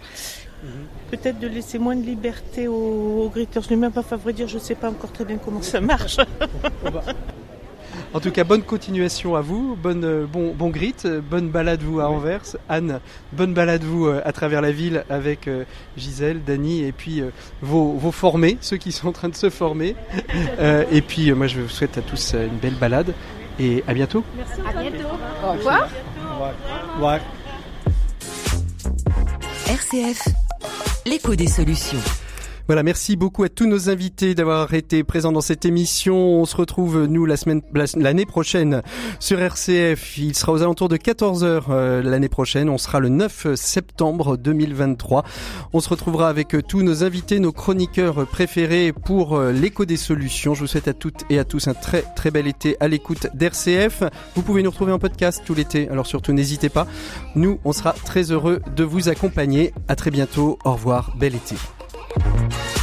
Mhm. 0.65 0.71
Peut-être 1.13 1.39
de 1.39 1.47
laisser 1.47 1.79
moins 1.79 1.95
de 1.95 2.03
liberté 2.03 2.67
aux, 2.67 3.27
aux 3.27 3.29
gritters 3.29 3.69
lui-même. 3.69 3.93
Enfin, 3.95 4.17
vrai 4.17 4.33
dire, 4.33 4.49
je 4.49 4.57
ne 4.57 4.61
sais 4.61 4.75
pas 4.75 4.91
encore 4.91 5.13
très 5.13 5.25
bien 5.25 5.39
comment 5.39 5.63
ça 5.63 5.81
marche. 5.81 6.17
En 8.15 8.21
tout 8.21 8.31
cas, 8.31 8.43
bonne 8.43 8.63
continuation 8.63 9.37
à 9.37 9.43
vous, 9.43 9.77
bonne, 9.77 10.05
euh, 10.05 10.27
bon, 10.27 10.55
bon 10.55 10.71
grit, 10.71 10.95
bonne 11.31 11.51
balade 11.51 11.83
vous 11.83 12.01
à 12.01 12.09
Anvers. 12.09 12.57
Anne, 12.69 13.01
bonne 13.33 13.53
balade 13.53 13.85
vous 13.85 14.07
euh, 14.07 14.23
à 14.25 14.33
travers 14.33 14.63
la 14.63 14.73
ville 14.73 15.05
avec 15.11 15.47
euh, 15.47 15.65
Gisèle, 15.99 16.43
Dany 16.43 16.85
et 16.85 16.93
puis 16.93 17.23
vos, 17.61 17.93
vos, 17.93 18.11
formés, 18.11 18.57
ceux 18.63 18.79
qui 18.79 18.93
sont 18.93 19.09
en 19.09 19.13
train 19.13 19.29
de 19.29 19.37
se 19.37 19.51
former. 19.51 19.95
et 20.91 21.03
puis 21.03 21.33
moi 21.33 21.47
je 21.49 21.61
vous 21.61 21.69
souhaite 21.69 21.99
à 21.99 22.03
tous 22.03 22.35
une 22.35 22.57
belle 22.57 22.75
balade 22.75 23.13
et 23.61 23.85
à 23.87 23.93
bientôt. 23.93 24.25
Merci. 24.37 24.61
À 24.67 24.81
bientôt. 24.81 25.09
Au 25.45 25.53
revoir. 25.53 25.89
Au 26.31 26.95
revoir. 26.95 27.21
RCF, 29.67 30.29
l'écho 31.05 31.35
des 31.35 31.47
solutions. 31.47 32.01
Voilà, 32.69 32.83
merci 32.83 33.17
beaucoup 33.17 33.45
à 33.45 33.49
tous 33.49 33.67
nos 33.67 33.89
invités 33.89 34.35
d'avoir 34.35 34.75
été 34.75 35.03
présents 35.03 35.33
dans 35.33 35.41
cette 35.41 35.65
émission. 35.65 36.15
On 36.15 36.45
se 36.45 36.55
retrouve, 36.55 37.07
nous, 37.07 37.25
la 37.25 37.39
semaine, 37.39 37.63
l'année 37.97 38.27
prochaine 38.27 38.83
sur 39.21 39.41
RCF. 39.41 40.19
Il 40.19 40.37
sera 40.37 40.53
aux 40.53 40.61
alentours 40.61 40.91
de 40.91 40.99
14h 40.99 41.63
euh, 41.71 42.03
l'année 42.03 42.29
prochaine. 42.29 42.69
On 42.69 42.77
sera 42.77 43.01
le 43.01 43.09
9 43.09 43.55
septembre 43.55 44.37
2023. 44.37 45.25
On 45.73 45.81
se 45.81 45.89
retrouvera 45.89 46.29
avec 46.29 46.55
euh, 46.55 46.61
tous 46.61 46.83
nos 46.83 47.05
invités, 47.05 47.41
nos 47.41 47.53
chroniqueurs 47.53 48.27
préférés 48.27 48.93
pour 48.93 49.39
euh, 49.39 49.51
l'écho 49.51 49.87
des 49.87 49.97
solutions. 49.97 50.53
Je 50.53 50.61
vous 50.61 50.67
souhaite 50.67 50.89
à 50.89 50.93
toutes 50.93 51.25
et 51.31 51.39
à 51.39 51.45
tous 51.45 51.69
un 51.69 51.75
très, 51.75 52.03
très 52.17 52.31
bel 52.31 52.47
été 52.47 52.77
à 52.81 52.89
l'écoute 52.89 53.29
d'RCF. 53.33 54.03
Vous 54.35 54.43
pouvez 54.43 54.63
nous 54.63 54.69
retrouver 54.69 54.93
en 54.93 54.99
podcast 54.99 55.41
tout 55.43 55.55
l'été. 55.55 55.89
Alors 55.89 56.07
surtout, 56.07 56.35
n'hésitez 56.35 56.69
pas. 56.69 56.87
Nous, 57.35 57.61
on 57.65 57.73
sera 57.73 57.95
très 57.95 58.31
heureux 58.31 58.61
de 58.77 58.85
vous 58.85 59.09
accompagner. 59.09 59.73
À 59.89 59.97
très 59.97 60.11
bientôt. 60.11 60.59
Au 60.67 60.75
revoir. 60.75 61.17
Bel 61.17 61.35
été. 61.35 61.57
Yeah. 62.17 62.78